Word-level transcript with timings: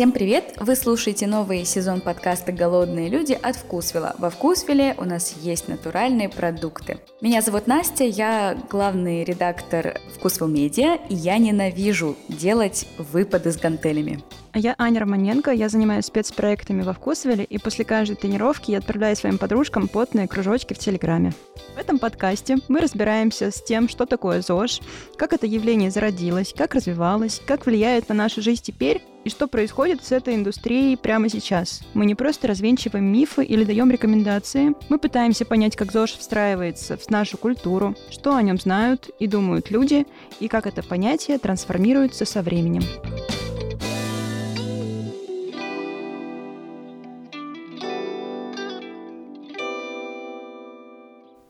Всем 0.00 0.12
привет! 0.12 0.54
Вы 0.56 0.76
слушаете 0.76 1.26
новый 1.26 1.66
сезон 1.66 2.00
подкаста 2.00 2.52
«Голодные 2.52 3.10
люди» 3.10 3.34
от 3.34 3.54
Вкусвилла. 3.54 4.14
Во 4.16 4.30
Вкусвилле 4.30 4.94
у 4.96 5.04
нас 5.04 5.36
есть 5.42 5.68
натуральные 5.68 6.30
продукты. 6.30 7.00
Меня 7.20 7.42
зовут 7.42 7.66
Настя, 7.66 8.04
я 8.04 8.56
главный 8.70 9.24
редактор 9.24 10.00
Вкусвилл 10.14 10.48
Медиа, 10.48 10.94
и 11.10 11.14
я 11.14 11.36
ненавижу 11.36 12.16
делать 12.30 12.88
выпады 12.96 13.52
с 13.52 13.58
гантелями. 13.58 14.24
А 14.52 14.58
я 14.58 14.74
Аня 14.78 15.00
Романенко, 15.00 15.50
я 15.50 15.68
занимаюсь 15.68 16.06
спецпроектами 16.06 16.80
во 16.80 16.94
Вкусвилле, 16.94 17.44
и 17.44 17.58
после 17.58 17.84
каждой 17.84 18.16
тренировки 18.16 18.70
я 18.70 18.78
отправляю 18.78 19.16
своим 19.16 19.36
подружкам 19.36 19.86
потные 19.86 20.28
кружочки 20.28 20.72
в 20.72 20.78
Телеграме. 20.78 21.34
В 21.76 21.78
этом 21.78 21.98
подкасте 21.98 22.56
мы 22.68 22.80
разбираемся 22.80 23.50
с 23.50 23.62
тем, 23.62 23.86
что 23.86 24.06
такое 24.06 24.40
ЗОЖ, 24.40 24.80
как 25.18 25.34
это 25.34 25.46
явление 25.46 25.90
зародилось, 25.90 26.54
как 26.56 26.74
развивалось, 26.74 27.42
как 27.46 27.66
влияет 27.66 28.08
на 28.08 28.14
нашу 28.14 28.40
жизнь 28.40 28.62
теперь 28.62 29.02
и 29.24 29.30
что 29.30 29.46
происходит 29.46 30.04
с 30.04 30.12
этой 30.12 30.34
индустрией 30.34 30.96
прямо 30.96 31.28
сейчас. 31.28 31.82
Мы 31.94 32.06
не 32.06 32.14
просто 32.14 32.48
развенчиваем 32.48 33.04
мифы 33.04 33.44
или 33.44 33.64
даем 33.64 33.90
рекомендации, 33.90 34.74
мы 34.88 34.98
пытаемся 34.98 35.44
понять, 35.44 35.76
как 35.76 35.92
ЗОЖ 35.92 36.18
встраивается 36.18 36.96
в 36.96 37.08
нашу 37.10 37.36
культуру, 37.36 37.94
что 38.10 38.34
о 38.34 38.42
нем 38.42 38.58
знают 38.58 39.10
и 39.18 39.26
думают 39.26 39.70
люди, 39.70 40.06
и 40.40 40.48
как 40.48 40.66
это 40.66 40.82
понятие 40.82 41.38
трансформируется 41.38 42.24
со 42.24 42.42
временем. 42.42 42.82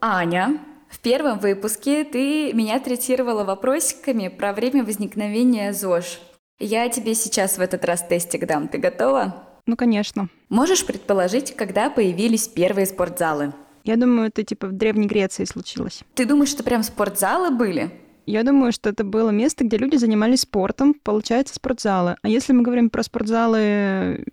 Аня, 0.03 0.59
в 0.89 0.99
первом 1.01 1.39
выпуске 1.39 2.05
ты 2.05 2.53
меня 2.55 2.81
третировала 2.81 3.45
вопросиками 3.45 4.29
про 4.29 4.53
время 4.55 4.83
возникновения 4.83 5.73
ЗОЖ. 5.75 6.21
Я 6.61 6.91
тебе 6.91 7.15
сейчас 7.15 7.57
в 7.57 7.61
этот 7.63 7.87
раз 7.87 8.07
тестик 8.07 8.47
дам. 8.47 8.69
Ты 8.69 8.77
готова? 8.77 9.49
Ну, 9.67 9.77
конечно. 9.77 10.29
Можешь 10.51 10.85
предположить, 10.85 11.57
когда 11.57 11.89
появились 11.89 12.49
первые 12.49 12.85
спортзалы? 12.85 13.55
Я 13.83 13.97
думаю, 13.97 14.29
это 14.29 14.45
типа 14.45 14.67
в 14.67 14.73
Древней 14.73 15.07
Греции 15.07 15.45
случилось. 15.45 16.03
Ты 16.15 16.27
думаешь, 16.27 16.51
что 16.51 16.63
прям 16.63 16.83
спортзалы 16.83 17.51
были? 17.51 17.91
Я 18.27 18.43
думаю, 18.43 18.73
что 18.73 18.91
это 18.91 19.05
было 19.05 19.31
место, 19.31 19.65
где 19.65 19.79
люди 19.79 19.97
занимались 19.97 20.43
спортом, 20.43 20.93
получается, 20.93 21.55
спортзалы. 21.55 22.17
А 22.21 22.29
если 22.29 22.53
мы 22.53 22.63
говорим 22.63 22.91
про 22.91 23.03
спортзалы 23.03 24.27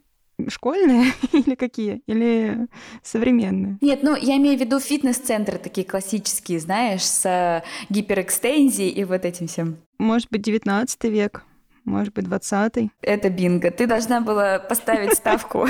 школьные 0.49 1.13
или 1.31 1.55
какие? 1.55 2.01
Или 2.07 2.67
современные? 3.03 3.77
Нет, 3.79 4.03
ну 4.03 4.15
я 4.15 4.35
имею 4.35 4.57
в 4.57 4.59
виду 4.61 4.79
фитнес-центры 4.81 5.57
такие 5.57 5.87
классические, 5.87 6.59
знаешь, 6.59 7.03
с 7.03 7.63
гиперэкстензией 7.89 8.89
и 8.89 9.03
вот 9.05 9.23
этим 9.23 9.47
всем. 9.47 9.77
Может 9.97 10.29
быть, 10.29 10.41
19 10.41 11.03
век, 11.05 11.43
может 11.87 12.13
быть, 12.13 12.25
20 12.25 12.91
Это 13.01 13.29
бинго. 13.29 13.71
Ты 13.71 13.87
должна 13.87 14.21
была 14.21 14.59
поставить 14.59 15.13
ставку 15.17 15.67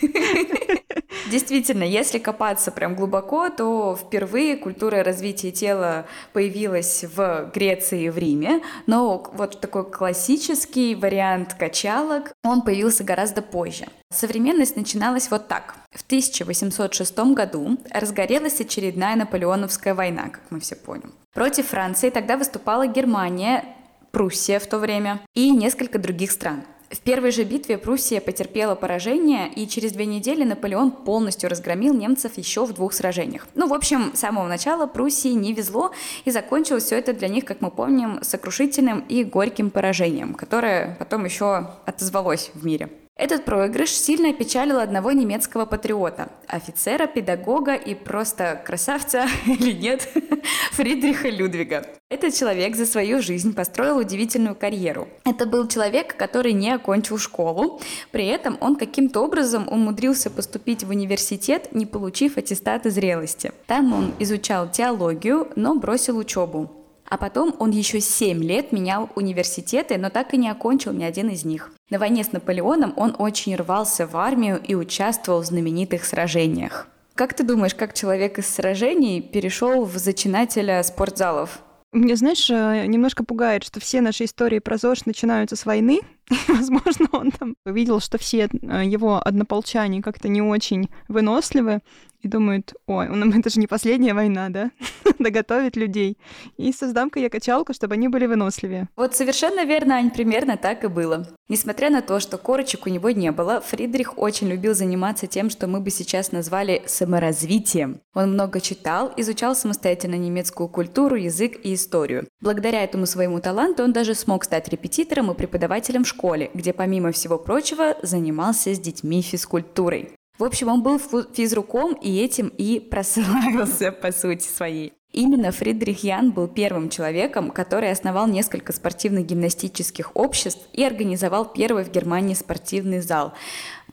Действительно, 1.30 1.84
если 1.84 2.18
копаться 2.18 2.72
прям 2.72 2.96
глубоко, 2.96 3.50
то 3.50 3.96
впервые 3.96 4.56
культура 4.56 5.04
развития 5.04 5.52
тела 5.52 6.06
появилась 6.32 7.04
в 7.04 7.50
Греции 7.54 8.04
и 8.04 8.10
в 8.10 8.18
Риме, 8.18 8.62
но 8.86 9.30
вот 9.34 9.60
такой 9.60 9.88
классический 9.88 10.94
вариант 10.94 11.54
качалок, 11.54 12.32
он 12.42 12.62
появился 12.62 13.04
гораздо 13.04 13.42
позже. 13.42 13.86
Современность 14.12 14.76
начиналась 14.76 15.30
вот 15.30 15.46
так. 15.46 15.76
В 15.92 16.02
1806 16.02 17.18
году 17.34 17.78
разгорелась 17.92 18.60
очередная 18.60 19.14
наполеоновская 19.14 19.94
война, 19.94 20.30
как 20.30 20.42
мы 20.50 20.58
все 20.58 20.74
поняли. 20.74 21.10
Против 21.32 21.68
Франции 21.68 22.10
тогда 22.10 22.36
выступала 22.36 22.88
Германия, 22.88 23.64
Пруссия 24.10 24.58
в 24.58 24.66
то 24.66 24.78
время 24.78 25.20
и 25.34 25.50
несколько 25.50 25.98
других 25.98 26.30
стран. 26.30 26.64
В 26.90 26.98
первой 26.98 27.30
же 27.30 27.44
битве 27.44 27.78
Пруссия 27.78 28.20
потерпела 28.20 28.74
поражение, 28.74 29.48
и 29.52 29.68
через 29.68 29.92
две 29.92 30.06
недели 30.06 30.42
Наполеон 30.42 30.90
полностью 30.90 31.48
разгромил 31.48 31.94
немцев 31.94 32.36
еще 32.36 32.66
в 32.66 32.72
двух 32.72 32.94
сражениях. 32.94 33.46
Ну, 33.54 33.68
в 33.68 33.74
общем, 33.74 34.10
с 34.12 34.18
самого 34.18 34.48
начала 34.48 34.86
Пруссии 34.86 35.28
не 35.28 35.52
везло, 35.52 35.92
и 36.24 36.32
закончилось 36.32 36.84
все 36.84 36.98
это 36.98 37.12
для 37.12 37.28
них, 37.28 37.44
как 37.44 37.60
мы 37.60 37.70
помним, 37.70 38.18
сокрушительным 38.22 39.04
и 39.08 39.22
горьким 39.22 39.70
поражением, 39.70 40.34
которое 40.34 40.96
потом 40.98 41.24
еще 41.26 41.68
отозвалось 41.86 42.50
в 42.54 42.66
мире. 42.66 42.88
Этот 43.20 43.44
проигрыш 43.44 43.90
сильно 43.90 44.30
опечалил 44.30 44.78
одного 44.78 45.12
немецкого 45.12 45.66
патриота, 45.66 46.30
офицера, 46.46 47.06
педагога 47.06 47.74
и 47.74 47.94
просто 47.94 48.62
красавца, 48.64 49.26
или 49.46 49.72
нет, 49.72 50.08
Фридриха 50.72 51.28
Людвига. 51.28 51.84
Этот 52.08 52.34
человек 52.34 52.76
за 52.76 52.86
свою 52.86 53.20
жизнь 53.20 53.54
построил 53.54 53.98
удивительную 53.98 54.54
карьеру. 54.54 55.06
Это 55.26 55.44
был 55.44 55.68
человек, 55.68 56.16
который 56.16 56.54
не 56.54 56.70
окончил 56.70 57.18
школу, 57.18 57.78
при 58.10 58.26
этом 58.26 58.56
он 58.58 58.76
каким-то 58.76 59.20
образом 59.20 59.68
умудрился 59.68 60.30
поступить 60.30 60.84
в 60.84 60.88
университет, 60.88 61.74
не 61.74 61.84
получив 61.84 62.38
аттестата 62.38 62.88
зрелости. 62.88 63.52
Там 63.66 63.92
он 63.92 64.14
изучал 64.18 64.70
теологию, 64.70 65.46
но 65.56 65.74
бросил 65.74 66.16
учебу. 66.16 66.79
А 67.10 67.18
потом 67.18 67.54
он 67.58 67.70
еще 67.70 68.00
7 68.00 68.42
лет 68.42 68.70
менял 68.70 69.10
университеты, 69.16 69.98
но 69.98 70.10
так 70.10 70.32
и 70.32 70.36
не 70.36 70.48
окончил 70.48 70.92
ни 70.92 71.02
один 71.02 71.28
из 71.28 71.44
них. 71.44 71.72
На 71.90 71.98
войне 71.98 72.22
с 72.22 72.30
Наполеоном 72.30 72.94
он 72.96 73.16
очень 73.18 73.56
рвался 73.56 74.06
в 74.06 74.16
армию 74.16 74.60
и 74.62 74.76
участвовал 74.76 75.42
в 75.42 75.46
знаменитых 75.46 76.04
сражениях. 76.04 76.86
Как 77.16 77.34
ты 77.34 77.42
думаешь, 77.42 77.74
как 77.74 77.94
человек 77.94 78.38
из 78.38 78.46
сражений 78.46 79.20
перешел 79.20 79.84
в 79.84 79.98
зачинателя 79.98 80.80
спортзалов? 80.84 81.60
Мне, 81.92 82.14
знаешь, 82.14 82.48
э, 82.48 82.86
немножко 82.86 83.24
пугает, 83.24 83.64
что 83.64 83.80
все 83.80 84.00
наши 84.00 84.24
истории 84.24 84.60
про 84.60 84.76
ЗОЖ 84.76 85.06
начинаются 85.06 85.56
с 85.56 85.66
войны. 85.66 86.02
Возможно, 86.48 87.08
он 87.10 87.32
там 87.32 87.56
увидел, 87.66 87.98
что 87.98 88.16
все 88.16 88.48
э, 88.48 88.84
его 88.84 89.20
однополчане 89.22 90.00
как-то 90.00 90.28
не 90.28 90.40
очень 90.40 90.88
выносливы, 91.08 91.80
и 92.22 92.28
думают, 92.28 92.74
ой, 92.86 93.08
ну, 93.08 93.30
это 93.38 93.50
же 93.50 93.60
не 93.60 93.66
последняя 93.66 94.14
война, 94.14 94.48
да? 94.48 94.70
Доготовить 95.18 95.76
людей. 95.76 96.18
И 96.56 96.72
создам-ка 96.72 97.20
я 97.20 97.30
качалку, 97.30 97.74
чтобы 97.74 97.94
они 97.94 98.08
были 98.08 98.26
выносливее. 98.26 98.88
Вот 98.96 99.14
совершенно 99.14 99.64
верно, 99.64 99.96
Ань, 99.96 100.10
примерно 100.10 100.56
так 100.56 100.84
и 100.84 100.88
было. 100.88 101.26
Несмотря 101.48 101.90
на 101.90 102.00
то, 102.00 102.20
что 102.20 102.38
корочек 102.38 102.86
у 102.86 102.90
него 102.90 103.10
не 103.10 103.32
было, 103.32 103.60
Фридрих 103.60 104.18
очень 104.18 104.48
любил 104.48 104.74
заниматься 104.74 105.26
тем, 105.26 105.50
что 105.50 105.66
мы 105.66 105.80
бы 105.80 105.90
сейчас 105.90 106.32
назвали 106.32 106.82
саморазвитием. 106.86 108.00
Он 108.14 108.32
много 108.34 108.60
читал, 108.60 109.12
изучал 109.16 109.54
самостоятельно 109.56 110.14
немецкую 110.14 110.68
культуру, 110.68 111.16
язык 111.16 111.58
и 111.62 111.74
историю. 111.74 112.28
Благодаря 112.40 112.84
этому 112.84 113.06
своему 113.06 113.40
таланту 113.40 113.82
он 113.82 113.92
даже 113.92 114.14
смог 114.14 114.44
стать 114.44 114.68
репетитором 114.68 115.30
и 115.30 115.34
преподавателем 115.34 116.04
в 116.04 116.08
школе, 116.08 116.50
где, 116.54 116.72
помимо 116.72 117.12
всего 117.12 117.38
прочего, 117.38 117.96
занимался 118.02 118.74
с 118.74 118.78
детьми 118.78 119.20
физкультурой. 119.22 120.12
В 120.40 120.44
общем, 120.44 120.68
он 120.68 120.82
был 120.82 120.98
физруком 120.98 121.92
и 121.92 122.16
этим 122.16 122.48
и 122.48 122.80
прославился 122.80 123.92
по 124.02 124.10
сути 124.10 124.48
своей. 124.48 124.94
Именно 125.12 125.52
Фридрих 125.52 126.02
Ян 126.02 126.30
был 126.30 126.48
первым 126.48 126.88
человеком, 126.88 127.50
который 127.50 127.90
основал 127.90 128.26
несколько 128.26 128.72
спортивных 128.72 129.26
гимнастических 129.26 130.12
обществ 130.14 130.66
и 130.72 130.82
организовал 130.82 131.44
первый 131.44 131.84
в 131.84 131.90
Германии 131.90 132.32
спортивный 132.32 133.00
зал. 133.00 133.34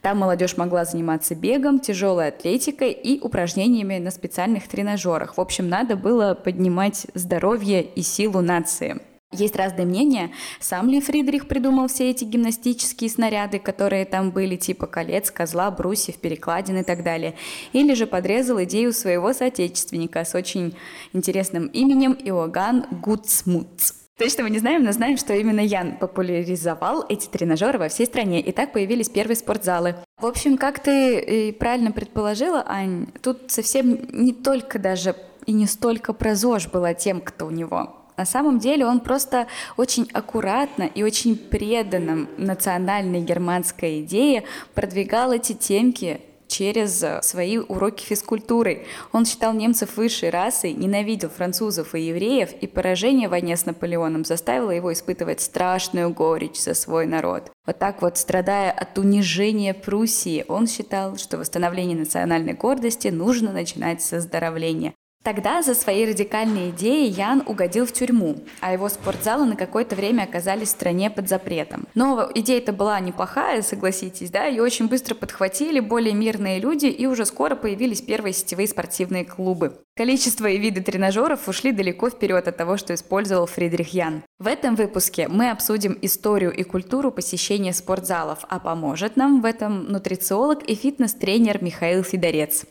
Там 0.01 0.19
молодежь 0.19 0.55
могла 0.55 0.85
заниматься 0.85 1.35
бегом, 1.35 1.81
тяжелой 1.81 2.29
атлетикой 2.29 2.93
и 2.93 3.19
упражнениями 3.19 3.97
на 3.97 4.09
специальных 4.09 4.69
тренажерах. 4.69 5.35
В 5.35 5.41
общем, 5.41 5.67
надо 5.67 5.97
было 5.97 6.33
поднимать 6.33 7.07
здоровье 7.13 7.83
и 7.83 8.01
силу 8.01 8.39
нации. 8.39 9.01
Есть 9.33 9.57
разные 9.57 9.85
мнения, 9.85 10.31
сам 10.61 10.89
ли 10.89 11.01
Фридрих 11.01 11.49
придумал 11.49 11.89
все 11.89 12.09
эти 12.09 12.23
гимнастические 12.23 13.09
снаряды, 13.09 13.59
которые 13.59 14.05
там 14.05 14.31
были, 14.31 14.55
типа 14.55 14.87
колец, 14.87 15.31
козла, 15.31 15.69
брусьев, 15.69 16.15
перекладин 16.15 16.77
и 16.77 16.83
так 16.83 17.03
далее, 17.03 17.35
или 17.73 17.93
же 17.93 18.07
подрезал 18.07 18.63
идею 18.63 18.93
своего 18.93 19.33
соотечественника 19.33 20.23
с 20.23 20.33
очень 20.33 20.77
интересным 21.11 21.67
именем 21.67 22.13
Иоганн 22.13 22.85
Гуцмутц. 22.89 23.91
Точно 24.17 24.43
мы 24.43 24.49
не 24.49 24.59
знаем, 24.59 24.83
но 24.83 24.93
знаем, 24.93 25.17
что 25.17 25.33
именно 25.33 25.59
Ян 25.59 25.97
популяризовал 25.97 27.05
эти 27.07 27.27
тренажеры 27.27 27.77
во 27.77 27.89
всей 27.89 28.05
стране, 28.05 28.39
и 28.39 28.53
так 28.53 28.71
появились 28.71 29.09
первые 29.09 29.35
спортзалы. 29.35 29.95
В 30.19 30.25
общем, 30.25 30.57
как 30.57 30.79
ты 30.79 31.53
правильно 31.59 31.91
предположила, 31.91 32.63
Ань, 32.65 33.07
тут 33.21 33.51
совсем 33.51 34.07
не 34.11 34.31
только 34.31 34.79
даже 34.79 35.15
и 35.45 35.51
не 35.51 35.67
столько 35.67 36.13
про 36.13 36.33
ЗОЖ 36.33 36.69
была 36.69 36.93
тем, 36.93 37.19
кто 37.19 37.45
у 37.45 37.51
него 37.51 37.93
на 38.17 38.25
самом 38.25 38.59
деле 38.59 38.85
он 38.85 38.99
просто 38.99 39.47
очень 39.77 40.09
аккуратно 40.11 40.83
и 40.83 41.03
очень 41.03 41.37
преданно 41.37 42.27
национальной 42.37 43.21
германской 43.21 44.01
идее 44.01 44.43
продвигал 44.73 45.31
эти 45.31 45.53
темки 45.53 46.21
через 46.47 47.03
свои 47.21 47.57
уроки 47.57 48.03
физкультуры. 48.03 48.85
Он 49.11 49.25
считал 49.25 49.53
немцев 49.53 49.97
высшей 49.97 50.29
расой, 50.29 50.73
ненавидел 50.73 51.29
французов 51.29 51.93
и 51.93 52.01
евреев, 52.01 52.53
и 52.61 52.67
поражение 52.67 53.27
в 53.27 53.31
войне 53.31 53.55
с 53.55 53.65
Наполеоном 53.65 54.25
заставило 54.25 54.71
его 54.71 54.91
испытывать 54.93 55.41
страшную 55.41 56.09
горечь 56.09 56.59
за 56.59 56.73
свой 56.73 57.05
народ. 57.05 57.51
Вот 57.65 57.77
так 57.77 58.01
вот, 58.01 58.17
страдая 58.17 58.71
от 58.71 58.97
унижения 58.97 59.73
Пруссии, 59.73 60.45
он 60.47 60.67
считал, 60.67 61.17
что 61.17 61.37
восстановление 61.37 61.97
национальной 61.97 62.53
гордости 62.53 63.09
нужно 63.09 63.51
начинать 63.51 64.01
с 64.01 64.13
оздоровления. 64.13 64.93
Тогда 65.27 65.61
за 65.61 65.75
свои 65.75 66.05
радикальные 66.05 66.69
идеи 66.69 67.09
Ян 67.09 67.43
угодил 67.45 67.85
в 67.85 67.91
тюрьму, 67.91 68.37
а 68.61 68.71
его 68.71 68.87
спортзалы 68.87 69.45
на 69.45 69.57
какое-то 69.57 69.93
время 69.93 70.23
оказались 70.23 70.69
в 70.69 70.71
стране 70.71 71.09
под 71.09 71.27
запретом. 71.27 71.85
Но 71.95 72.31
идея-то 72.33 72.71
была 72.71 72.97
неплохая, 73.01 73.61
согласитесь, 73.61 74.29
да, 74.29 74.47
и 74.47 74.61
очень 74.61 74.87
быстро 74.87 75.15
подхватили 75.15 75.81
более 75.81 76.13
мирные 76.13 76.61
люди, 76.61 76.85
и 76.85 77.07
уже 77.07 77.25
скоро 77.25 77.57
появились 77.57 77.99
первые 77.99 78.31
сетевые 78.31 78.69
спортивные 78.69 79.25
клубы. 79.25 79.77
Количество 79.97 80.45
и 80.45 80.57
виды 80.57 80.81
тренажеров 80.81 81.49
ушли 81.49 81.73
далеко 81.73 82.09
вперед 82.09 82.47
от 82.47 82.55
того, 82.55 82.77
что 82.77 82.93
использовал 82.93 83.47
Фридрих 83.47 83.93
Ян. 83.93 84.23
В 84.39 84.47
этом 84.47 84.75
выпуске 84.75 85.27
мы 85.27 85.51
обсудим 85.51 85.97
историю 86.01 86.53
и 86.53 86.63
культуру 86.63 87.11
посещения 87.11 87.73
спортзалов, 87.73 88.45
а 88.47 88.59
поможет 88.59 89.17
нам 89.17 89.41
в 89.41 89.45
этом 89.45 89.91
нутрициолог 89.91 90.63
и 90.63 90.73
фитнес-тренер 90.73 91.61
Михаил 91.61 92.03
Федорец. 92.03 92.65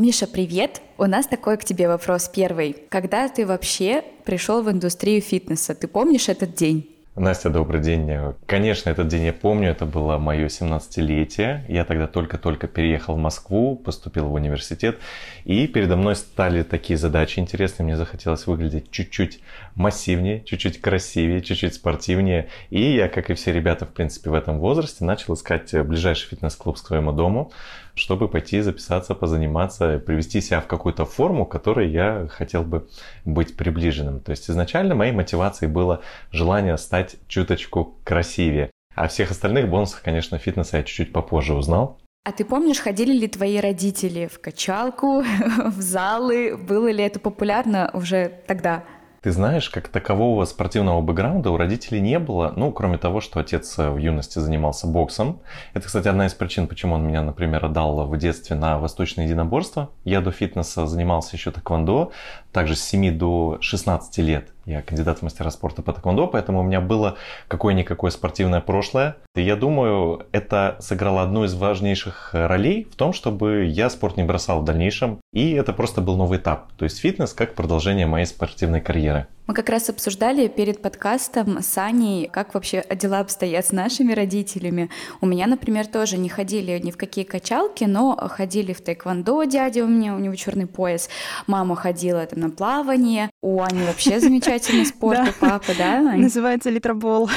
Миша, 0.00 0.26
привет! 0.26 0.80
У 0.96 1.04
нас 1.04 1.26
такой 1.26 1.58
к 1.58 1.64
тебе 1.66 1.86
вопрос 1.86 2.30
первый. 2.34 2.74
Когда 2.88 3.28
ты 3.28 3.44
вообще 3.44 4.02
пришел 4.24 4.62
в 4.62 4.70
индустрию 4.70 5.20
фитнеса? 5.20 5.74
Ты 5.74 5.88
помнишь 5.88 6.30
этот 6.30 6.54
день? 6.54 6.88
Настя, 7.16 7.50
добрый 7.50 7.82
день. 7.82 8.08
Конечно, 8.46 8.88
этот 8.88 9.08
день 9.08 9.24
я 9.24 9.34
помню, 9.34 9.68
это 9.68 9.84
было 9.84 10.16
мое 10.16 10.46
17-летие. 10.46 11.66
Я 11.68 11.84
тогда 11.84 12.06
только-только 12.06 12.66
переехал 12.66 13.16
в 13.16 13.18
Москву, 13.18 13.76
поступил 13.76 14.28
в 14.28 14.32
университет, 14.32 14.98
и 15.44 15.66
передо 15.66 15.96
мной 15.96 16.16
стали 16.16 16.62
такие 16.62 16.96
задачи 16.96 17.38
интересные. 17.38 17.84
Мне 17.84 17.96
захотелось 17.98 18.46
выглядеть 18.46 18.90
чуть-чуть 18.90 19.40
массивнее, 19.74 20.42
чуть-чуть 20.44 20.80
красивее, 20.80 21.42
чуть-чуть 21.42 21.74
спортивнее. 21.74 22.48
И 22.70 22.94
я, 22.94 23.10
как 23.10 23.28
и 23.28 23.34
все 23.34 23.52
ребята, 23.52 23.84
в 23.84 23.90
принципе, 23.90 24.30
в 24.30 24.34
этом 24.34 24.58
возрасте, 24.60 25.04
начал 25.04 25.34
искать 25.34 25.74
ближайший 25.84 26.28
фитнес-клуб 26.30 26.76
к 26.76 26.78
своему 26.78 27.12
дому 27.12 27.52
чтобы 27.94 28.28
пойти 28.28 28.60
записаться, 28.60 29.14
позаниматься, 29.14 29.98
привести 29.98 30.40
себя 30.40 30.60
в 30.60 30.66
какую-то 30.66 31.04
форму, 31.04 31.46
к 31.46 31.52
которой 31.52 31.90
я 31.90 32.28
хотел 32.30 32.62
бы 32.62 32.88
быть 33.24 33.56
приближенным. 33.56 34.20
То 34.20 34.30
есть 34.30 34.50
изначально 34.50 34.94
моей 34.94 35.12
мотивацией 35.12 35.70
было 35.70 36.02
желание 36.32 36.76
стать 36.78 37.16
чуточку 37.28 37.96
красивее. 38.04 38.70
О 38.94 39.08
всех 39.08 39.30
остальных 39.30 39.68
бонусах, 39.68 40.02
конечно, 40.02 40.38
фитнеса 40.38 40.78
я 40.78 40.82
чуть-чуть 40.82 41.12
попозже 41.12 41.54
узнал. 41.54 41.98
А 42.22 42.32
ты 42.32 42.44
помнишь, 42.44 42.80
ходили 42.80 43.12
ли 43.12 43.28
твои 43.28 43.58
родители 43.58 44.26
в 44.26 44.40
качалку, 44.40 45.22
в 45.66 45.80
залы? 45.80 46.56
Было 46.56 46.90
ли 46.90 47.02
это 47.02 47.18
популярно 47.18 47.90
уже 47.94 48.42
тогда? 48.46 48.84
Ты 49.22 49.32
знаешь, 49.32 49.68
как 49.68 49.88
такового 49.88 50.46
спортивного 50.46 51.02
бэкграунда 51.02 51.50
у 51.50 51.58
родителей 51.58 52.00
не 52.00 52.18
было, 52.18 52.54
ну, 52.56 52.72
кроме 52.72 52.96
того, 52.96 53.20
что 53.20 53.38
отец 53.38 53.76
в 53.76 53.98
юности 53.98 54.38
занимался 54.38 54.86
боксом. 54.86 55.40
Это, 55.74 55.86
кстати, 55.86 56.08
одна 56.08 56.24
из 56.24 56.32
причин, 56.32 56.66
почему 56.66 56.94
он 56.94 57.06
меня, 57.06 57.20
например, 57.20 57.66
отдал 57.66 58.06
в 58.06 58.16
детстве 58.16 58.56
на 58.56 58.78
восточное 58.78 59.26
единоборство. 59.26 59.90
Я 60.04 60.22
до 60.22 60.30
фитнеса 60.30 60.86
занимался 60.86 61.36
еще 61.36 61.50
тэквондо, 61.50 62.12
также 62.52 62.76
с 62.76 62.82
7 62.82 63.16
до 63.16 63.58
16 63.60 64.18
лет. 64.18 64.48
Я 64.66 64.82
кандидат 64.82 65.18
в 65.18 65.22
мастера 65.22 65.50
спорта 65.50 65.82
по 65.82 65.92
тэквондо, 65.92 66.26
поэтому 66.26 66.60
у 66.60 66.62
меня 66.62 66.80
было 66.80 67.16
какое-никакое 67.48 68.10
спортивное 68.10 68.60
прошлое. 68.60 69.16
И 69.34 69.42
я 69.42 69.56
думаю, 69.56 70.26
это 70.32 70.76
сыграло 70.80 71.22
одну 71.22 71.44
из 71.44 71.54
важнейших 71.54 72.30
ролей 72.32 72.86
в 72.90 72.96
том, 72.96 73.12
чтобы 73.12 73.64
я 73.64 73.90
спорт 73.90 74.16
не 74.16 74.22
бросал 74.22 74.60
в 74.60 74.64
дальнейшем. 74.64 75.20
И 75.32 75.52
это 75.52 75.72
просто 75.72 76.00
был 76.00 76.16
новый 76.16 76.38
этап. 76.38 76.72
То 76.76 76.84
есть 76.84 77.00
фитнес 77.00 77.32
как 77.32 77.54
продолжение 77.54 78.06
моей 78.06 78.26
спортивной 78.26 78.80
карьеры. 78.80 79.26
Мы 79.50 79.54
как 79.54 79.68
раз 79.68 79.90
обсуждали 79.90 80.46
перед 80.46 80.80
подкастом 80.80 81.60
с 81.60 81.76
Аней, 81.76 82.28
как 82.28 82.54
вообще 82.54 82.84
дела 82.94 83.18
обстоят 83.18 83.66
с 83.66 83.72
нашими 83.72 84.12
родителями. 84.12 84.90
У 85.20 85.26
меня, 85.26 85.48
например, 85.48 85.88
тоже 85.88 86.18
не 86.18 86.28
ходили 86.28 86.78
ни 86.78 86.92
в 86.92 86.96
какие 86.96 87.24
качалки, 87.24 87.82
но 87.82 88.14
ходили 88.30 88.72
в 88.72 88.80
тэквондо, 88.80 89.42
дядя 89.42 89.82
у 89.82 89.88
меня, 89.88 90.14
у 90.14 90.20
него 90.20 90.36
черный 90.36 90.68
пояс. 90.68 91.08
Мама 91.48 91.74
ходила 91.74 92.24
там 92.26 92.38
на 92.38 92.50
плавание. 92.50 93.29
У 93.42 93.62
Ани 93.62 93.84
вообще 93.84 94.20
замечательный 94.20 94.84
спорт, 94.86 95.28
у 95.28 95.32
папы, 95.32 95.72
да? 95.76 96.00
Называется 96.16 96.68
литробол. 96.68 97.30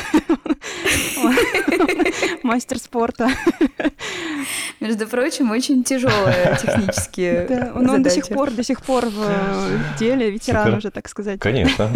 Мастер 2.44 2.77
спорта. 2.77 3.29
Между 4.81 5.07
прочим, 5.07 5.51
очень 5.51 5.85
тяжелая 5.85 6.57
технически. 6.57 7.45
Да, 7.47 7.71
он 7.73 8.03
до 8.03 8.09
сих 8.09 8.27
пор, 8.27 8.51
до 8.51 8.63
сих 8.63 8.81
пор 8.81 9.05
в 9.05 9.97
деле 9.97 10.29
ветеран 10.29 10.73
уже, 10.73 10.91
так 10.91 11.07
сказать. 11.07 11.39
Конечно. 11.39 11.89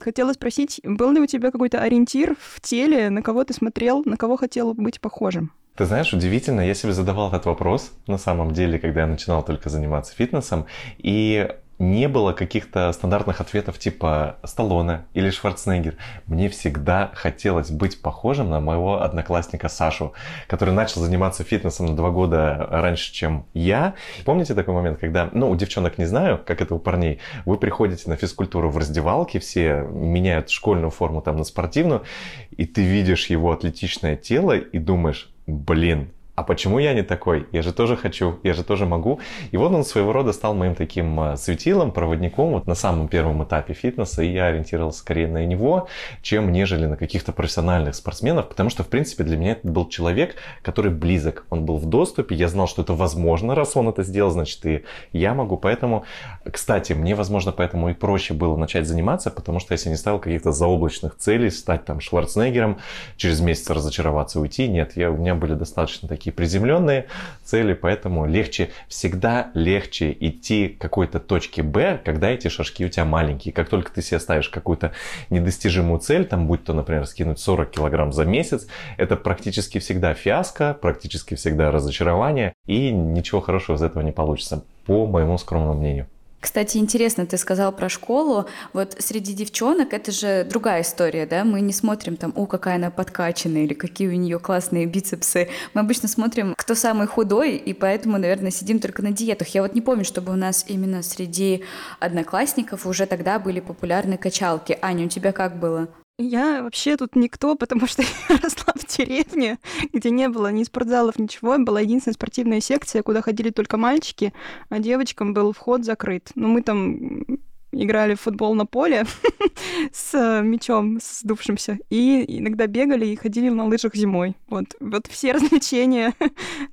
Хотела 0.00 0.32
спросить, 0.32 0.80
был 0.82 1.12
ли 1.12 1.20
у 1.20 1.26
тебя 1.26 1.52
какой-то 1.52 1.80
ориентир 1.80 2.34
в 2.40 2.60
теле, 2.60 3.10
на 3.10 3.22
кого 3.22 3.44
ты 3.44 3.52
смотрел, 3.52 4.02
на 4.04 4.16
кого 4.16 4.36
хотел 4.36 4.74
быть 4.74 5.00
похожим? 5.00 5.52
Ты 5.76 5.84
знаешь, 5.84 6.12
удивительно, 6.12 6.62
я 6.62 6.74
себе 6.74 6.92
задавал 6.92 7.28
этот 7.28 7.46
вопрос 7.46 7.92
на 8.06 8.18
самом 8.18 8.52
деле, 8.52 8.78
когда 8.78 9.02
я 9.02 9.06
начинал 9.06 9.44
только 9.44 9.68
заниматься 9.68 10.14
фитнесом, 10.16 10.66
и 10.98 11.48
не 11.80 12.08
было 12.08 12.32
каких-то 12.32 12.92
стандартных 12.92 13.40
ответов 13.40 13.78
типа 13.78 14.36
Сталлоне 14.44 15.06
или 15.14 15.30
Шварценеггер. 15.30 15.96
Мне 16.26 16.50
всегда 16.50 17.10
хотелось 17.14 17.70
быть 17.70 18.02
похожим 18.02 18.50
на 18.50 18.60
моего 18.60 19.02
одноклассника 19.02 19.68
Сашу, 19.68 20.12
который 20.46 20.74
начал 20.74 21.00
заниматься 21.00 21.42
фитнесом 21.42 21.86
на 21.86 21.96
два 21.96 22.10
года 22.10 22.68
раньше, 22.70 23.12
чем 23.12 23.46
я. 23.54 23.94
Помните 24.26 24.54
такой 24.54 24.74
момент, 24.74 25.00
когда, 25.00 25.30
ну, 25.32 25.50
у 25.50 25.56
девчонок 25.56 25.96
не 25.96 26.04
знаю, 26.04 26.38
как 26.44 26.60
это 26.60 26.74
у 26.74 26.78
парней, 26.78 27.18
вы 27.46 27.56
приходите 27.56 28.10
на 28.10 28.16
физкультуру 28.16 28.68
в 28.68 28.76
раздевалке, 28.76 29.40
все 29.40 29.80
меняют 29.90 30.50
школьную 30.50 30.90
форму 30.90 31.22
там 31.22 31.38
на 31.38 31.44
спортивную, 31.44 32.02
и 32.50 32.66
ты 32.66 32.82
видишь 32.82 33.26
его 33.26 33.52
атлетичное 33.52 34.16
тело 34.16 34.52
и 34.52 34.78
думаешь, 34.78 35.32
блин, 35.46 36.12
а 36.34 36.42
почему 36.42 36.78
я 36.78 36.94
не 36.94 37.02
такой? 37.02 37.46
Я 37.52 37.62
же 37.62 37.72
тоже 37.72 37.96
хочу, 37.96 38.38
я 38.42 38.54
же 38.54 38.64
тоже 38.64 38.86
могу. 38.86 39.20
И 39.50 39.56
вот 39.56 39.72
он 39.72 39.84
своего 39.84 40.12
рода 40.12 40.32
стал 40.32 40.54
моим 40.54 40.74
таким 40.74 41.20
э, 41.20 41.36
светилом, 41.36 41.92
проводником 41.92 42.52
вот 42.52 42.66
на 42.66 42.74
самом 42.74 43.08
первом 43.08 43.44
этапе 43.44 43.74
фитнеса, 43.74 44.22
и 44.22 44.32
я 44.32 44.46
ориентировался 44.46 45.00
скорее 45.00 45.28
на 45.28 45.44
него, 45.44 45.88
чем 46.22 46.50
нежели 46.52 46.86
на 46.86 46.96
каких-то 46.96 47.32
профессиональных 47.32 47.94
спортсменов, 47.94 48.48
потому 48.48 48.70
что, 48.70 48.84
в 48.84 48.88
принципе, 48.88 49.24
для 49.24 49.36
меня 49.36 49.52
это 49.52 49.68
был 49.68 49.88
человек, 49.88 50.36
который 50.62 50.90
близок, 50.90 51.44
он 51.50 51.66
был 51.66 51.76
в 51.76 51.86
доступе, 51.86 52.34
я 52.34 52.48
знал, 52.48 52.68
что 52.68 52.82
это 52.82 52.94
возможно, 52.94 53.54
раз 53.54 53.76
он 53.76 53.88
это 53.88 54.02
сделал, 54.02 54.30
значит, 54.30 54.64
и 54.64 54.84
я 55.12 55.34
могу, 55.34 55.56
поэтому, 55.58 56.04
кстати, 56.50 56.94
мне, 56.94 57.14
возможно, 57.14 57.52
поэтому 57.52 57.90
и 57.90 57.94
проще 57.94 58.34
было 58.34 58.56
начать 58.56 58.86
заниматься, 58.86 59.30
потому 59.30 59.60
что 59.60 59.72
если 59.72 59.90
не 59.90 59.96
ставил 59.96 60.18
каких-то 60.18 60.52
заоблачных 60.52 61.16
целей, 61.16 61.50
стать 61.50 61.84
там 61.84 62.00
Шварценеггером, 62.00 62.78
через 63.16 63.40
месяц 63.40 63.68
разочароваться, 63.68 64.40
уйти, 64.40 64.68
нет, 64.68 64.96
я, 64.96 65.10
у 65.10 65.16
меня 65.16 65.34
были 65.34 65.54
достаточно 65.54 66.08
такие 66.08 66.19
такие 66.20 66.32
приземленные 66.32 67.06
цели, 67.42 67.72
поэтому 67.72 68.26
легче, 68.26 68.70
всегда 68.88 69.50
легче 69.54 70.14
идти 70.20 70.68
к 70.68 70.78
какой-то 70.78 71.18
точке 71.18 71.62
Б, 71.62 71.98
когда 72.04 72.28
эти 72.28 72.48
шажки 72.48 72.84
у 72.84 72.90
тебя 72.90 73.06
маленькие. 73.06 73.54
Как 73.54 73.70
только 73.70 73.90
ты 73.90 74.02
себе 74.02 74.20
ставишь 74.20 74.50
какую-то 74.50 74.92
недостижимую 75.30 75.98
цель, 76.00 76.26
там 76.26 76.46
будь 76.46 76.62
то, 76.62 76.74
например, 76.74 77.06
скинуть 77.06 77.40
40 77.40 77.70
килограмм 77.70 78.12
за 78.12 78.26
месяц, 78.26 78.66
это 78.98 79.16
практически 79.16 79.78
всегда 79.78 80.12
фиаско, 80.12 80.74
практически 80.74 81.34
всегда 81.36 81.70
разочарование, 81.70 82.52
и 82.66 82.90
ничего 82.90 83.40
хорошего 83.40 83.76
из 83.76 83.82
этого 83.82 84.02
не 84.02 84.12
получится, 84.12 84.62
по 84.84 85.06
моему 85.06 85.38
скромному 85.38 85.80
мнению. 85.80 86.06
Кстати, 86.40 86.78
интересно, 86.78 87.26
ты 87.26 87.36
сказал 87.36 87.70
про 87.70 87.90
школу. 87.90 88.46
Вот 88.72 88.96
среди 88.98 89.34
девчонок 89.34 89.92
это 89.92 90.10
же 90.10 90.44
другая 90.48 90.80
история, 90.82 91.26
да? 91.26 91.44
Мы 91.44 91.60
не 91.60 91.72
смотрим 91.72 92.16
там, 92.16 92.32
о, 92.34 92.46
какая 92.46 92.76
она 92.76 92.90
подкачанная 92.90 93.64
или 93.64 93.74
какие 93.74 94.08
у 94.08 94.12
нее 94.12 94.38
классные 94.38 94.86
бицепсы. 94.86 95.50
Мы 95.74 95.82
обычно 95.82 96.08
смотрим, 96.08 96.54
кто 96.56 96.74
самый 96.74 97.06
худой, 97.06 97.56
и 97.56 97.74
поэтому, 97.74 98.18
наверное, 98.18 98.50
сидим 98.50 98.80
только 98.80 99.02
на 99.02 99.12
диетах. 99.12 99.48
Я 99.48 99.60
вот 99.62 99.74
не 99.74 99.82
помню, 99.82 100.04
чтобы 100.04 100.32
у 100.32 100.36
нас 100.36 100.64
именно 100.66 101.02
среди 101.02 101.62
одноклассников 101.98 102.86
уже 102.86 103.04
тогда 103.04 103.38
были 103.38 103.60
популярны 103.60 104.16
качалки. 104.16 104.78
Аня, 104.80 105.06
у 105.06 105.08
тебя 105.08 105.32
как 105.32 105.58
было? 105.58 105.88
Я 106.22 106.62
вообще 106.62 106.98
тут 106.98 107.16
никто, 107.16 107.54
потому 107.54 107.86
что 107.86 108.02
я 108.28 108.36
росла 108.36 108.74
в 108.76 108.86
деревне, 108.86 109.58
где 109.90 110.10
не 110.10 110.28
было 110.28 110.52
ни 110.52 110.64
спортзалов, 110.64 111.18
ничего. 111.18 111.56
Была 111.56 111.80
единственная 111.80 112.14
спортивная 112.14 112.60
секция, 112.60 113.02
куда 113.02 113.22
ходили 113.22 113.48
только 113.48 113.78
мальчики, 113.78 114.34
а 114.68 114.80
девочкам 114.80 115.32
был 115.32 115.52
вход 115.52 115.86
закрыт. 115.86 116.30
Но 116.34 116.48
ну, 116.48 116.54
мы 116.54 116.62
там 116.62 117.24
играли 117.72 118.16
в 118.16 118.20
футбол 118.20 118.54
на 118.54 118.66
поле 118.66 119.06
с 119.92 120.42
мячом 120.42 120.98
сдувшимся, 121.00 121.78
и 121.88 122.38
иногда 122.38 122.66
бегали 122.66 123.06
и 123.06 123.16
ходили 123.16 123.48
на 123.48 123.64
лыжах 123.64 123.94
зимой. 123.94 124.36
Вот, 124.48 124.66
вот 124.78 125.06
все 125.06 125.32
развлечения 125.32 126.12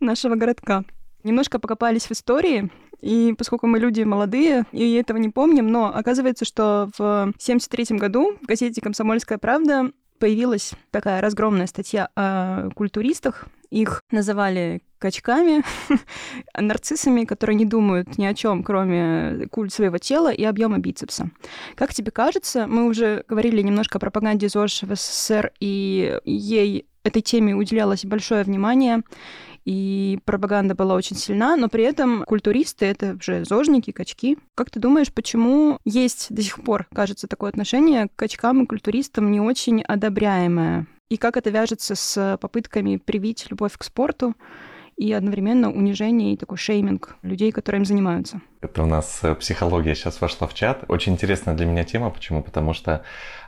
нашего 0.02 0.36
городка. 0.36 0.84
Немножко 1.24 1.58
покопались 1.58 2.08
в 2.08 2.12
истории. 2.12 2.70
И 3.02 3.34
поскольку 3.38 3.68
мы 3.68 3.80
люди 3.80 4.02
молодые 4.02 4.66
и 4.72 4.94
этого 4.94 5.18
не 5.18 5.30
помним, 5.30 5.68
но 5.68 5.94
оказывается, 5.94 6.46
что 6.46 6.90
в 6.98 7.02
1973 7.02 7.98
году 7.98 8.38
в 8.42 8.46
газете 8.46 8.82
«Комсомольская 8.82 9.38
правда» 9.38 9.92
появилась 10.20 10.72
такая 10.92 11.22
разгромная 11.22 11.68
статья 11.68 12.10
о 12.16 12.70
культуристах, 12.72 13.46
их 13.70 14.02
называли 14.12 14.82
качками, 14.98 15.64
нарциссами, 16.58 17.26
которые 17.26 17.56
не 17.56 17.66
думают 17.66 18.18
ни 18.18 18.26
о 18.26 18.34
чем, 18.34 18.64
кроме 18.64 19.48
культ 19.52 19.74
своего 19.74 19.98
тела 19.98 20.32
и 20.32 20.44
объема 20.44 20.80
бицепса. 20.80 21.30
Как 21.76 21.94
тебе 21.94 22.12
кажется, 22.12 22.66
мы 22.68 22.86
уже 22.86 23.24
говорили 23.28 23.62
немножко 23.62 23.98
о 23.98 24.00
пропаганде 24.00 24.50
ЗОЖ 24.50 24.84
в 24.84 24.96
СССР, 24.96 25.52
и 25.60 26.20
ей 26.26 26.88
этой 27.04 27.22
теме 27.22 27.56
уделялось 27.56 28.06
большое 28.06 28.44
внимание, 28.44 29.04
и 29.68 30.20
пропаганда 30.24 30.76
была 30.76 30.96
очень 30.96 31.18
сильна, 31.18 31.58
но 31.58 31.68
при 31.68 31.84
этом 31.84 32.24
культуристы— 32.24 32.86
это 32.88 33.18
же 33.22 33.44
зожники, 33.44 33.92
качки. 33.92 34.38
Как 34.56 34.70
ты 34.70 34.80
думаешь, 34.80 35.12
почему 35.12 35.80
есть 35.84 36.28
до 36.34 36.42
сих 36.42 36.64
пор, 36.64 36.88
кажется, 36.94 37.28
такое 37.28 37.50
отношение 37.50 38.08
к 38.08 38.16
качкам 38.16 38.64
и 38.64 38.66
культуристам 38.66 39.30
не 39.30 39.42
очень 39.42 39.82
одобряемое? 39.82 40.88
И 41.10 41.18
как 41.18 41.36
это 41.36 41.50
вяжется 41.50 41.96
с 41.96 42.38
попытками 42.40 42.96
привить 42.96 43.48
любовь 43.50 43.78
к 43.78 43.84
спорту 43.84 44.36
и 44.96 45.12
одновременно 45.12 45.70
унижение 45.70 46.34
и 46.34 46.38
такой 46.38 46.58
шейминг 46.58 47.18
людей, 47.22 47.52
которые 47.52 47.80
им 47.80 47.86
занимаются? 47.86 48.40
Это 48.62 48.84
у 48.84 48.86
нас 48.86 49.20
э, 49.22 49.36
психология 49.36 49.96
сейчас 49.96 50.22
вошла 50.22 50.48
в 50.48 50.54
чат. 50.54 50.86
Очень 50.88 51.14
интересная 51.14 51.56
для 51.56 51.66
меня 51.66 51.84
тема. 51.84 52.10
Почему? 52.10 52.42
Потому 52.42 52.74
что 52.74 53.04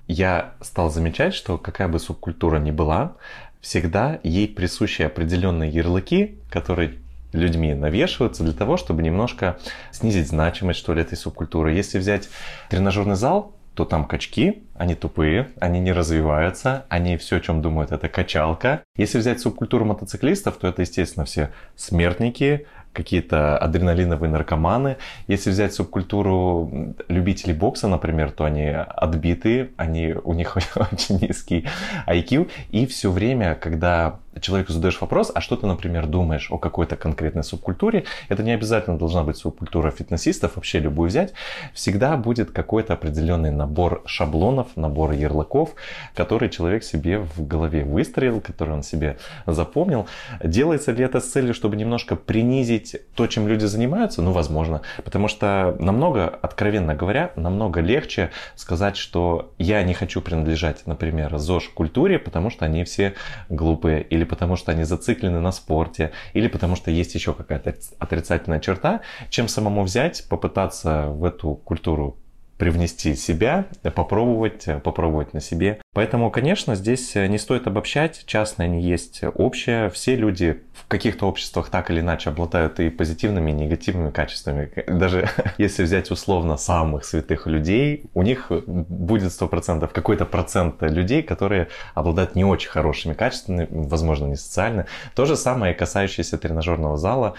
я 0.07 0.55
стал 0.59 0.91
замечать, 0.91 1.33
что 1.33 1.57
какая 1.57 1.87
бы 1.87 1.97
субкультура 1.97 2.59
ни 2.59 2.71
была, 2.71 3.15
всегда 3.61 4.19
ей 4.23 4.47
присущи 4.47 5.01
определенные 5.01 5.69
ярлыки, 5.69 6.37
которые 6.49 6.95
людьми 7.33 7.73
навешиваются 7.73 8.43
для 8.43 8.53
того, 8.53 8.77
чтобы 8.77 9.03
немножко 9.03 9.59
снизить 9.91 10.27
значимость, 10.27 10.79
что 10.79 10.93
ли, 10.93 11.01
этой 11.01 11.17
субкультуры. 11.17 11.73
Если 11.73 11.99
взять 11.99 12.29
тренажерный 12.69 13.15
зал, 13.15 13.53
то 13.75 13.85
там 13.85 14.05
качки, 14.05 14.63
они 14.75 14.95
тупые, 14.95 15.51
они 15.59 15.79
не 15.79 15.93
развиваются, 15.93 16.85
они 16.89 17.15
все, 17.17 17.37
о 17.37 17.39
чем 17.39 17.61
думают, 17.61 17.91
это 17.91 18.09
качалка. 18.09 18.83
Если 18.97 19.19
взять 19.19 19.39
субкультуру 19.39 19.85
мотоциклистов, 19.85 20.57
то 20.57 20.67
это, 20.67 20.81
естественно, 20.81 21.25
все 21.25 21.51
смертники, 21.77 22.67
какие-то 22.93 23.57
адреналиновые 23.57 24.29
наркоманы. 24.29 24.97
Если 25.27 25.49
взять 25.51 25.73
субкультуру 25.73 26.95
любителей 27.07 27.53
бокса, 27.53 27.87
например, 27.87 28.31
то 28.31 28.45
они 28.45 28.67
отбитые, 28.67 29.71
они, 29.77 30.13
у 30.23 30.33
них 30.33 30.57
очень 30.75 31.19
низкий 31.19 31.67
IQ. 32.07 32.49
И 32.71 32.85
все 32.85 33.11
время, 33.11 33.55
когда 33.55 34.19
человеку 34.41 34.73
задаешь 34.73 34.99
вопрос, 35.01 35.31
а 35.33 35.41
что 35.41 35.55
ты, 35.55 35.65
например, 35.67 36.07
думаешь 36.07 36.51
о 36.51 36.57
какой-то 36.57 36.95
конкретной 36.95 37.43
субкультуре, 37.43 38.05
это 38.27 38.43
не 38.43 38.51
обязательно 38.51 38.97
должна 38.97 39.23
быть 39.23 39.37
субкультура 39.37 39.91
фитнесистов, 39.91 40.55
вообще 40.55 40.79
любую 40.79 41.09
взять, 41.09 41.33
всегда 41.73 42.17
будет 42.17 42.51
какой-то 42.51 42.93
определенный 42.93 43.51
набор 43.51 44.01
шаблонов, 44.05 44.67
набор 44.75 45.11
ярлыков, 45.11 45.75
который 46.15 46.49
человек 46.49 46.83
себе 46.83 47.19
в 47.19 47.47
голове 47.47 47.83
выстроил, 47.83 48.41
который 48.41 48.73
он 48.73 48.83
себе 48.83 49.17
запомнил. 49.45 50.07
Делается 50.43 50.91
ли 50.91 51.03
это 51.03 51.19
с 51.19 51.29
целью, 51.29 51.53
чтобы 51.53 51.75
немножко 51.75 52.15
принизить 52.15 52.97
то, 53.15 53.27
чем 53.27 53.47
люди 53.47 53.65
занимаются? 53.65 54.21
Ну, 54.21 54.31
возможно. 54.31 54.81
Потому 55.03 55.27
что 55.27 55.75
намного, 55.79 56.27
откровенно 56.27 56.95
говоря, 56.95 57.31
намного 57.35 57.81
легче 57.81 58.31
сказать, 58.55 58.97
что 58.97 59.53
я 59.57 59.83
не 59.83 59.93
хочу 59.93 60.21
принадлежать, 60.21 60.85
например, 60.85 61.37
ЗОЖ-культуре, 61.37 62.19
потому 62.19 62.49
что 62.49 62.65
они 62.65 62.83
все 62.83 63.13
глупые 63.49 64.01
или 64.01 64.23
потому 64.29 64.55
что 64.55 64.71
они 64.71 64.83
зациклены 64.83 65.39
на 65.39 65.51
спорте, 65.51 66.11
или 66.33 66.47
потому 66.47 66.75
что 66.75 66.91
есть 66.91 67.15
еще 67.15 67.33
какая-то 67.33 67.75
отрицательная 67.97 68.59
черта, 68.59 69.01
чем 69.29 69.47
самому 69.47 69.83
взять, 69.83 70.25
попытаться 70.29 71.07
в 71.07 71.25
эту 71.25 71.55
культуру 71.55 72.17
привнести 72.59 73.15
себя, 73.15 73.67
попробовать, 73.95 74.65
попробовать 74.83 75.33
на 75.33 75.39
себе. 75.39 75.79
Поэтому, 75.93 76.29
конечно, 76.29 76.75
здесь 76.75 77.15
не 77.15 77.37
стоит 77.37 77.67
обобщать, 77.67 78.23
частное 78.25 78.67
не 78.67 78.81
есть 78.81 79.21
общее. 79.33 79.89
Все 79.89 80.17
люди 80.17 80.61
в 80.73 80.85
каких-то 80.87 81.25
обществах 81.25 81.69
так 81.69 81.89
или 81.89 82.01
иначе 82.01 82.29
обладают 82.29 82.81
и 82.81 82.89
позитивными, 82.89 83.51
и 83.51 83.53
негативными 83.53 84.11
качествами. 84.11 84.71
Даже 84.87 85.29
если 85.57 85.83
взять 85.83 86.11
условно 86.11 86.57
самых 86.57 87.05
святых 87.05 87.47
людей, 87.47 88.03
у 88.13 88.23
них 88.23 88.51
будет 88.51 89.31
100% 89.31 89.89
какой-то 89.93 90.25
процент 90.25 90.81
людей, 90.81 91.23
которые 91.23 91.69
обладают 91.95 92.35
не 92.35 92.43
очень 92.43 92.69
хорошими 92.69 93.13
качествами, 93.13 93.67
возможно, 93.71 94.25
не 94.25 94.35
социально. 94.35 94.85
То 95.15 95.23
же 95.25 95.37
самое 95.37 95.73
касающееся 95.73 96.37
тренажерного 96.37 96.97
зала 96.97 97.35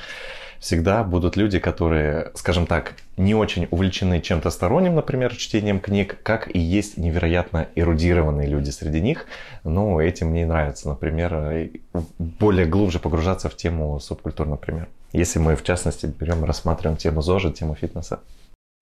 всегда 0.61 1.03
будут 1.03 1.37
люди, 1.37 1.59
которые, 1.59 2.31
скажем 2.35 2.67
так, 2.67 2.95
не 3.17 3.35
очень 3.35 3.67
увлечены 3.71 4.21
чем-то 4.21 4.51
сторонним, 4.51 4.95
например, 4.95 5.35
чтением 5.35 5.81
книг, 5.81 6.19
как 6.23 6.55
и 6.55 6.59
есть 6.59 6.99
невероятно 6.99 7.69
эрудированные 7.75 8.47
люди 8.47 8.71
среди 8.71 9.01
них. 9.01 9.27
Но 9.65 10.01
этим 10.01 10.29
мне 10.29 10.47
нравится, 10.47 10.89
например, 10.89 11.71
более 12.19 12.67
глубже 12.67 12.99
погружаться 13.01 13.49
в 13.49 13.57
тему 13.57 13.99
субкультур, 13.99 14.47
например. 14.47 14.87
Если 15.13 15.39
мы, 15.41 15.57
в 15.57 15.65
частности, 15.65 16.07
берем, 16.07 16.45
рассматриваем 16.45 16.97
тему 16.97 17.23
ЗОЖа, 17.23 17.51
тему 17.51 17.75
фитнеса. 17.75 18.21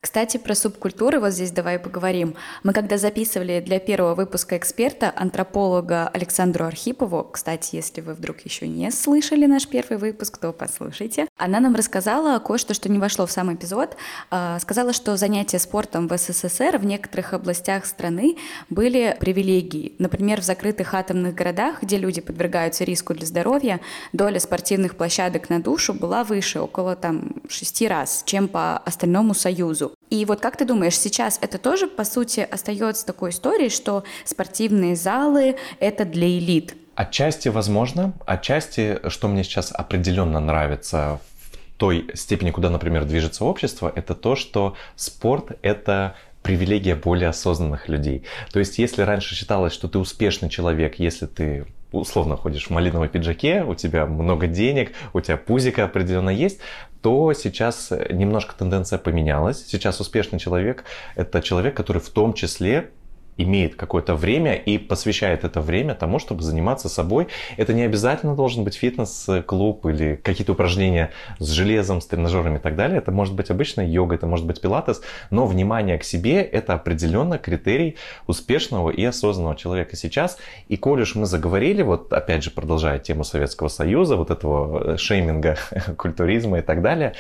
Кстати, 0.01 0.37
про 0.37 0.55
субкультуры 0.55 1.19
вот 1.19 1.33
здесь 1.33 1.51
давай 1.51 1.77
поговорим. 1.81 2.37
Мы 2.63 2.73
когда 2.73 2.99
записывали 2.99 3.61
для 3.61 3.81
первого 3.81 4.15
выпуска 4.15 4.57
эксперта, 4.57 5.13
антрополога 5.15 6.07
Александру 6.07 6.67
Архипову, 6.67 7.25
кстати, 7.25 7.75
если 7.75 8.01
вы 8.01 8.15
вдруг 8.15 8.39
еще 8.41 8.69
не 8.69 8.93
слышали 8.93 9.47
наш 9.47 9.67
первый 9.67 9.99
выпуск, 9.99 10.39
то 10.39 10.53
послушайте, 10.53 11.27
она 11.37 11.59
нам 11.59 11.75
рассказала 11.75 12.39
кое-что, 12.39 12.75
что 12.75 12.89
не 12.89 13.01
вошло 13.01 13.27
в 13.27 13.33
сам 13.33 13.53
эпизод. 13.53 13.97
А, 14.31 14.61
сказала, 14.61 14.93
что 14.93 15.17
занятия 15.17 15.59
спортом 15.59 16.07
в 16.07 16.17
СССР 16.17 16.79
в 16.79 16.85
некоторых 16.85 17.33
областях 17.33 17.85
страны 17.85 18.37
были 18.71 19.17
привилегией. 19.19 19.97
Например, 19.99 20.41
в 20.41 20.45
закрытых 20.45 20.95
атомных 20.95 21.35
городах, 21.35 21.83
где 21.83 21.99
люди 21.99 22.21
подвергаются 22.21 22.85
риску 22.85 23.15
для 23.15 23.27
здоровья, 23.27 23.81
доля 24.13 24.39
спортивных 24.39 24.95
площадок 24.95 25.51
на 25.51 25.61
душу 25.61 25.93
была 25.93 26.23
выше, 26.23 26.61
около 26.61 26.95
там 26.95 27.43
шести 27.49 27.89
раз, 27.89 28.23
чем 28.27 28.47
по 28.47 28.79
остальному 28.79 29.35
Союзу. 29.35 29.88
И 30.11 30.25
вот 30.25 30.41
как 30.41 30.57
ты 30.57 30.65
думаешь, 30.65 30.99
сейчас 30.99 31.39
это 31.43 31.59
тоже, 31.59 31.87
по 31.87 32.05
сути, 32.05 32.41
остается 32.41 33.05
такой 33.05 33.31
историей, 33.31 33.69
что 33.71 34.05
спортивные 34.25 34.97
залы— 34.97 35.57
это 35.81 36.05
для 36.05 36.27
элит? 36.27 36.77
Отчасти 36.95 37.49
возможно, 37.49 38.13
отчасти, 38.27 38.99
что 39.09 39.29
мне 39.29 39.45
сейчас 39.45 39.71
определенно 39.73 40.41
нравится 40.41 41.21
в 41.43 41.79
той 41.79 42.11
степени, 42.15 42.51
куда, 42.51 42.71
например, 42.71 43.05
движется 43.05 43.45
общество, 43.45 43.93
это 43.95 44.15
то, 44.15 44.35
что 44.35 44.75
спорт— 44.97 45.59
это 45.63 46.17
привилегия 46.43 46.95
более 46.95 47.29
осознанных 47.29 47.89
людей. 47.89 48.25
То 48.53 48.59
есть, 48.59 48.79
если 48.79 49.03
раньше 49.03 49.35
считалось, 49.35 49.73
что 49.73 49.87
ты 49.87 49.99
успешный 49.99 50.49
человек, 50.49 50.99
если 50.99 51.27
ты 51.27 51.67
условно 51.93 52.37
ходишь 52.37 52.67
в 52.67 52.71
малиновом 52.71 53.09
пиджаке, 53.09 53.65
у 53.65 53.75
тебя 53.75 54.07
много 54.07 54.47
денег, 54.47 54.93
у 55.13 55.21
тебя 55.21 55.37
пузика 55.37 55.85
определенно 55.85 56.31
есть, 56.31 56.61
то 57.03 57.33
сейчас 57.33 57.93
немножко 58.11 58.55
тенденция 58.57 58.99
поменялась. 58.99 59.65
Сейчас 59.67 60.01
успешный 60.01 60.39
человек– 60.39 60.85
это 61.15 61.41
человек, 61.43 61.77
который 61.77 62.03
в 62.03 62.09
том 62.11 62.35
числе 62.35 62.91
имеет 63.39 63.77
какое-то 63.77 64.15
время 64.15 64.55
и 64.55 64.77
посвящает 64.77 65.45
это 65.45 65.61
время 65.61 65.95
тому, 65.95 66.19
чтобы 66.19 66.43
заниматься 66.43 66.89
собой. 66.89 67.29
Это 67.57 67.73
не 67.73 67.83
обязательно 67.83 68.35
должен 68.35 68.65
быть 68.65 68.75
фитнес-клуб 68.75 69.87
или 69.87 70.17
какие-то 70.17 70.53
упражнения 70.53 71.13
с 71.39 71.49
железом, 71.49 72.01
с 72.01 72.07
тренажерами 72.07 72.57
и 72.57 72.61
так 72.61 72.77
далее. 72.77 72.99
Это 72.99 73.13
может 73.13 73.35
быть 73.35 73.51
обычная 73.51 73.87
йога, 73.87 74.17
это 74.17 74.27
может 74.27 74.45
быть 74.45 74.61
пилатес, 74.61 75.01
но 75.31 75.47
внимание 75.47 75.99
к 75.99 76.05
себе– 76.05 76.43
это 76.43 76.75
определенно 76.75 77.39
критерий 77.39 77.97
успешного 78.27 78.91
и 78.91 79.05
осознанного 79.05 79.57
человека 79.57 79.97
сейчас. 79.97 80.39
И 80.69 80.77
коль 80.77 81.03
уж 81.03 81.15
мы 81.15 81.27
заговорили, 81.27 81.83
вот 81.83 82.13
опять 82.13 82.43
же 82.43 82.51
продолжая 82.51 82.99
тему 82.99 83.25
Советского 83.25 83.69
Союза, 83.69 84.17
вот 84.17 84.31
этого 84.31 84.99
шейминга, 84.99 85.57
культуризма 85.97 86.59
и 86.59 86.63
так 86.63 86.83
далее, 86.83 87.15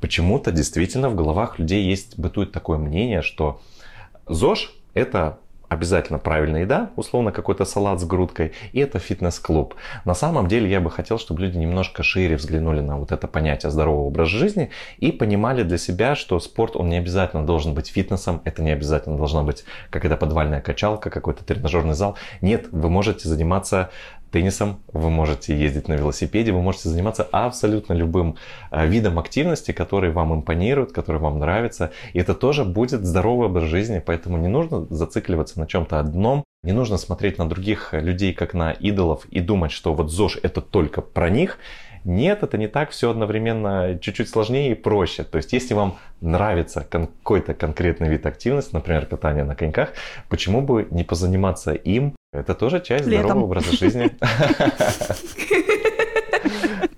почему-то 0.00 0.52
действительно 0.52 1.08
в 1.08 1.16
головах 1.16 1.58
людей 1.58 1.84
есть, 1.84 2.18
бытует 2.18 2.52
такое 2.52 2.78
мнение, 2.78 3.22
что 3.22 3.60
ЗОЖ– 4.28 4.72
это 4.94 5.38
обязательно 5.74 6.18
правильная 6.18 6.62
еда, 6.62 6.90
условно 6.96 7.32
какой-то 7.32 7.64
салат 7.64 8.00
с 8.00 8.04
грудкой, 8.04 8.52
и 8.72 8.80
это 8.80 8.98
фитнес-клуб. 8.98 9.74
На 10.04 10.14
самом 10.14 10.48
деле 10.48 10.70
я 10.70 10.80
бы 10.80 10.90
хотел, 10.90 11.18
чтобы 11.18 11.42
люди 11.42 11.58
немножко 11.58 12.02
шире 12.02 12.36
взглянули 12.36 12.80
на 12.80 12.98
вот 12.98 13.12
это 13.12 13.28
понятие 13.28 13.70
здорового 13.70 14.06
образа 14.06 14.30
жизни 14.30 14.70
и 14.98 15.12
понимали 15.12 15.62
для 15.62 15.78
себя, 15.78 16.14
что 16.14 16.40
спорт, 16.40 16.76
он 16.76 16.88
не 16.88 16.96
обязательно 16.96 17.44
должен 17.44 17.74
быть 17.74 17.88
фитнесом, 17.88 18.40
это 18.44 18.62
не 18.62 18.70
обязательно 18.70 19.16
должна 19.16 19.42
быть 19.42 19.64
какая-то 19.90 20.16
подвальная 20.16 20.60
качалка, 20.60 21.10
какой-то 21.10 21.44
тренажерный 21.44 21.94
зал. 21.94 22.16
Нет, 22.40 22.68
вы 22.70 22.88
можете 22.88 23.28
заниматься 23.28 23.90
теннисом, 24.34 24.80
вы 24.92 25.10
можете 25.10 25.56
ездить 25.56 25.86
на 25.86 25.94
велосипеде, 25.94 26.50
вы 26.50 26.60
можете 26.60 26.88
заниматься 26.88 27.22
абсолютно 27.22 27.92
любым 27.92 28.34
э, 28.72 28.84
видом 28.84 29.20
активности, 29.20 29.70
который 29.70 30.10
вам 30.10 30.34
импонирует, 30.34 30.90
который 30.90 31.20
вам 31.20 31.38
нравится. 31.38 31.92
И 32.14 32.18
это 32.18 32.34
тоже 32.34 32.64
будет 32.64 33.04
здоровый 33.04 33.46
образ 33.46 33.68
жизни, 33.68 34.02
поэтому 34.04 34.36
не 34.38 34.48
нужно 34.48 34.86
зацикливаться 34.90 35.60
на 35.60 35.68
чем-то 35.68 36.00
одном, 36.00 36.42
не 36.64 36.72
нужно 36.72 36.98
смотреть 36.98 37.38
на 37.38 37.48
других 37.48 37.92
людей 37.92 38.32
как 38.32 38.54
на 38.54 38.72
идолов 38.72 39.24
и 39.26 39.38
думать, 39.38 39.70
что 39.70 39.94
вот 39.94 40.10
ЗОЖ 40.10 40.38
это 40.42 40.60
только 40.60 41.00
про 41.00 41.30
них. 41.30 41.58
Нет, 42.04 42.42
это 42.42 42.58
не 42.58 42.68
так, 42.68 42.90
все 42.90 43.10
одновременно 43.10 43.98
чуть-чуть 44.00 44.28
сложнее 44.28 44.72
и 44.72 44.74
проще. 44.74 45.24
То 45.24 45.38
есть, 45.38 45.52
если 45.52 45.74
вам 45.74 45.96
нравится 46.20 46.86
какой-то 46.88 47.54
конкретный 47.54 48.08
вид 48.08 48.26
активности, 48.26 48.74
например, 48.74 49.06
катание 49.06 49.44
на 49.44 49.54
коньках, 49.54 49.90
почему 50.28 50.60
бы 50.60 50.86
не 50.90 51.02
позаниматься 51.02 51.72
им 51.72 52.14
это 52.34 52.54
тоже 52.54 52.80
часть 52.80 53.06
Летом. 53.06 53.26
здорового 53.26 53.44
образа 53.44 53.76
жизни. 53.76 54.10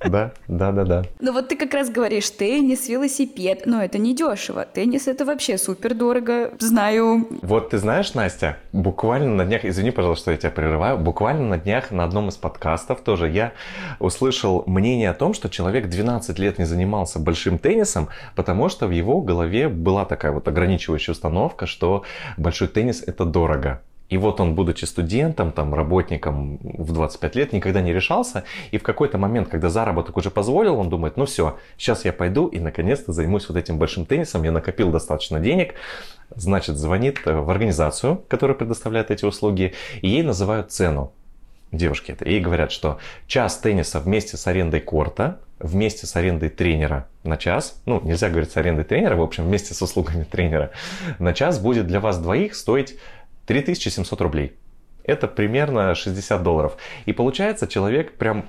Да, 0.08 0.32
да, 0.48 0.72
да, 0.72 0.84
да. 0.84 1.02
Ну 1.20 1.32
вот 1.32 1.48
ты 1.48 1.56
как 1.56 1.75
раз 1.75 1.90
говоришь, 1.90 2.30
теннис, 2.30 2.88
велосипед, 2.88 3.62
но 3.66 3.82
это 3.82 3.98
не 3.98 4.14
дешево. 4.14 4.64
Теннис 4.64 5.08
это 5.08 5.25
вообще 5.25 5.58
супер 5.58 5.94
дорого, 5.94 6.52
знаю. 6.58 7.26
Вот 7.42 7.70
ты 7.70 7.78
знаешь, 7.78 8.14
Настя, 8.14 8.58
буквально 8.72 9.34
на 9.34 9.44
днях, 9.44 9.64
извини, 9.64 9.90
пожалуйста, 9.90 10.22
что 10.22 10.30
я 10.32 10.36
тебя 10.38 10.50
прерываю, 10.50 10.98
буквально 10.98 11.48
на 11.48 11.58
днях 11.58 11.90
на 11.90 12.04
одном 12.04 12.28
из 12.28 12.36
подкастов 12.36 13.00
тоже 13.00 13.28
я 13.28 13.52
услышал 14.00 14.64
мнение 14.66 15.10
о 15.10 15.14
том, 15.14 15.34
что 15.34 15.48
человек 15.48 15.88
12 15.88 16.38
лет 16.38 16.58
не 16.58 16.64
занимался 16.64 17.18
большим 17.18 17.58
теннисом, 17.58 18.08
потому 18.34 18.68
что 18.68 18.86
в 18.86 18.90
его 18.90 19.20
голове 19.20 19.68
была 19.68 20.04
такая 20.04 20.32
вот 20.32 20.48
ограничивающая 20.48 21.12
установка, 21.12 21.66
что 21.66 22.04
большой 22.36 22.68
теннис 22.68 23.02
это 23.06 23.25
дорого. 23.25 23.82
И 24.08 24.16
вот 24.18 24.40
он, 24.40 24.54
будучи 24.54 24.84
студентом, 24.84 25.52
там, 25.52 25.75
работником 25.75 26.58
в 26.62 26.92
25 26.92 27.36
лет, 27.36 27.52
никогда 27.52 27.80
не 27.80 27.92
решался. 27.92 28.44
И 28.70 28.78
в 28.78 28.82
какой-то 28.82 29.18
момент, 29.18 29.48
когда 29.48 29.68
заработок 29.68 30.16
уже 30.16 30.30
позволил, 30.30 30.78
он 30.78 30.88
думает, 30.88 31.16
ну 31.16 31.26
все, 31.26 31.56
сейчас 31.76 32.04
я 32.04 32.12
пойду 32.12 32.46
и 32.46 32.60
наконец-то 32.60 33.12
займусь 33.12 33.48
вот 33.48 33.58
этим 33.58 33.78
большим 33.78 34.06
теннисом. 34.06 34.44
Я 34.44 34.52
накопил 34.52 34.90
достаточно 34.90 35.40
денег. 35.40 35.75
Значит, 36.34 36.76
звонит 36.76 37.20
э, 37.25 37.34
в 37.34 37.50
организацию, 37.50 38.22
которая 38.28 38.56
предоставляет 38.56 39.10
эти 39.10 39.25
услуги, 39.25 39.75
и 40.02 40.08
ей 40.08 40.22
называют 40.22 40.72
цену. 40.72 41.12
Девушки 41.72 42.12
это. 42.12 42.28
Ей 42.28 42.40
говорят, 42.40 42.70
что 42.70 42.98
час 43.26 43.58
тенниса 43.58 44.00
вместе 44.00 44.36
с 44.36 44.46
арендой 44.46 44.80
корта, 44.80 45.38
вместе 45.58 46.06
с 46.06 46.14
арендой 46.16 46.48
тренера 46.48 47.08
на 47.22 47.36
час, 47.36 47.80
ну, 47.86 48.00
нельзя 48.02 48.28
говорить 48.28 48.50
с 48.52 48.56
арендой 48.56 48.84
тренера, 48.84 49.16
в 49.16 49.22
общем, 49.22 49.44
вместе 49.44 49.75
с 49.75 49.82
услугами 49.82 50.25
тренера 50.25 50.70
на 51.18 51.32
час 51.32 51.58
будет 51.58 51.86
для 51.86 52.00
вас 52.00 52.18
двоих 52.18 52.54
стоить 52.54 52.98
3700 53.46 54.20
рублей. 54.20 54.56
Это 55.04 55.28
примерно 55.28 55.94
60 55.94 56.42
долларов. 56.42 56.76
И 57.06 57.12
получается, 57.12 57.68
человек 57.68 58.18
прям, 58.18 58.46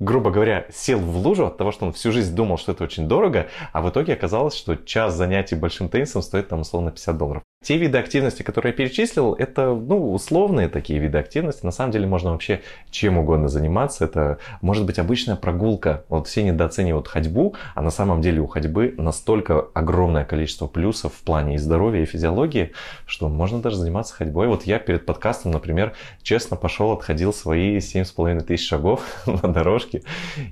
грубо 0.00 0.30
говоря, 0.30 0.66
сел 0.70 0.98
в 0.98 1.16
лужу 1.16 1.46
от 1.46 1.56
того, 1.56 1.70
что 1.70 1.86
он 1.86 1.92
всю 1.92 2.10
жизнь 2.10 2.34
думал, 2.34 2.58
что 2.58 2.72
это 2.72 2.82
очень 2.84 3.06
дорого, 3.06 3.46
а 3.72 3.80
в 3.80 3.88
итоге 3.88 4.14
оказалось, 4.14 4.56
что 4.56 4.74
час 4.74 5.14
занятий 5.14 5.54
большим 5.54 5.88
теннисом 5.88 6.22
стоит 6.22 6.48
там 6.48 6.60
условно 6.60 6.90
50 6.90 7.16
долларов. 7.16 7.42
Те 7.62 7.76
виды 7.76 7.98
активности, 7.98 8.42
которые 8.42 8.72
я 8.72 8.76
перечислил, 8.76 9.34
это 9.34 9.74
ну, 9.74 10.14
условные 10.14 10.70
такие 10.70 10.98
виды 10.98 11.18
активности. 11.18 11.62
На 11.62 11.72
самом 11.72 11.92
деле 11.92 12.06
можно 12.06 12.32
вообще 12.32 12.62
чем 12.90 13.18
угодно 13.18 13.48
заниматься. 13.48 14.06
Это 14.06 14.38
может 14.62 14.86
быть 14.86 14.98
обычная 14.98 15.36
прогулка. 15.36 16.02
Вот 16.08 16.26
все 16.26 16.42
недооценивают 16.42 17.06
ходьбу, 17.06 17.54
а 17.74 17.82
на 17.82 17.90
самом 17.90 18.22
деле 18.22 18.40
у 18.40 18.46
ходьбы 18.46 18.94
настолько 18.96 19.68
огромное 19.74 20.24
количество 20.24 20.68
плюсов 20.68 21.12
в 21.12 21.22
плане 21.22 21.56
и 21.56 21.58
здоровья, 21.58 22.02
и 22.02 22.06
физиологии, 22.06 22.72
что 23.04 23.28
можно 23.28 23.60
даже 23.60 23.76
заниматься 23.76 24.14
ходьбой. 24.14 24.48
Вот 24.48 24.62
я 24.62 24.78
перед 24.78 25.04
подкастом, 25.04 25.50
например, 25.50 25.92
честно 26.22 26.56
пошел, 26.56 26.92
отходил 26.92 27.34
свои 27.34 27.76
7,5 27.76 28.40
тысяч 28.40 28.66
шагов 28.66 29.02
на 29.26 29.52
дорожке 29.52 30.02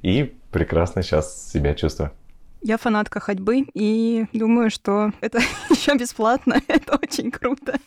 и 0.02 0.34
прекрасно 0.52 1.02
сейчас 1.02 1.50
себя 1.50 1.72
чувствую. 1.72 2.12
Я 2.60 2.76
фанатка 2.76 3.20
ходьбы 3.20 3.66
и 3.74 4.26
думаю, 4.32 4.70
что 4.70 5.12
это 5.20 5.38
еще 5.70 5.94
бесплатно. 5.96 6.60
это 6.68 6.96
очень 6.96 7.30
круто. 7.30 7.78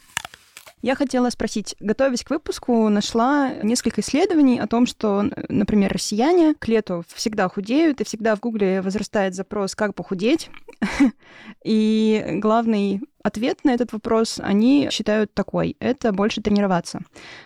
Я 0.81 0.95
хотела 0.95 1.29
спросить, 1.29 1.75
готовясь 1.79 2.23
к 2.23 2.31
выпуску, 2.31 2.89
нашла 2.89 3.51
несколько 3.61 4.01
исследований 4.01 4.59
о 4.59 4.65
том, 4.65 4.87
что, 4.87 5.23
например, 5.47 5.93
россияне 5.93 6.55
к 6.55 6.67
лету 6.67 7.03
всегда 7.13 7.47
худеют, 7.49 8.01
и 8.01 8.03
всегда 8.03 8.35
в 8.35 8.39
Гугле 8.39 8.81
возрастает 8.81 9.35
запрос 9.35 9.75
«как 9.75 9.93
похудеть?». 9.93 10.49
И 11.63 12.25
главный 12.41 13.01
ответ 13.21 13.63
на 13.63 13.75
этот 13.75 13.93
вопрос 13.93 14.39
они 14.41 14.89
считают 14.91 15.31
такой. 15.35 15.77
Это 15.79 16.11
больше 16.11 16.41
тренироваться. 16.41 17.01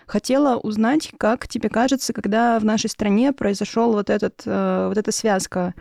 Хотела 0.06 0.56
узнать, 0.56 1.12
как 1.18 1.46
тебе 1.46 1.68
кажется, 1.68 2.14
когда 2.14 2.58
в 2.58 2.64
нашей 2.64 2.88
стране 2.88 3.34
произошел 3.34 3.92
вот, 3.92 4.08
этот, 4.08 4.42
э, 4.46 4.86
вот 4.88 4.96
эта 4.96 5.12
связка 5.12 5.74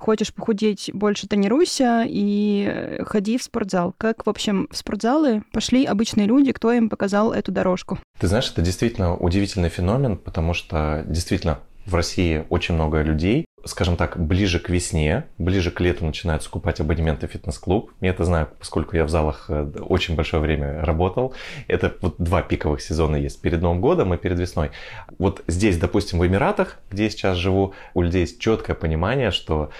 хочешь 0.00 0.32
похудеть, 0.32 0.90
больше 0.92 1.28
тренируйся 1.28 2.04
и 2.06 2.66
э, 2.66 3.04
ходи 3.04 3.38
в 3.38 3.42
спортзал. 3.42 3.94
Как, 3.98 4.26
в 4.26 4.30
общем, 4.30 4.66
в 4.70 4.76
спортзалы 4.76 5.42
пошли 5.52 5.84
обычные 5.84 6.26
люди, 6.26 6.52
кто 6.52 6.72
им 6.72 6.88
показал 6.88 7.32
эту 7.32 7.52
дорожку? 7.52 7.98
Ты 8.18 8.26
знаешь, 8.26 8.50
это 8.50 8.62
действительно 8.62 9.14
удивительный 9.14 9.68
феномен, 9.68 10.16
потому 10.16 10.54
что 10.54 11.04
действительно 11.06 11.60
в 11.86 11.94
России 11.94 12.44
очень 12.50 12.74
много 12.74 13.02
людей, 13.02 13.46
скажем 13.64 13.96
так, 13.96 14.18
ближе 14.18 14.58
к 14.58 14.68
весне, 14.68 15.24
ближе 15.38 15.70
к 15.70 15.80
лету 15.80 16.04
начинают 16.04 16.42
скупать 16.42 16.80
абонементы 16.80 17.26
в 17.26 17.30
фитнес-клуб. 17.30 17.92
Я 18.00 18.10
это 18.10 18.24
знаю, 18.24 18.48
поскольку 18.58 18.96
я 18.96 19.04
в 19.04 19.10
залах 19.10 19.46
э, 19.48 19.70
очень 19.80 20.14
большое 20.14 20.42
время 20.42 20.84
работал. 20.84 21.34
Это 21.68 21.94
вот 22.00 22.14
два 22.18 22.42
пиковых 22.42 22.80
сезона 22.80 23.16
есть 23.16 23.40
перед 23.40 23.60
Новым 23.60 23.80
годом 23.80 24.14
и 24.14 24.18
перед 24.18 24.38
весной. 24.38 24.70
Вот 25.18 25.42
здесь, 25.46 25.78
допустим, 25.78 26.18
в 26.18 26.26
Эмиратах, 26.26 26.78
где 26.90 27.04
я 27.04 27.10
сейчас 27.10 27.36
живу, 27.36 27.74
у 27.94 28.02
людей 28.02 28.22
есть 28.22 28.40
четкое 28.40 28.76
понимание, 28.76 29.30
что 29.30 29.70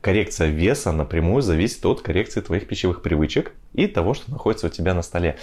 коррекция 0.00 0.48
веса 0.48 0.92
напрямую 0.92 1.42
зависит 1.42 1.84
от 1.84 2.00
коррекции 2.00 2.40
твоих 2.40 2.66
пищевых 2.66 3.02
привычек 3.02 3.52
и 3.74 3.86
того, 3.86 4.14
что 4.14 4.30
находится 4.30 4.66
у 4.66 4.70
тебя 4.70 4.94
на 4.94 5.02
столе. 5.02 5.36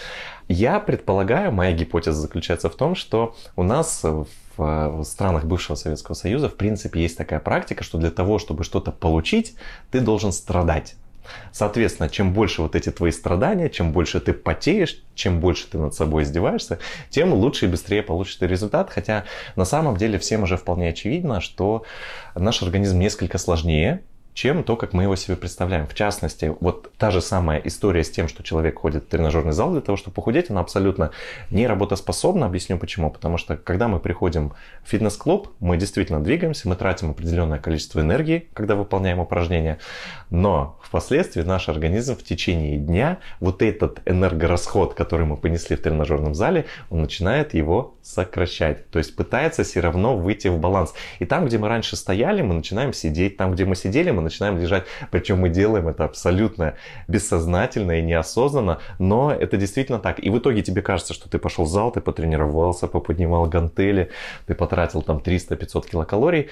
Я 0.47 0.79
предполагаю, 0.79 1.51
моя 1.51 1.73
гипотеза 1.73 2.19
заключается 2.19 2.69
в 2.69 2.75
том, 2.75 2.95
что 2.95 3.35
у 3.55 3.63
нас 3.63 4.03
в 4.03 4.27
странах 5.03 5.45
бывшего 5.45 5.75
Советского 5.75 6.15
Союза, 6.15 6.49
в 6.49 6.55
принципе, 6.55 7.01
есть 7.01 7.17
такая 7.17 7.39
практика, 7.39 7.83
что 7.83 7.97
для 7.97 8.11
того, 8.11 8.39
чтобы 8.39 8.63
что-то 8.63 8.91
получить, 8.91 9.55
ты 9.91 9.99
должен 9.99 10.31
страдать. 10.31 10.95
Соответственно, 11.51 12.09
чем 12.09 12.33
больше 12.33 12.61
вот 12.61 12.75
эти 12.75 12.89
твои 12.89 13.11
страдания, 13.11 13.69
чем 13.69 13.91
больше 13.91 14.19
ты 14.19 14.33
потеешь, 14.33 15.03
чем 15.15 15.39
больше 15.39 15.67
ты 15.67 15.77
над 15.77 15.93
собой 15.93 16.23
издеваешься, 16.23 16.79
тем 17.09 17.33
лучше 17.33 17.65
и 17.65 17.69
быстрее 17.69 18.03
получишь 18.03 18.35
ты 18.35 18.47
результат. 18.47 18.89
Хотя 18.89 19.25
на 19.55 19.65
самом 19.65 19.97
деле 19.97 20.19
всем 20.19 20.43
уже 20.43 20.57
вполне 20.57 20.89
очевидно, 20.89 21.41
что 21.41 21.83
наш 22.35 22.61
организм 22.61 22.99
несколько 22.99 23.37
сложнее, 23.37 24.03
чем 24.37 24.63
то, 24.63 24.75
как 24.75 24.93
мы 24.93 25.01
его 25.01 25.15
себе 25.15 25.35
представляем. 25.35 25.87
В 25.87 25.95
частности, 25.95 26.55
вот 26.59 26.91
та 26.99 27.09
же 27.09 27.21
самая 27.21 27.59
история 27.65 28.03
с 28.03 28.11
тем, 28.11 28.27
что 28.27 28.43
человек 28.43 28.77
ходит 28.77 29.05
в 29.05 29.07
тренажерный 29.07 29.51
зал 29.51 29.71
для 29.71 29.81
того, 29.81 29.97
чтобы 29.97 30.13
похудеть, 30.13 30.51
она 30.51 30.61
абсолютно 30.61 31.09
не 31.49 31.65
работоспособна. 31.65 32.45
Объясню 32.45 32.77
почему. 32.77 33.09
Потому 33.09 33.39
что, 33.39 33.57
когда 33.57 33.87
мы 33.87 33.99
приходим 33.99 34.53
в 34.83 34.89
фитнес-клуб, 34.89 35.49
мы 35.59 35.75
действительно 35.77 36.23
двигаемся, 36.23 36.69
мы 36.69 36.75
тратим 36.75 37.09
определенное 37.09 37.57
количество 37.57 37.99
энергии, 37.99 38.47
когда 38.53 38.75
выполняем 38.75 39.17
упражнения, 39.17 39.79
но 40.29 40.77
впоследствии 40.83 41.41
наш 41.41 41.67
организм 41.67 42.15
в 42.15 42.23
течение 42.23 42.77
дня 42.77 43.17
вот 43.39 43.63
этот 43.63 44.01
энергорасход, 44.05 44.93
который 44.93 45.25
мы 45.25 45.37
понесли 45.37 45.75
в 45.75 45.81
тренажерном 45.81 46.35
зале, 46.35 46.65
он 46.91 47.01
начинает 47.01 47.55
его 47.55 47.95
сокращать. 48.03 48.89
То 48.91 48.99
есть 48.99 49.15
пытается 49.15 49.63
все 49.63 49.79
равно 49.79 50.15
выйти 50.15 50.47
в 50.47 50.59
баланс. 50.59 50.93
И 51.17 51.25
там, 51.25 51.47
где 51.47 51.57
мы 51.57 51.67
раньше 51.67 51.95
стояли, 51.95 52.43
мы 52.43 52.53
начинаем 52.53 52.93
сидеть. 52.93 53.35
Там, 53.35 53.53
где 53.53 53.65
мы 53.65 53.75
сидели, 53.75 54.11
мы 54.11 54.26
начинаем 54.27 54.57
лежать. 54.57 54.85
Причем 55.11 55.39
мы 55.39 55.49
делаем 55.49 55.87
это 55.87 56.05
абсолютно 56.05 56.75
бессознательно 57.07 57.99
и 57.99 58.01
неосознанно, 58.01 58.79
но 58.99 59.31
это 59.31 59.57
действительно 59.57 59.99
так. 59.99 60.23
И 60.23 60.29
в 60.29 60.37
итоге 60.37 60.61
тебе 60.61 60.81
кажется, 60.81 61.13
что 61.13 61.29
ты 61.29 61.37
пошел 61.39 61.65
в 61.65 61.69
зал, 61.69 61.91
ты 61.91 62.01
потренировался, 62.01 62.87
поподнимал 62.87 63.45
гантели, 63.45 64.11
ты 64.45 64.53
потратил 64.53 65.01
там 65.01 65.17
300-500 65.17 65.89
килокалорий. 65.89 66.49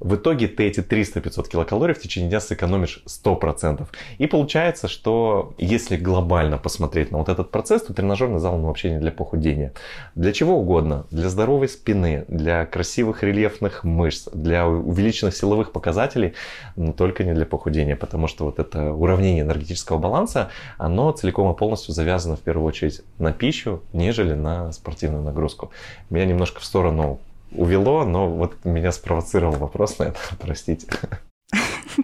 В 0.00 0.14
итоге 0.14 0.48
ты 0.48 0.66
эти 0.66 0.80
300-500 0.80 1.48
килокалорий 1.48 1.94
в 1.94 2.00
течение 2.00 2.30
дня 2.30 2.40
сэкономишь 2.40 3.02
100%. 3.06 3.86
И 4.18 4.26
получается, 4.26 4.88
что 4.88 5.54
если 5.58 5.96
глобально 5.96 6.58
посмотреть 6.58 7.10
на 7.10 7.18
вот 7.18 7.28
этот 7.28 7.50
процесс, 7.50 7.82
то 7.82 7.94
тренажерный 7.94 8.38
зал 8.38 8.54
он 8.54 8.62
вообще 8.62 8.90
не 8.90 8.98
для 8.98 9.10
похудения. 9.10 9.72
Для 10.14 10.32
чего 10.32 10.58
угодно. 10.58 11.06
Для 11.10 11.28
здоровой 11.28 11.68
спины, 11.68 12.24
для 12.28 12.66
красивых 12.66 13.22
рельефных 13.22 13.84
мышц, 13.84 14.28
для 14.32 14.66
увеличенных 14.66 15.36
силовых 15.36 15.72
показателей, 15.72 16.34
но 16.76 16.92
только 16.92 17.17
не 17.24 17.34
для 17.34 17.46
похудения. 17.46 17.96
Потому 17.96 18.26
что 18.26 18.44
вот 18.44 18.58
это 18.58 18.92
уравнение 18.92 19.42
энергетического 19.42 19.98
баланса, 19.98 20.50
оно 20.76 21.12
целиком 21.12 21.52
и 21.52 21.56
полностью 21.56 21.94
завязано 21.94 22.36
в 22.36 22.40
первую 22.40 22.66
очередь 22.66 23.02
на 23.18 23.32
пищу, 23.32 23.82
нежели 23.92 24.34
на 24.34 24.72
спортивную 24.72 25.22
нагрузку. 25.22 25.70
Меня 26.10 26.26
немножко 26.26 26.60
в 26.60 26.64
сторону 26.64 27.20
увело, 27.52 28.04
но 28.04 28.28
вот 28.28 28.64
меня 28.64 28.92
спровоцировал 28.92 29.56
вопрос 29.56 29.98
на 29.98 30.04
это, 30.04 30.18
простите. 30.38 30.86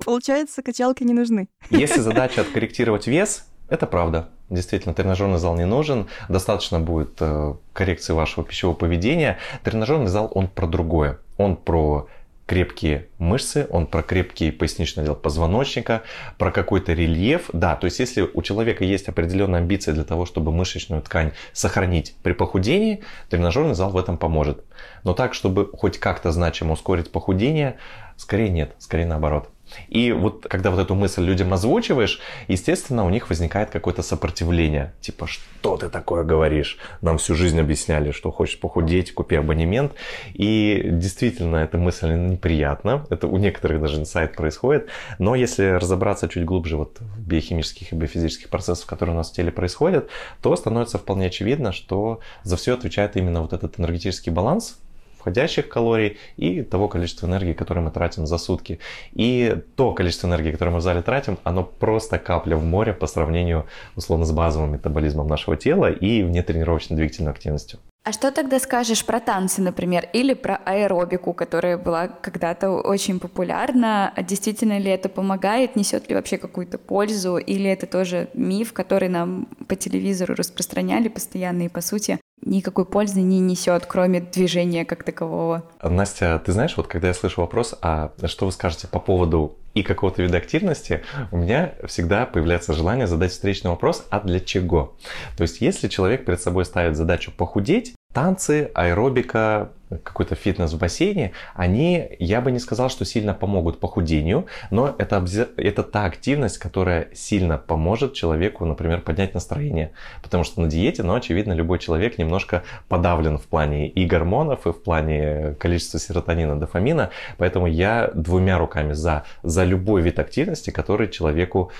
Получается, 0.05 0.63
качалки 0.63 1.05
не 1.05 1.13
нужны. 1.13 1.49
Если 1.71 2.01
задача 2.01 2.41
откорректировать 2.41 3.07
вес, 3.07 3.47
это 3.69 3.87
правда. 3.87 4.29
Действительно, 4.51 4.95
тренажерный 4.95 5.39
зал 5.39 5.57
не 5.57 5.65
нужен. 5.65 6.09
Достаточно 6.29 6.81
будет 6.81 7.17
э, 7.21 7.55
коррекции 7.73 8.13
вашего 8.13 8.45
пищевого 8.45 8.77
поведения. 8.77 9.39
Тренажерный 9.63 10.09
зал, 10.09 10.31
он 10.35 10.49
про 10.49 10.67
другое. 10.67 11.19
Он 11.39 11.57
про 11.57 12.09
крепкие 12.47 13.09
мышцы, 13.19 13.67
он 13.71 13.87
про 13.87 14.03
крепкий 14.03 14.51
поясничный 14.51 15.03
отдел 15.03 15.15
позвоночника, 15.15 16.03
про 16.39 16.51
какой-то 16.51 16.93
рельеф. 16.93 17.49
Да, 17.53 17.77
то 17.77 17.87
есть 17.87 17.99
если 17.99 18.23
у 18.23 18.43
человека 18.43 18.85
есть 18.85 19.09
определенная 19.09 19.61
амбиция 19.61 19.95
для 19.95 20.05
того, 20.05 20.27
чтобы 20.27 20.53
мышечную 20.53 21.03
ткань 21.03 21.33
сохранить 21.53 22.15
при 22.23 22.33
похудении, 22.33 23.03
тренажерный 23.31 23.75
зал 23.75 23.91
в 23.91 23.97
этом 23.97 24.19
поможет. 24.19 24.65
Но 25.05 25.15
так, 25.15 25.35
чтобы 25.35 25.71
хоть 25.73 25.99
как-то 25.99 26.33
значимо 26.33 26.73
ускорить 26.73 27.11
похудение, 27.11 27.79
скорее 28.17 28.51
нет, 28.51 28.75
скорее 28.79 29.07
наоборот. 29.07 29.51
И 29.89 30.13
вот 30.13 30.47
когда 30.49 30.71
вот 30.71 30.81
эту 30.81 30.95
мысль 30.95 31.23
людям 31.23 31.53
озвучиваешь, 31.53 32.21
естественно, 32.49 33.05
у 33.05 33.11
них 33.11 33.29
возникает 33.29 33.71
какое-то 33.71 34.03
сопротивление. 34.03 34.95
Типа, 35.01 35.27
что 35.27 35.77
ты 35.77 35.89
такое 35.89 36.25
говоришь? 36.25 36.79
Нам 37.01 37.19
всю 37.19 37.35
жизнь 37.35 37.59
объясняли, 37.59 38.11
что 38.11 38.31
хочешь 38.31 38.59
похудеть, 38.61 39.13
купи 39.15 39.37
абонемент. 39.37 39.93
И 40.33 40.83
действительно, 40.85 41.57
эта 41.57 41.79
мысль 41.79 42.13
неприятна. 42.13 43.07
Это 43.11 43.27
у 43.27 43.37
некоторых 43.37 43.81
даже 43.81 44.01
инсайт 44.01 44.35
происходит. 44.35 44.89
Но 45.19 45.35
если 45.35 45.65
разобраться 45.65 46.29
чуть 46.29 46.45
глубже 46.45 46.77
вот 46.77 46.99
в 47.01 47.21
биохимических 47.21 47.93
и 47.93 47.97
биофизических 47.97 48.49
процессах, 48.49 48.87
которые 48.87 49.15
у 49.15 49.19
нас 49.19 49.31
в 49.31 49.35
теле 49.35 49.51
происходят, 49.51 50.09
то 50.43 50.55
становится 50.57 50.99
вполне 50.99 51.27
очевидно, 51.27 51.73
что 51.73 52.21
за 52.43 52.57
все 52.57 52.75
отвечает 52.75 53.17
именно 53.17 53.43
вот 53.43 53.53
этот 53.53 53.79
энергетический 53.79 54.33
баланс, 54.33 54.79
входящих 55.25 55.69
калорий 55.69 56.19
и 56.37 56.63
того 56.63 56.87
количества 56.89 57.27
энергии, 57.27 57.55
которое 57.55 57.81
мы 57.81 57.91
тратим 57.91 58.27
за 58.27 58.37
сутки. 58.37 58.79
И 59.15 59.57
то 59.75 59.93
количество 59.93 60.27
энергии, 60.27 60.53
которое 60.53 60.73
мы 60.73 60.79
в 60.79 60.83
зале 60.83 61.01
тратим, 61.01 61.39
оно 61.45 61.65
просто 61.65 62.19
капля 62.19 62.57
в 62.57 62.65
море 62.65 62.93
по 62.93 63.07
сравнению, 63.07 63.65
условно, 63.97 64.27
с 64.27 64.33
базовым 64.33 64.73
метаболизмом 64.73 65.27
нашего 65.27 65.57
тела 65.57 65.91
и 65.91 66.23
внетренировочной 66.23 66.97
двигательной 66.99 67.33
активностью. 67.33 67.79
А 68.07 68.13
что 68.13 68.31
тогда 68.31 68.59
скажешь 68.59 69.03
про 69.07 69.19
танцы, 69.19 69.63
например, 69.63 70.07
или 70.13 70.35
про 70.35 70.57
аэробику, 70.57 71.33
которая 71.33 71.79
была 71.79 72.09
когда-то 72.09 72.71
очень 72.71 73.19
популярна? 73.19 74.13
Действительно 74.29 74.79
ли 74.79 74.91
это 74.91 75.09
помогает? 75.09 75.75
Несет 75.75 76.11
ли 76.11 76.15
вообще 76.15 76.37
какую-то 76.37 76.77
пользу? 76.77 77.39
Или 77.39 77.71
это 77.71 77.87
тоже 77.87 78.29
миф, 78.35 78.75
который 78.75 79.09
нам 79.09 79.47
по 79.69 79.75
телевизору 79.75 80.35
распространяли 80.35 81.09
постоянно 81.09 81.63
и, 81.63 81.69
по 81.69 81.81
сути, 81.81 82.21
никакой 82.45 82.85
пользы 82.85 83.21
не 83.21 83.41
несет, 83.41 83.87
кроме 83.87 84.21
движения 84.21 84.85
как 84.85 85.03
такового? 85.03 85.65
Настя, 85.83 86.41
ты 86.45 86.53
знаешь, 86.53 86.77
вот 86.77 86.87
когда 86.87 87.09
я 87.09 87.15
слышу 87.15 87.41
вопрос, 87.41 87.75
а 87.83 88.13
что 88.27 88.47
вы 88.47 88.53
скажете 88.53 88.87
по 88.87 89.01
поводу 89.01 89.57
и 89.75 89.83
какого-то 89.83 90.23
вида 90.23 90.39
активности, 90.39 91.03
у 91.33 91.37
меня 91.37 91.75
всегда 91.87 92.27
появляется 92.27 92.73
желание 92.73 93.07
задать 93.07 93.33
встречный 93.33 93.71
вопрос, 93.71 94.07
а 94.11 94.21
для 94.21 94.41
чего? 94.41 94.95
То 95.37 95.43
есть, 95.43 95.61
если 95.61 95.89
человек 95.89 96.25
перед 96.25 96.41
собой 96.41 96.65
ставит 96.65 96.97
задачу 96.97 97.33
похудеть, 97.37 97.95
танцы, 98.13 98.71
аэробика, 98.75 99.71
какой-то 100.03 100.35
фитнес 100.35 100.73
в 100.73 100.79
бассейне, 100.79 101.33
они, 101.55 102.17
я 102.19 102.41
бы 102.41 102.51
не 102.51 102.59
сказал, 102.59 102.89
что 102.89 103.05
сильно 103.05 103.35
помогут 103.35 103.81
похудению, 103.81 104.47
но 104.71 104.95
это, 104.99 105.25
это 105.57 105.83
та 105.83 106.05
активность, 106.05 106.59
которая 106.59 107.09
сильно 107.15 107.59
поможет 107.59 108.15
человеку, 108.15 108.65
например, 108.65 109.01
поднять 109.01 109.35
настроение. 109.35 109.93
Потому 110.23 110.45
что 110.45 110.61
на 110.61 110.69
диете, 110.69 111.03
ну, 111.03 111.15
очевидно, 111.15 111.53
любой 111.53 111.79
человек 111.79 112.19
немножко 112.19 112.63
подавлен 112.89 113.39
в 113.39 113.45
плане 113.45 113.89
и 113.89 114.07
гормонов, 114.07 114.67
и 114.67 114.73
в 114.73 114.83
плане 114.83 115.55
количества 115.59 115.99
серотонина, 115.99 116.59
дофамина. 116.59 117.11
Поэтому 117.39 117.67
я 117.67 118.11
двумя 118.15 118.59
руками 118.59 118.93
за, 118.93 119.25
за 119.43 119.65
любой 119.65 120.03
вид 120.03 120.19
активности, 120.19 120.71
который 120.71 121.09
человеку 121.09 121.71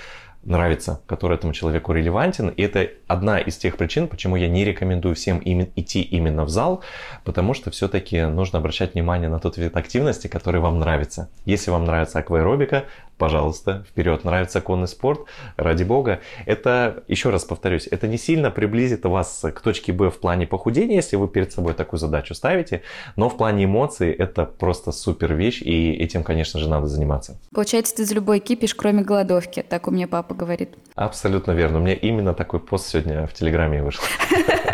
нравится, 0.45 1.01
который 1.07 1.35
этому 1.35 1.53
человеку 1.53 1.91
релевантен. 1.91 2.49
И 2.49 2.61
это 2.61 2.89
одна 3.07 3.39
из 3.39 3.57
тех 3.57 3.77
причин, 3.77 4.07
почему 4.07 4.35
я 4.35 4.47
не 4.47 4.63
рекомендую 4.63 5.15
всем 5.15 5.39
им, 5.39 5.67
идти 5.75 6.01
именно 6.01 6.45
в 6.45 6.49
зал, 6.49 6.83
потому 7.23 7.53
что 7.53 7.71
все-таки 7.71 8.21
нужно 8.25 8.59
обращать 8.59 8.93
внимание 8.93 9.29
на 9.29 9.39
тот 9.39 9.57
вид 9.57 9.75
активности, 9.75 10.27
который 10.27 10.61
вам 10.61 10.79
нравится. 10.79 11.29
Если 11.45 11.71
вам 11.71 11.85
нравится 11.85 12.19
акваэробика, 12.19 12.85
пожалуйста, 13.17 13.85
вперед. 13.89 14.23
Нравится 14.23 14.61
конный 14.61 14.87
спорт, 14.87 15.21
ради 15.57 15.83
бога. 15.83 16.19
Это, 16.45 17.03
еще 17.07 17.29
раз 17.29 17.43
повторюсь, 17.45 17.87
это 17.89 18.07
не 18.07 18.17
сильно 18.17 18.51
приблизит 18.51 19.05
вас 19.05 19.45
к 19.53 19.61
точке 19.61 19.93
Б 19.93 20.09
в 20.09 20.19
плане 20.19 20.47
похудения, 20.47 20.95
если 20.95 21.15
вы 21.15 21.27
перед 21.27 21.51
собой 21.51 21.73
такую 21.73 21.99
задачу 21.99 22.33
ставите, 22.33 22.81
но 23.15 23.29
в 23.29 23.37
плане 23.37 23.65
эмоций 23.65 24.11
это 24.11 24.45
просто 24.45 24.91
супер 24.91 25.33
вещь, 25.33 25.61
и 25.61 25.93
этим, 25.93 26.23
конечно 26.23 26.59
же, 26.59 26.69
надо 26.69 26.87
заниматься. 26.87 27.37
Получается, 27.53 27.95
ты 27.95 28.05
за 28.05 28.15
любой 28.15 28.39
кипиш, 28.39 28.75
кроме 28.75 29.03
голодовки, 29.03 29.63
так 29.67 29.87
у 29.87 29.91
меня 29.91 30.07
папа 30.07 30.33
говорит. 30.33 30.69
Абсолютно 30.95 31.51
верно. 31.51 31.79
У 31.79 31.81
меня 31.81 31.93
именно 31.93 32.33
такой 32.33 32.59
пост 32.59 32.87
сегодня 32.87 33.27
в 33.27 33.33
Телеграме 33.33 33.83
вышел. 33.83 34.03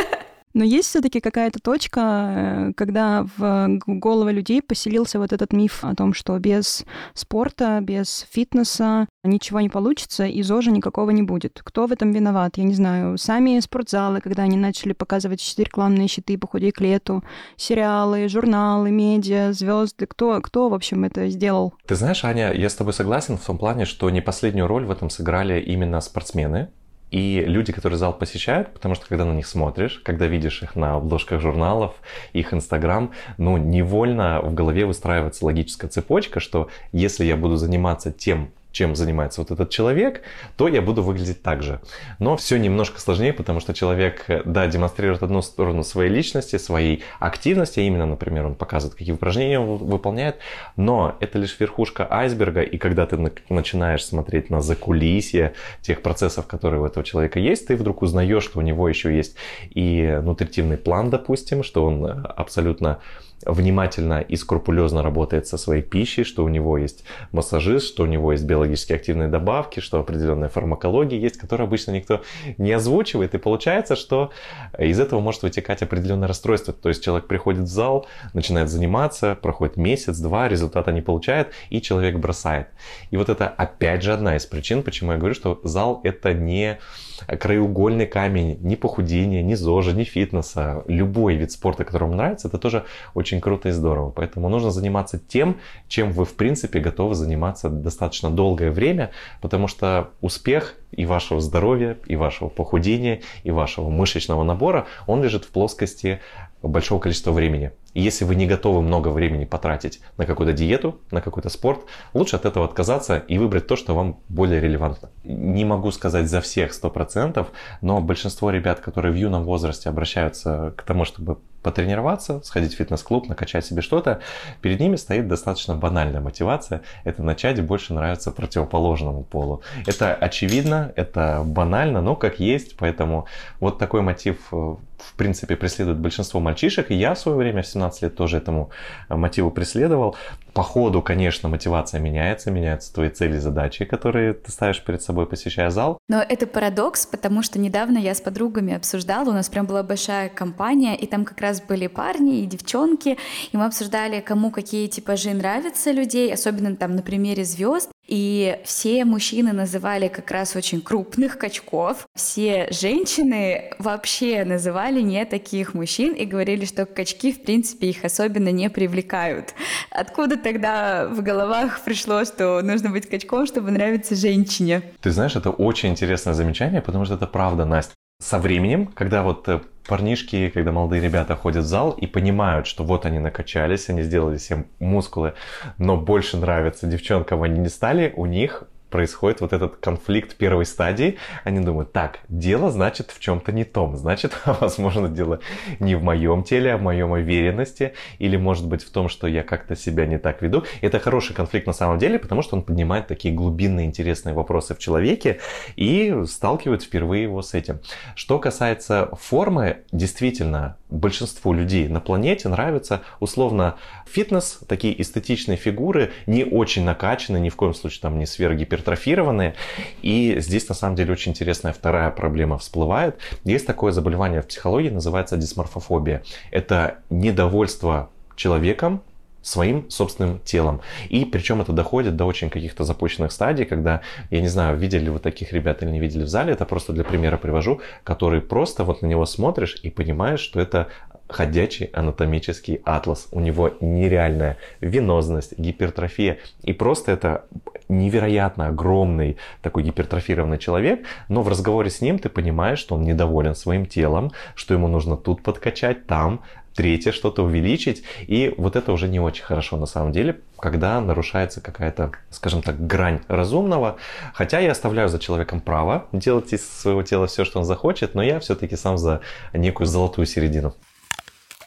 Но 0.54 0.64
есть 0.64 0.90
все-таки 0.90 1.20
какая-то 1.20 1.60
точка, 1.60 2.02
э, 2.02 2.74
когда 2.76 3.26
в 3.38 3.80
головы 3.86 4.34
людей 4.34 4.62
поселился 4.62 5.20
вот 5.20 5.34
этот 5.34 5.54
миф 5.54 5.84
о 5.84 5.96
том, 5.96 6.14
что 6.14 6.38
без 6.40 6.86
спорта, 7.14 7.80
без 7.82 8.28
фитнеса 8.32 9.08
ничего 9.24 9.62
не 9.62 9.70
получится 9.70 10.26
и 10.26 10.42
ЗОЖа 10.42 10.72
никакого 10.72 11.12
не 11.12 11.24
будет. 11.24 11.62
Кто 11.64 11.88
в 11.88 11.92
этом 11.92 12.12
виноват? 12.12 12.58
Я 12.58 12.64
не 12.64 12.74
знаю. 12.74 13.18
Сами 13.18 13.60
спортзалы, 13.60 14.22
когда 14.22 14.44
они 14.44 14.58
начали 14.58 14.94
показывать 14.94 15.42
рекламные 15.58 16.08
щиты 16.08 16.38
«Похудей 16.38 16.72
к 16.72 16.82
лету», 16.82 17.24
сериалы, 17.56 18.28
журналы, 18.28 18.92
медиа, 18.92 19.54
звезды. 19.54 20.06
Кто, 20.06 20.42
кто, 20.42 20.70
в 20.70 20.74
общем, 20.74 21.04
это 21.04 21.30
сделал? 21.30 21.74
Ты 21.86 21.96
знаешь, 21.96 22.24
Аня, 22.26 22.54
я 22.54 22.70
с 22.70 22.76
тобой 22.76 22.94
согласен 22.94 23.38
в 23.38 23.46
том 23.46 23.58
плане, 23.58 23.86
что 23.86 24.10
не 24.10 24.22
последнюю 24.22 24.68
роль 24.68 24.86
в 24.86 24.92
этом 24.92 25.10
сыграли 25.10 25.62
именно 25.62 26.02
спортсмены, 26.02 26.70
и 27.12 27.44
люди, 27.46 27.74
которые 27.74 28.00
зал 28.00 28.18
посещают, 28.18 28.74
потому 28.74 28.96
что 28.96 29.06
когда 29.06 29.26
на 29.26 29.34
них 29.34 29.46
смотришь, 29.46 30.02
когда 30.04 30.28
видишь 30.28 30.64
их 30.64 30.76
на 30.76 30.96
обложках 30.96 31.42
журналов, 31.42 31.94
их 32.32 32.54
инстаграм, 32.54 33.12
ну, 33.38 33.58
невольно 33.58 34.42
в 34.42 34.54
голове 34.54 34.86
выстраивается 34.86 35.46
логическая 35.46 35.90
цепочка, 35.90 36.40
что 36.40 36.70
если 36.94 37.26
я 37.26 37.36
буду 37.36 37.58
заниматься 37.58 38.12
тем, 38.12 38.52
чем 38.72 38.96
занимается 38.96 39.42
вот 39.42 39.52
этот 39.52 39.70
человек, 39.70 40.22
то 40.58 40.68
я 40.68 40.82
буду 40.82 41.04
выглядеть 41.04 41.42
так 41.42 41.64
же. 41.64 41.82
Но 42.20 42.38
все 42.38 42.58
немножко 42.58 43.00
сложнее, 43.00 43.34
потому 43.34 43.60
что 43.60 43.74
человек, 43.74 44.26
да, 44.46 44.68
демонстрирует 44.68 45.24
одну 45.24 45.42
сторону 45.42 45.84
своей 45.84 46.10
личности, 46.10 46.58
своей 46.58 47.04
активности, 47.20 47.80
а 47.80 47.84
именно, 47.84 48.06
например, 48.06 48.46
он 48.46 48.56
показывает, 48.56 48.98
какие 48.98 49.14
упражнения 49.14 49.60
он 49.60 49.78
выполняет, 49.78 50.38
но 50.76 51.16
это 51.20 51.38
лишь 51.38 51.60
верхушка 51.60 52.08
айсберга, 52.10 52.62
и 52.62 52.78
когда 52.78 53.06
ты 53.06 53.18
начинаешь 53.50 54.06
смотреть 54.06 54.50
на 54.50 54.62
закулисье 54.62 55.54
тех 55.82 56.02
процессов, 56.02 56.48
которые 56.48 56.82
у 56.82 56.86
этого 56.86 57.06
человека 57.06 57.40
есть, 57.40 57.68
ты 57.68 57.76
вдруг 57.76 58.02
узнаешь, 58.02 58.44
что 58.44 58.60
у 58.60 58.62
него 58.62 58.88
еще 58.88 59.16
есть 59.16 59.36
и 59.70 60.20
нутритивный 60.24 60.78
план, 60.78 61.10
допустим, 61.10 61.64
что 61.64 61.86
он 61.86 62.06
абсолютно 62.06 63.00
внимательно 63.46 64.22
и 64.22 64.36
скрупулезно 64.36 65.04
работает 65.04 65.48
со 65.48 65.58
своей 65.58 65.82
пищей, 65.82 66.24
что 66.24 66.44
у 66.44 66.50
него 66.50 66.78
есть 66.78 67.04
массажист, 67.32 67.88
что 67.88 68.04
у 68.04 68.06
него 68.06 68.32
есть 68.32 68.46
биологически 68.46 68.94
активные 68.94 69.28
добавки, 69.28 69.80
что 69.80 70.00
определенная 70.00 70.50
фармакология 70.50 71.20
есть, 71.20 71.38
которую 71.38 71.68
обычно 71.68 71.92
никто 71.92 72.22
не 72.58 72.72
озвучивает. 72.72 73.36
И 73.36 73.38
получается, 73.38 73.96
что 73.96 74.32
из 74.78 75.00
этого 75.00 75.20
может 75.20 75.44
вытекать 75.44 75.82
определенное 75.82 76.28
расстройство. 76.28 76.74
То 76.74 76.90
есть 76.90 77.04
человек 77.04 77.28
приходит 77.28 77.64
в 77.64 77.68
зал, 77.68 78.08
начинает 78.34 78.70
заниматься, 78.70 79.38
проходит 79.42 79.78
месяц, 79.78 80.18
два, 80.20 80.48
результата 80.48 80.92
не 80.92 81.02
получает, 81.02 81.52
и 81.70 81.82
человек 81.82 82.18
бросает. 82.18 82.68
И 83.12 83.18
вот 83.18 83.30
это 83.30 83.48
опять 83.48 84.04
же 84.04 84.14
одна 84.14 84.36
из 84.36 84.46
причин, 84.46 84.84
почему 84.84 85.12
я 85.14 85.18
говорю, 85.18 85.36
что 85.36 85.60
зал 85.64 86.02
это 86.04 86.34
не 86.34 86.80
краеугольный 87.28 88.08
камень 88.08 88.58
ни 88.62 88.76
похудения, 88.76 89.42
ни 89.42 89.54
зожа, 89.54 89.94
ни 89.94 90.04
фитнеса. 90.04 90.84
Любой 90.88 91.36
вид 91.36 91.52
спорта, 91.52 91.84
который 91.84 92.06
вам 92.06 92.18
нравится, 92.18 92.48
это 92.48 92.58
тоже 92.58 92.86
очень 93.14 93.42
круто 93.42 93.70
и 93.70 93.72
здорово. 93.72 94.12
Поэтому 94.12 94.50
нужно 94.50 94.72
заниматься 94.72 95.20
тем, 95.20 95.58
чем 95.88 96.12
вы 96.12 96.26
в 96.26 96.36
принципе 96.36 96.80
готовы 96.80 97.16
заниматься 97.16 97.70
достаточно 97.70 98.30
долгое 98.30 98.72
время, 98.72 99.12
потому 99.42 99.68
что 99.68 100.12
успех 100.22 100.76
и 100.92 101.06
вашего 101.06 101.40
здоровья, 101.40 101.98
и 102.06 102.16
вашего 102.16 102.50
похудения, 102.50 103.22
и 103.44 103.52
вашего 103.52 103.90
мышечного 103.90 104.44
набора, 104.44 104.88
он 105.08 105.24
лежит 105.24 105.46
в 105.46 105.50
плоскости 105.50 106.20
большого 106.68 107.00
количества 107.00 107.32
времени. 107.32 107.72
И 107.94 108.02
если 108.02 108.26
вы 108.26 108.36
не 108.36 108.48
готовы 108.48 108.82
много 108.82 109.10
времени 109.10 109.46
потратить 109.46 110.02
на 110.18 110.26
какую-то 110.26 110.54
диету, 110.54 111.00
на 111.12 111.22
какой-то 111.22 111.50
спорт, 111.50 111.82
лучше 112.14 112.36
от 112.36 112.46
этого 112.46 112.66
отказаться 112.66 113.18
и 113.18 113.38
выбрать 113.38 113.68
то, 113.68 113.76
что 113.76 113.94
вам 113.96 114.20
более 114.30 114.62
релевантно. 114.62 115.10
Не 115.24 115.66
могу 115.66 115.92
сказать 115.92 116.30
за 116.30 116.42
всех 116.42 116.72
100%, 116.72 117.46
но 117.82 118.02
большинство 118.02 118.52
ребят, 118.52 118.80
которые 118.80 119.12
в 119.12 119.16
юном 119.16 119.44
возрасте 119.44 119.90
обращаются 119.90 120.74
к 120.78 120.84
тому, 120.84 121.06
чтобы 121.06 121.38
потренироваться, 121.62 122.42
сходить 122.44 122.74
в 122.74 122.78
фитнес-клуб, 122.78 123.28
накачать 123.30 123.66
себе 123.66 123.82
что-то, 123.82 124.22
перед 124.62 124.80
ними 124.80 124.96
стоит 124.96 125.28
достаточно 125.28 125.76
банальная 125.76 126.22
мотивация. 126.22 126.82
Это 127.04 127.24
начать 127.24 127.62
больше 127.64 127.94
нравиться 127.94 128.32
противоположному 128.32 129.24
полу. 129.24 129.62
Это 129.86 130.16
очевидно, 130.16 130.92
это 130.96 131.44
банально, 131.46 132.02
но 132.02 132.16
как 132.16 132.40
есть, 132.40 132.78
поэтому 132.78 133.28
вот 133.60 133.78
такой 133.78 134.02
мотив 134.02 134.48
э, 134.52 134.76
в 135.02 135.14
принципе 135.16 135.56
преследует 135.56 135.98
большинство 135.98 136.40
мальчишек, 136.40 136.92
и 136.92 136.96
я 136.96 137.14
в 137.14 137.20
свое 137.20 137.38
время 137.38 137.62
в 137.62 137.68
17 137.68 138.04
лет 138.04 138.16
тоже 138.16 138.38
этому 138.38 138.70
э, 139.10 139.16
мотиву 139.16 139.52
преследовал. 139.52 140.16
По 140.54 140.64
ходу, 140.64 141.02
конечно, 141.02 141.50
мотивация 141.50 142.00
меняется, 142.00 142.52
меняются 142.52 142.94
твои 142.94 143.10
цели 143.10 143.38
и 143.38 143.40
задачи, 143.40 143.86
которые 143.86 144.34
ты 144.34 144.52
ставишь 144.52 144.84
перед 144.84 145.02
собой, 145.02 145.26
посещая 145.26 145.70
зал. 145.70 145.98
Но 146.10 146.22
это 146.22 146.46
парадокс, 146.48 147.06
потому 147.06 147.42
что 147.44 147.60
недавно 147.60 147.98
я 147.98 148.14
с 148.14 148.22
подругами 148.22 148.74
обсуждала, 148.74 149.30
у 149.30 149.34
нас 149.34 149.50
прям 149.50 149.66
была 149.66 149.84
большая 149.84 150.30
компания, 150.30 150.96
и 150.96 151.08
там 151.08 151.26
как 151.26 151.40
раз 151.42 151.62
были 151.62 151.88
парни 151.88 152.42
и 152.42 152.46
девчонки, 152.46 153.18
и 153.52 153.58
мы 153.58 153.66
обсуждали, 153.66 154.20
кому 154.20 154.52
какие 154.52 154.88
типажи 154.88 155.34
нравятся 155.34 155.92
людей, 155.92 156.34
особенно 156.34 156.76
там 156.76 156.96
на 156.96 157.02
примере 157.02 157.46
звезд. 157.46 157.90
И 158.12 158.58
все 158.66 159.06
мужчины 159.06 159.54
называли 159.54 160.10
как 160.10 160.32
раз 160.32 160.58
очень 160.58 160.82
крупных 160.82 161.38
качков. 161.38 162.10
Все 162.14 162.68
женщины 162.70 163.72
вообще 163.80 164.44
называли 164.44 165.00
не 165.00 165.24
таких 165.24 165.74
мужчин 165.74 166.12
и 166.12 166.26
говорили, 166.26 166.66
что 166.66 166.86
качки, 166.86 167.32
в 167.32 167.42
принципе, 167.42 167.88
их 167.88 168.04
особенно 168.04 168.50
не 168.50 168.70
привлекают. 168.70 169.54
Откуда 169.92 170.36
тогда 170.36 171.08
в 171.08 171.22
головах 171.22 171.86
пришло, 171.86 172.26
что 172.26 172.62
нужно 172.62 172.90
быть 172.90 173.08
качком, 173.08 173.46
чтобы 173.48 173.72
нравиться 173.72 174.14
женщине? 174.16 174.82
Ты 175.00 175.12
знаешь, 175.12 175.38
это 175.38 175.50
очень 175.50 175.92
интересное 175.92 176.34
замечание, 176.34 176.82
потому 176.82 177.06
что 177.06 177.14
это 177.14 177.28
правда, 177.28 177.64
Настя. 177.64 177.94
Со 178.22 178.40
временем, 178.40 178.88
когда 178.88 179.24
вот 179.24 179.48
э, 179.48 179.62
парнишки, 179.88 180.50
когда 180.50 180.72
молодые 180.72 181.02
ребята 181.02 181.36
ходят 181.36 181.64
в 181.64 181.68
зал 181.68 181.92
и 181.92 182.08
понимают, 182.08 182.68
что 182.68 182.84
вот 182.84 183.06
они 183.06 183.20
накачались, 183.20 183.90
они 183.90 184.02
сделали 184.02 184.38
себе 184.38 184.66
мускулы, 184.80 185.34
но 185.78 185.98
больше 185.98 186.38
нравятся 186.38 186.88
девчонкам 186.88 187.44
они 187.44 187.60
не 187.60 187.70
стали, 187.70 188.14
у 188.16 188.26
них 188.26 188.64
происходит 188.92 189.42
вот 189.42 189.54
этот 189.54 189.78
конфликт 189.78 190.36
первой 190.36 190.66
стадии. 190.66 191.18
Они 191.44 191.60
думают, 191.60 191.92
так, 191.92 192.20
дело 192.30 192.70
значит 192.70 193.10
в 193.10 193.20
чем-то 193.20 193.52
не 193.52 193.64
том. 193.64 193.98
Значит, 193.98 194.34
возможно, 194.46 195.10
дело 195.10 195.40
не 195.80 195.96
в 195.96 196.04
моем 196.04 196.44
теле, 196.44 196.74
а 196.74 196.78
в 196.78 196.82
моем 196.82 197.12
уверенности. 197.12 197.94
Или, 198.20 198.38
может 198.38 198.68
быть, 198.68 198.84
в 198.84 198.92
том, 198.92 199.10
что 199.10 199.28
я 199.28 199.42
как-то 199.42 199.76
себя 199.76 200.06
не 200.06 200.20
так 200.20 200.42
веду. 200.42 200.64
Это 200.82 201.00
хороший 201.00 201.34
конфликт 201.34 201.66
на 201.66 201.74
самом 201.74 201.98
деле, 201.98 202.20
потому 202.20 202.44
что 202.44 202.56
он 202.56 202.64
поднимает 202.64 203.08
такие 203.08 203.34
глубинные 203.34 203.88
интересные 203.88 204.36
вопросы 204.36 204.76
в 204.76 204.80
человеке 204.80 205.40
и 205.76 206.14
сталкивает 206.28 206.84
впервые 206.84 207.24
его 207.24 207.42
с 207.42 207.54
этим. 207.54 207.80
Что 208.16 208.38
касается 208.38 209.10
формы, 209.20 209.78
действительно, 209.92 210.78
большинству 210.92 211.54
людей 211.54 211.88
на 211.88 212.00
планете 212.00 212.50
нравится 212.50 213.02
условно 213.20 213.78
фитнес, 214.06 214.60
такие 214.68 215.02
эстетичные 215.02 215.58
фигуры, 215.58 216.12
не 216.28 216.44
очень 216.44 216.84
накачанные, 216.84 217.42
ни 217.42 217.50
в 217.50 217.56
коем 217.56 217.74
случае 217.74 218.02
там 218.02 218.20
не 218.20 218.26
сверхгипертрофированные. 218.26 219.56
И 220.02 220.36
здесь 220.40 220.68
на 220.70 220.76
самом 220.76 220.96
деле 220.96 221.14
очень 221.14 221.32
интересная 221.32 221.74
вторая 221.74 222.12
проблема 222.12 222.58
всплывает. 222.58 223.18
Есть 223.44 223.66
такое 223.66 223.92
заболевание 223.92 224.42
в 224.42 224.48
психологии, 224.48 224.90
называется 224.90 225.38
дисморфофобия. 225.38 226.24
Это 226.52 227.00
недовольство 227.10 228.10
человеком, 228.36 229.02
своим 229.42 229.90
собственным 229.90 230.40
телом. 230.40 230.82
И 231.10 231.26
причем 231.26 231.62
это 231.62 231.72
доходит 231.74 232.16
до 232.16 232.26
очень 232.26 232.50
каких-то 232.50 232.84
запущенных 232.84 233.32
стадий, 233.32 233.66
когда, 233.66 234.02
я 234.30 234.42
не 234.42 234.48
знаю, 234.48 234.78
видели 234.78 235.06
ли 235.06 235.10
вы 235.10 235.20
таких 235.20 235.54
ребят 235.54 235.82
или 235.84 235.90
не 235.90 236.00
видели 236.00 236.24
в 236.24 236.28
зале, 236.28 236.54
это 236.54 236.66
просто 236.66 236.94
для 236.94 237.04
примера 237.04 237.38
привожу, 237.38 237.82
который 238.04 238.42
просто 238.42 238.84
вот 238.84 239.02
на 239.02 239.08
него 239.08 239.26
смотришь 239.26 239.80
и 239.84 239.90
понимаешь, 239.90 240.40
что 240.40 240.60
это 240.60 240.88
ходячий 241.32 241.88
анатомический 241.88 242.82
атлас. 242.86 243.28
У 243.32 243.40
него 243.40 243.72
нереальная 243.80 244.58
венозность, 244.82 245.58
гипертрофия. 245.58 246.40
И 246.64 246.74
просто 246.74 247.12
это 247.12 247.46
невероятно 247.90 248.68
огромный 248.68 249.38
такой 249.62 249.84
гипертрофированный 249.84 250.58
человек, 250.58 251.06
но 251.28 251.42
в 251.42 251.50
разговоре 251.50 251.90
с 251.90 252.02
ним 252.02 252.20
ты 252.20 252.30
понимаешь, 252.30 252.80
что 252.80 252.96
он 252.96 253.04
недоволен 253.04 253.54
своим 253.54 253.86
телом, 253.86 254.32
что 254.56 254.74
ему 254.74 254.88
нужно 254.88 255.18
тут 255.18 255.44
подкачать, 255.44 256.08
там, 256.08 256.42
третье 256.74 257.12
что-то 257.12 257.44
увеличить. 257.44 258.04
И 258.22 258.54
вот 258.58 258.76
это 258.76 258.92
уже 258.92 259.08
не 259.08 259.20
очень 259.20 259.44
хорошо 259.44 259.78
на 259.78 259.86
самом 259.86 260.12
деле, 260.12 260.40
когда 260.58 261.00
нарушается 261.02 261.62
какая-то, 261.62 262.12
скажем 262.30 262.62
так, 262.62 262.86
грань 262.86 263.22
разумного. 263.28 263.98
Хотя 264.34 264.60
я 264.60 264.72
оставляю 264.72 265.10
за 265.10 265.20
человеком 265.20 265.60
право 265.60 266.06
делать 266.12 266.54
из 266.54 266.68
своего 266.68 267.04
тела 267.04 267.28
все, 267.28 267.46
что 267.46 267.60
он 267.60 267.66
захочет, 267.66 268.16
но 268.16 268.24
я 268.24 268.40
все-таки 268.40 268.76
сам 268.76 268.98
за 268.98 269.22
некую 269.54 269.88
золотую 269.88 270.26
середину. 270.26 270.74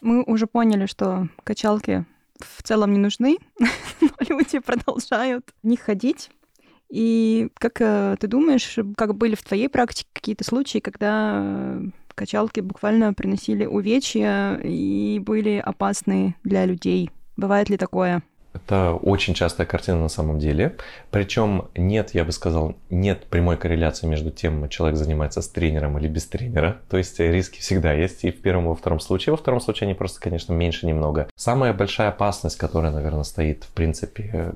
Мы 0.05 0.23
уже 0.23 0.47
поняли, 0.47 0.85
что 0.85 1.29
качалки 1.45 2.05
в 2.39 2.63
целом 2.63 2.93
не 2.93 2.99
нужны, 2.99 3.39
но 4.03 4.11
люди 4.21 4.59
продолжают 4.59 5.49
в 5.63 5.67
них 5.67 5.81
ходить. 5.81 6.31
И 6.91 7.49
как 7.55 7.81
э, 7.81 8.17
ты 8.21 8.27
думаешь, 8.27 8.79
как 8.99 9.15
были 9.15 9.35
в 9.35 9.43
твоей 9.43 9.71
практике 9.71 10.11
какие-то 10.13 10.45
случаи, 10.45 10.81
когда 10.81 11.41
э, 11.43 11.85
качалки 12.15 12.61
буквально 12.61 13.15
приносили 13.15 13.65
увечья 13.65 14.61
и 14.63 15.19
были 15.21 15.57
опасны 15.57 16.37
для 16.45 16.67
людей? 16.67 17.11
Бывает 17.39 17.71
ли 17.71 17.79
такое? 17.79 18.23
Это 18.55 18.93
очень 18.93 19.35
частая 19.35 19.67
картина 19.67 19.99
на 19.99 20.09
самом 20.09 20.39
деле. 20.39 20.77
Причем 21.11 21.69
нет, 21.75 22.15
я 22.15 22.25
бы 22.25 22.33
сказал, 22.33 22.77
нет 22.89 23.27
прямой 23.27 23.57
корреляции 23.57 24.07
между 24.07 24.31
тем, 24.31 24.69
человек 24.69 24.97
занимается 24.97 25.43
с 25.43 25.49
тренером 25.49 25.99
или 25.99 26.09
без 26.09 26.27
тренера. 26.27 26.79
То 26.89 26.97
есть 26.97 27.19
риски 27.19 27.61
всегда 27.61 27.93
есть 27.93 28.25
и 28.25 28.31
в 28.31 28.41
первом, 28.41 28.67
и 28.67 28.69
во 28.69 28.75
втором 28.75 29.01
случае. 29.01 29.33
Во 29.33 29.37
втором 29.37 29.61
случае 29.61 29.87
они 29.87 29.95
просто, 29.95 30.21
конечно, 30.21 30.53
меньше 30.53 30.87
немного. 30.87 31.29
Самая 31.35 31.73
большая 31.73 32.09
опасность, 32.09 32.57
которая, 32.57 32.93
наверное, 32.93 33.25
стоит 33.25 33.65
в 33.65 33.75
принципе 33.75 34.53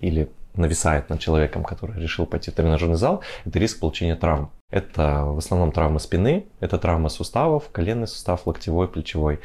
или 0.00 0.28
нависает 0.54 1.08
над 1.08 1.20
человеком, 1.20 1.64
который 1.64 2.00
решил 2.00 2.26
пойти 2.26 2.50
в 2.50 2.54
тренажерный 2.54 2.96
зал, 2.96 3.22
это 3.44 3.58
риск 3.58 3.80
получения 3.80 4.16
травм. 4.16 4.50
Это 4.70 5.22
в 5.24 5.38
основном 5.38 5.72
травмы 5.72 6.00
спины, 6.00 6.46
это 6.60 6.76
травмы 6.78 7.08
суставов, 7.08 7.70
коленный 7.70 8.06
сустав, 8.06 8.46
локтевой, 8.46 8.88
плечевой 8.88 9.40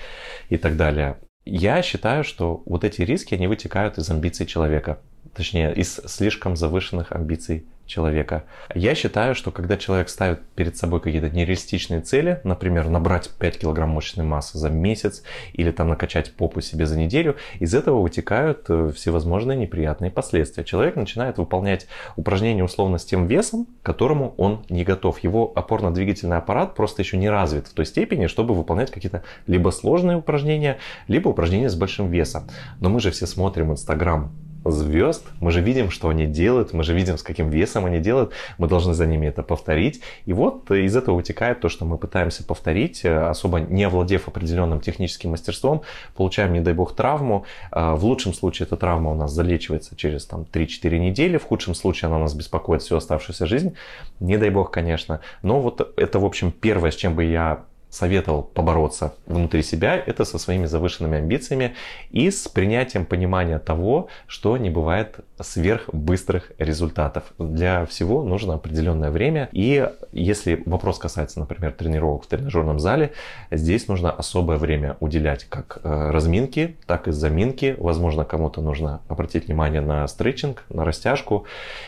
и 0.50 0.58
так 0.58 0.76
далее. 0.76 1.18
Я 1.46 1.82
считаю, 1.82 2.24
что 2.24 2.64
вот 2.66 2.84
эти 2.84 3.02
риски, 3.02 3.34
они 3.34 3.48
вытекают 3.48 3.98
из 3.98 4.10
амбиций 4.10 4.46
человека. 4.46 5.00
Точнее, 5.34 5.74
из 5.74 5.96
слишком 6.06 6.56
завышенных 6.56 7.12
амбиций 7.12 7.66
человека. 7.86 8.46
Я 8.74 8.96
считаю, 8.96 9.36
что 9.36 9.52
когда 9.52 9.78
человек 9.78 10.10
ставит 10.10 10.42
перед 10.56 10.78
собой 10.78 11.02
какие-то 11.02 11.30
нереалистичные 11.30 12.02
цели, 12.02 12.40
например, 12.44 12.90
набрать 12.90 13.30
5 13.38 13.60
килограмм 13.60 13.90
мышечной 13.90 14.26
массы 14.26 14.58
за 14.58 14.70
месяц 14.70 15.24
или 15.54 15.72
там 15.72 15.90
накачать 15.90 16.34
попу 16.34 16.62
себе 16.62 16.86
за 16.86 16.98
неделю, 16.98 17.36
из 17.60 17.74
этого 17.74 18.02
вытекают 18.02 18.66
э, 18.70 18.92
всевозможные 18.96 19.58
неприятные 19.58 20.12
последствия. 20.12 20.64
Человек 20.64 20.96
начинает 20.96 21.38
выполнять 21.38 21.88
упражнения 22.16 22.64
условно 22.64 22.98
с 22.98 23.06
тем 23.06 23.28
весом, 23.28 23.66
к 23.82 23.86
которому 23.86 24.34
он 24.38 24.66
не 24.70 24.84
готов. 24.84 25.20
Его 25.20 25.52
опорно-двигательный 25.56 26.38
аппарат 26.38 26.76
просто 26.76 27.02
еще 27.02 27.18
не 27.18 27.30
развит 27.30 27.68
в 27.68 27.74
той 27.74 27.86
степени, 27.86 28.28
чтобы 28.28 28.54
выполнять 28.54 28.92
какие-то 28.92 29.24
либо 29.48 29.70
сложные 29.70 30.18
упражнения, 30.18 30.78
либо 31.08 31.30
упражнения 31.30 31.70
с 31.70 31.76
большим 31.76 32.10
весом. 32.10 32.48
Но 32.80 32.90
мы 32.90 33.00
же 33.00 33.12
все 33.12 33.28
смотрим 33.28 33.72
Инстаграм 33.72 34.32
звезд, 34.66 35.26
мы 35.40 35.52
же 35.52 35.62
видим, 35.62 35.90
что 35.90 36.10
они 36.10 36.26
делают, 36.26 36.74
мы 36.74 36.84
же 36.84 36.94
видим, 36.94 37.18
с 37.18 37.24
каким 37.24 37.50
весом 37.50 37.86
они 37.86 38.00
делают, 38.00 38.32
мы 38.58 38.68
должны 38.68 38.94
за 38.94 39.06
ними 39.06 39.28
это 39.28 39.44
повторить. 39.44 40.02
И 40.26 40.34
вот 40.34 40.70
из 40.72 40.96
этого 40.96 41.16
вытекает 41.16 41.60
то, 41.60 41.70
что 41.70 41.86
мы 41.86 41.98
пытаемся 41.98 42.44
повторить, 42.44 43.04
э, 43.04 43.30
особо 43.30 43.60
не 43.60 43.84
овладев 43.84 44.28
определенным 44.28 44.80
техническим 44.80 45.32
мастерством, 45.32 45.82
получаем, 46.16 46.54
не 46.54 46.62
дай 46.62 46.74
бог, 46.74 46.96
травму. 46.96 47.46
Э, 47.72 47.96
в 47.96 48.06
лучшем 48.06 48.34
случае 48.34 48.66
эта 48.66 48.78
травма 48.78 49.12
у 49.12 49.16
нас 49.16 49.32
залечивается 49.32 49.96
через 49.96 50.26
там, 50.26 50.46
3-4 50.52 50.98
недели, 50.98 51.38
в 51.38 51.44
худшем 51.44 51.76
случае 51.76 52.08
она 52.08 52.20
нас 52.20 52.34
беспокоит 52.34 52.82
всю 52.82 52.96
оставшуюся 52.96 53.46
жизнь, 53.46 53.76
не 54.20 54.38
дай 54.38 54.50
бог, 54.50 54.72
конечно. 54.72 55.20
Но 55.42 55.60
вот 55.60 55.94
это, 55.98 56.20
в 56.20 56.26
общем, 56.26 56.52
первое, 56.52 56.92
с 56.92 56.96
чем 56.96 57.16
бы 57.16 57.24
я 57.24 57.64
советовал 57.94 58.42
побороться 58.42 59.14
внутри 59.28 59.62
себя, 59.62 59.96
это 59.96 60.26
со 60.26 60.40
своими 60.40 60.66
завышенными 60.66 61.20
амбициями 61.20 61.76
и 62.10 62.32
с 62.32 62.48
принятием 62.48 63.06
понимания 63.06 63.60
того, 63.60 64.08
что 64.26 64.58
не 64.58 64.72
бывает 64.72 65.20
сверхбыстрых 65.40 66.54
результатов. 66.58 67.24
Для 67.38 67.86
всего 67.86 68.24
нужно 68.24 68.56
определенное 68.56 69.12
время. 69.12 69.48
И 69.52 69.88
если 70.12 70.64
вопрос 70.66 70.98
касается, 70.98 71.40
например, 71.40 71.72
тренировок 71.74 72.24
в 72.24 72.28
тренажерном 72.28 72.80
зале, 72.80 73.12
здесь 73.52 73.88
нужно 73.88 74.12
особое 74.12 74.58
время 74.58 74.98
уделять 75.00 75.44
как 75.44 75.80
э, 75.84 76.10
разминки, 76.10 76.78
так 76.88 77.08
и 77.08 77.12
заминки. 77.12 77.76
Возможно, 77.78 78.26
кому-то 78.26 78.62
нужно 78.62 79.02
обратить 79.08 79.46
внимание 79.46 79.82
на 79.82 80.08
стретчинг, 80.08 80.64
на 80.70 80.84
растяжку. 80.84 81.46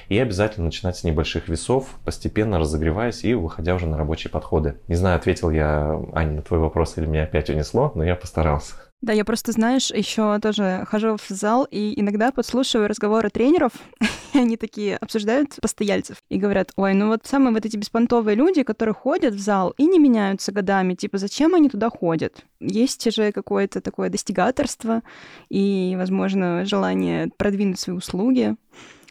И 0.10 0.20
обязательно 0.20 0.66
начинать 0.66 0.98
с 0.98 1.04
небольших 1.04 1.48
весов, 1.48 1.96
постепенно 2.04 2.60
разогреваясь 2.60 3.24
и 3.24 3.34
выходя 3.34 3.74
уже 3.74 3.88
на 3.88 3.98
рабочие 3.98 4.30
подходы. 4.30 4.76
Не 4.88 4.96
знаю, 4.96 5.16
ответил 5.16 5.50
я 5.50 5.95
Аня, 6.14 6.34
на 6.34 6.42
твой 6.42 6.60
вопрос 6.60 6.98
или 6.98 7.06
меня 7.06 7.24
опять 7.24 7.50
унесло, 7.50 7.92
но 7.96 8.04
я 8.04 8.16
постарался. 8.16 8.76
Да, 9.02 9.14
я 9.14 9.24
просто, 9.24 9.52
знаешь, 9.52 9.92
еще 9.92 10.40
тоже 10.40 10.84
хожу 10.88 11.18
в 11.18 11.30
зал 11.30 11.68
и 11.70 11.94
иногда 12.00 12.32
подслушиваю 12.32 12.88
разговоры 12.88 13.30
тренеров, 13.30 13.72
и 14.34 14.40
они 14.40 14.58
такие 14.58 14.98
обсуждают 14.98 15.58
постояльцев 15.62 16.18
и 16.30 16.40
говорят, 16.40 16.72
ой, 16.76 16.94
ну 16.96 17.10
вот 17.10 17.26
самые 17.26 17.54
вот 17.54 17.66
эти 17.66 17.78
беспонтовые 17.78 18.36
люди, 18.36 18.64
которые 18.64 18.96
ходят 18.96 19.36
в 19.36 19.40
зал 19.40 19.76
и 19.78 19.86
не 19.86 20.00
меняются 20.00 20.52
годами, 20.52 20.96
типа, 20.96 21.20
зачем 21.20 21.54
они 21.54 21.70
туда 21.70 21.90
ходят? 21.90 22.46
Есть 22.60 23.14
же 23.14 23.32
какое-то 23.32 23.80
такое 23.80 24.10
достигаторство 24.10 25.04
и, 25.50 25.94
возможно, 25.98 26.66
желание 26.66 27.30
продвинуть 27.38 27.80
свои 27.80 27.96
услуги. 27.96 28.56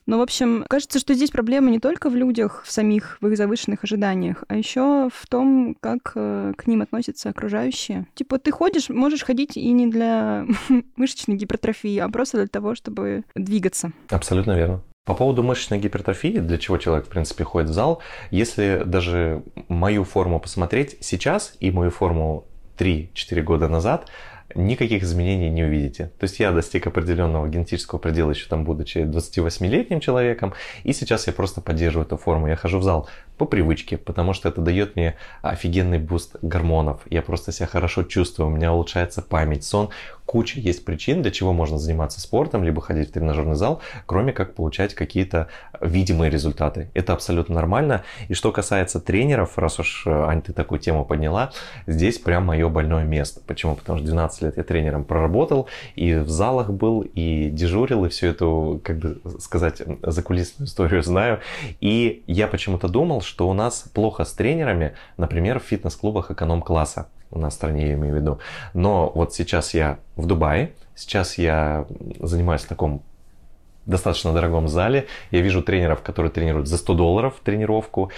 Но, 0.07 0.19
в 0.19 0.23
общем, 0.23 0.65
кажется, 0.69 0.99
что 0.99 1.15
здесь 1.15 1.31
проблема 1.31 1.71
не 1.71 1.81
только 1.81 2.11
в 2.11 2.15
людях, 2.15 2.63
в 2.67 2.71
самих, 2.71 3.19
в 3.21 3.29
их 3.29 3.37
завышенных 3.37 3.85
ожиданиях, 3.85 4.45
а 4.49 4.57
еще 4.57 5.09
в 5.13 5.27
том, 5.29 5.77
как 5.81 6.13
э, 6.15 6.53
к 6.57 6.67
ним 6.67 6.83
относятся 6.83 7.31
окружающие. 7.31 8.07
Типа, 8.15 8.39
ты 8.39 8.51
ходишь, 8.51 8.91
можешь 8.91 9.25
ходить 9.25 9.57
и 9.57 9.71
не 9.71 9.87
для 9.87 10.47
мышечной 10.97 11.37
гипертрофии, 11.37 11.99
а 11.99 12.09
просто 12.09 12.39
для 12.39 12.49
того, 12.49 12.75
чтобы 12.75 13.25
двигаться. 13.35 13.93
Абсолютно 14.11 14.53
верно. 14.53 14.83
По 15.07 15.15
поводу 15.15 15.43
мышечной 15.43 15.79
гипертрофии, 15.79 16.39
для 16.39 16.57
чего 16.57 16.79
человек, 16.79 17.07
в 17.07 17.11
принципе, 17.11 17.45
ходит 17.45 17.69
в 17.69 17.75
зал, 17.75 18.01
если 18.31 18.83
даже 18.87 19.43
мою 19.69 20.05
форму 20.05 20.41
посмотреть 20.41 20.97
сейчас 21.01 21.57
и 21.61 21.71
мою 21.71 21.91
форму 21.91 22.47
3-4 22.79 23.43
года 23.43 23.69
назад, 23.69 24.11
никаких 24.55 25.03
изменений 25.03 25.51
не 25.51 25.65
увидите. 25.65 26.11
То 26.19 26.25
есть 26.25 26.41
я 26.41 26.53
достиг 26.53 26.87
определенного 26.87 27.49
генетического 27.49 27.99
предела 27.99 28.31
еще 28.31 28.49
там, 28.49 28.65
будучи 28.65 28.99
28-летним 28.99 30.01
человеком, 30.01 30.55
и 30.83 30.93
сейчас 30.93 31.27
я 31.27 31.33
просто 31.33 31.61
поддерживаю 31.61 32.07
эту 32.07 32.17
форму. 32.17 32.49
Я 32.49 32.57
хожу 32.57 32.79
в 32.79 32.83
зал 32.83 33.09
по 33.37 33.47
привычке, 33.47 33.97
потому 33.97 34.33
что 34.33 34.49
это 34.49 34.61
дает 34.61 34.97
мне 34.97 35.17
офигенный 35.43 35.99
буст 35.99 36.37
гормонов. 36.43 37.01
Я 37.11 37.23
просто 37.23 37.53
себя 37.53 37.67
хорошо 37.67 38.05
чувствую, 38.05 38.49
у 38.49 38.53
меня 38.53 38.73
улучшается 38.73 39.23
память, 39.23 39.65
сон. 39.65 39.91
Куча 40.27 40.59
есть 40.59 40.85
причин, 40.85 41.23
для 41.23 41.31
чего 41.31 41.53
можно 41.53 41.79
заниматься 41.79 42.21
спортом, 42.21 42.65
либо 42.65 42.81
ходить 42.81 43.11
в 43.11 43.13
тренажерный 43.13 43.57
зал, 43.57 43.81
кроме 44.07 44.33
как 44.33 44.55
получать 44.55 44.95
какие-то 44.95 45.49
видимые 45.81 46.31
результаты. 46.31 46.91
Это 46.95 47.13
абсолютно 47.13 47.55
нормально. 47.55 48.05
И 48.29 48.35
что 48.35 48.51
касается 48.51 49.01
тренеров, 49.01 49.59
раз 49.59 49.79
уж, 49.79 50.07
Ань, 50.07 50.41
ты 50.41 50.53
такую 50.53 50.79
тему 50.79 51.05
подняла, 51.05 51.53
здесь 51.87 52.19
прям 52.19 52.47
мое 52.47 52.69
больное 52.69 53.05
место. 53.05 53.41
Почему? 53.47 53.77
Потому 53.77 53.99
что 53.99 54.07
12 54.07 54.43
лет 54.43 54.57
я 54.57 54.65
тренером 54.65 55.05
проработал, 55.05 55.69
и 55.95 56.15
в 56.15 56.29
залах 56.29 56.71
был, 56.71 57.03
и 57.03 57.51
дежурил, 57.51 58.07
и 58.07 58.09
всю 58.09 58.29
эту, 58.29 58.81
как 58.83 58.99
бы 58.99 59.21
сказать, 59.41 59.83
закулисную 60.03 60.67
историю 60.67 61.03
знаю. 61.03 61.41
И 61.81 62.23
я 62.27 62.47
почему-то 62.47 62.89
думал, 62.89 63.21
что 63.21 63.49
у 63.49 63.53
нас 63.53 63.85
плохо 63.93 64.25
с 64.25 64.33
тренерами, 64.33 64.95
например, 65.19 65.61
в 65.61 65.65
фитнес-клубах 65.65 66.31
эконом-класса 66.31 67.09
у 67.35 67.39
нас 67.39 67.55
в 67.55 67.57
стране, 67.57 67.89
я 67.89 67.95
имею 67.95 68.15
в 68.15 68.17
виду. 68.17 68.39
Но 68.73 69.11
вот 69.15 69.35
сейчас 69.35 69.75
я 69.75 69.99
в 70.17 70.27
Дубае, 70.27 70.73
сейчас 70.95 71.39
я 71.39 71.87
занимаюсь 72.21 72.63
в 72.63 72.69
таком 72.69 73.03
достаточно 73.87 74.33
дорогом 74.33 74.69
зале. 74.69 75.07
Я 75.31 75.41
вижу 75.41 75.63
тренеров, 75.63 76.03
которые 76.03 76.31
тренируют 76.31 76.69
за 76.69 76.79
100 76.79 76.95
долларов 76.95 77.35
тренировку. 77.43 78.11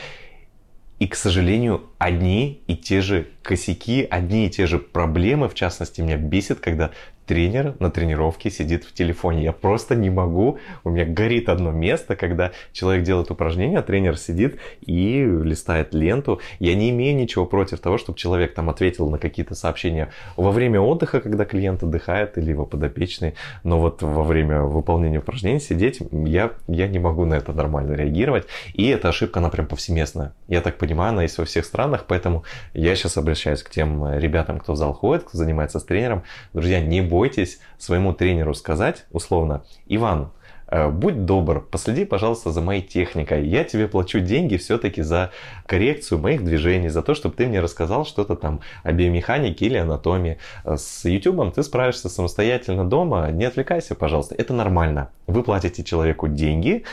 И, 0.98 1.09
к 1.09 1.14
сожалению, 1.14 1.83
одни 1.98 2.62
и 2.66 2.76
те 2.76 3.02
же 3.02 3.29
косяки, 3.42 4.07
одни 4.11 4.46
и 4.46 4.50
те 4.50 4.66
же 4.66 4.79
проблемы, 4.79 5.48
в 5.48 5.55
частности, 5.55 6.00
меня 6.00 6.16
бесит, 6.16 6.61
когда 6.61 6.90
тренер 7.27 7.75
на 7.81 7.91
тренировке 7.91 8.51
сидит 8.51 8.85
в 8.85 8.95
телефоне. 8.95 9.45
Я 9.45 9.53
просто 9.53 9.95
не 9.95 10.11
могу. 10.11 10.59
У 10.85 10.91
меня 10.91 11.05
горит 11.05 11.49
одно 11.49 11.73
место, 11.73 12.17
когда 12.17 12.53
человек 12.73 13.05
делает 13.05 13.31
упражнение, 13.31 13.81
а 13.81 13.83
тренер 13.83 14.17
сидит 14.17 14.59
и 14.81 15.23
листает 15.43 15.93
ленту. 15.93 16.41
Я 16.61 16.75
не 16.75 16.91
имею 16.91 17.17
ничего 17.17 17.45
против 17.47 17.81
того, 17.81 17.99
чтобы 17.99 18.19
человек 18.19 18.55
там 18.55 18.71
ответил 18.71 19.11
на 19.11 19.19
какие-то 19.19 19.55
сообщения 19.55 20.11
во 20.37 20.51
время 20.53 20.81
отдыха, 20.81 21.21
когда 21.21 21.45
клиент 21.45 21.83
отдыхает 21.83 22.39
или 22.39 22.51
его 22.51 22.65
подопечный. 22.65 23.35
Но 23.65 23.81
вот 23.81 24.03
во 24.03 24.23
время 24.23 24.62
выполнения 24.62 25.19
упражнений 25.19 25.61
сидеть, 25.61 26.01
я, 26.12 26.53
я 26.69 26.89
не 26.89 26.99
могу 26.99 27.25
на 27.25 27.35
это 27.35 27.53
нормально 27.53 27.95
реагировать. 27.95 28.47
И 28.75 28.87
эта 28.89 29.09
ошибка, 29.09 29.41
она 29.41 29.51
прям 29.51 29.67
повсеместная. 29.67 30.33
Я 30.47 30.61
так 30.61 30.79
понимаю, 30.79 31.11
она 31.11 31.23
есть 31.23 31.39
во 31.39 31.45
всех 31.45 31.65
странах, 31.65 32.05
поэтому 32.07 32.45
я 32.73 32.95
сейчас 32.95 33.17
обращаюсь 33.17 33.62
к 33.62 33.71
тем 33.71 34.17
ребятам, 34.17 34.61
кто 34.61 34.75
в 34.75 34.77
зал 34.77 34.93
ходит, 34.93 35.25
кто 35.25 35.37
занимается 35.37 35.81
с 35.81 35.85
тренером. 35.85 36.23
Друзья, 36.53 36.81
не 36.81 37.01
бойтесь 37.01 37.15
своему 37.79 38.12
тренеру 38.12 38.55
сказать, 38.55 39.07
условно, 39.11 39.64
Иван, 39.87 40.31
э, 40.68 40.88
будь 40.88 41.24
добр, 41.24 41.61
последи, 41.61 42.05
пожалуйста, 42.05 42.50
за 42.50 42.61
моей 42.61 42.83
техникой. 42.83 43.46
Я 43.46 43.64
тебе 43.64 43.88
плачу 43.88 44.20
деньги 44.20 44.57
все-таки 44.57 45.02
за 45.02 45.31
коррекцию 45.66 46.20
моих 46.20 46.44
движений, 46.44 46.88
за 46.88 47.02
то, 47.02 47.14
чтобы 47.14 47.35
ты 47.35 47.46
мне 47.46 47.61
рассказал 47.61 48.05
что-то 48.05 48.37
там 48.37 48.61
о 48.83 48.92
биомеханике 48.92 49.66
или 49.66 49.76
анатомии. 49.76 50.38
С 50.64 51.05
YouTube 51.05 51.55
ты 51.55 51.62
справишься 51.62 52.09
самостоятельно 52.09 52.85
дома, 52.85 53.31
не 53.31 53.44
отвлекайся, 53.44 53.94
пожалуйста. 53.94 54.35
Это 54.37 54.52
нормально. 54.52 55.11
Вы 55.26 55.42
платите 55.42 55.85
человеку 55.85 56.29
деньги, 56.29 56.85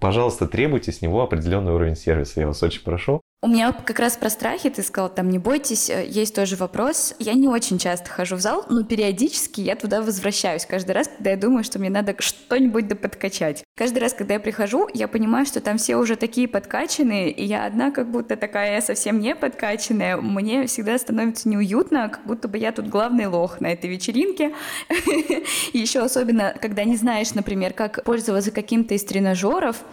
пожалуйста, 0.00 0.46
требуйте 0.46 0.92
с 0.92 1.00
него 1.02 1.22
определенный 1.22 1.72
уровень 1.72 1.96
сервиса. 1.96 2.40
Я 2.40 2.46
вас 2.46 2.62
очень 2.62 2.82
прошу. 2.82 3.20
У 3.42 3.46
меня 3.46 3.72
как 3.72 3.98
раз 3.98 4.16
про 4.16 4.30
страхи, 4.30 4.70
ты 4.70 4.82
сказал, 4.82 5.10
там, 5.10 5.28
не 5.28 5.38
бойтесь, 5.38 5.90
э, 5.90 6.06
есть 6.08 6.34
тоже 6.34 6.56
вопрос. 6.56 7.14
Я 7.18 7.34
не 7.34 7.46
очень 7.46 7.78
часто 7.78 8.08
хожу 8.08 8.36
в 8.36 8.40
зал, 8.40 8.64
но 8.70 8.84
периодически 8.84 9.60
я 9.60 9.76
туда 9.76 10.00
возвращаюсь 10.00 10.64
каждый 10.64 10.92
раз, 10.92 11.08
когда 11.08 11.32
я 11.32 11.36
думаю, 11.36 11.62
что 11.62 11.78
мне 11.78 11.90
надо 11.90 12.14
что-нибудь 12.20 12.88
да 12.88 12.96
подкачать. 12.96 13.62
Каждый 13.76 13.98
раз, 13.98 14.14
когда 14.14 14.34
я 14.34 14.40
прихожу, 14.40 14.88
я 14.94 15.08
понимаю, 15.08 15.44
что 15.44 15.60
там 15.60 15.76
все 15.76 15.96
уже 15.96 16.16
такие 16.16 16.48
подкачанные, 16.48 17.30
и 17.30 17.44
я 17.44 17.66
одна 17.66 17.90
как 17.90 18.10
будто 18.10 18.36
такая 18.36 18.80
совсем 18.80 19.20
не 19.20 19.36
подкачанная. 19.36 20.16
Мне 20.16 20.66
всегда 20.66 20.96
становится 20.96 21.46
неуютно, 21.46 22.08
как 22.08 22.24
будто 22.24 22.48
бы 22.48 22.56
я 22.56 22.72
тут 22.72 22.88
главный 22.88 23.26
лох 23.26 23.60
на 23.60 23.66
этой 23.66 23.90
вечеринке. 23.90 24.54
Еще 25.74 26.00
особенно, 26.00 26.54
когда 26.62 26.84
не 26.84 26.96
знаешь, 26.96 27.34
например, 27.34 27.74
как 27.74 28.04
пользоваться 28.04 28.52
каким-то 28.52 28.94
из 28.94 29.04
тренажеров, 29.04 29.84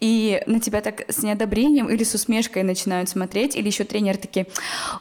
и 0.00 0.42
на 0.46 0.60
тебя 0.60 0.80
так 0.80 1.02
с 1.08 1.22
неодобрением 1.22 1.88
или 1.88 2.04
с 2.04 2.14
усмешкой 2.14 2.62
начинают 2.62 2.89
смотреть, 3.08 3.56
или 3.56 3.66
еще 3.66 3.84
тренер 3.84 4.16
такие, 4.16 4.46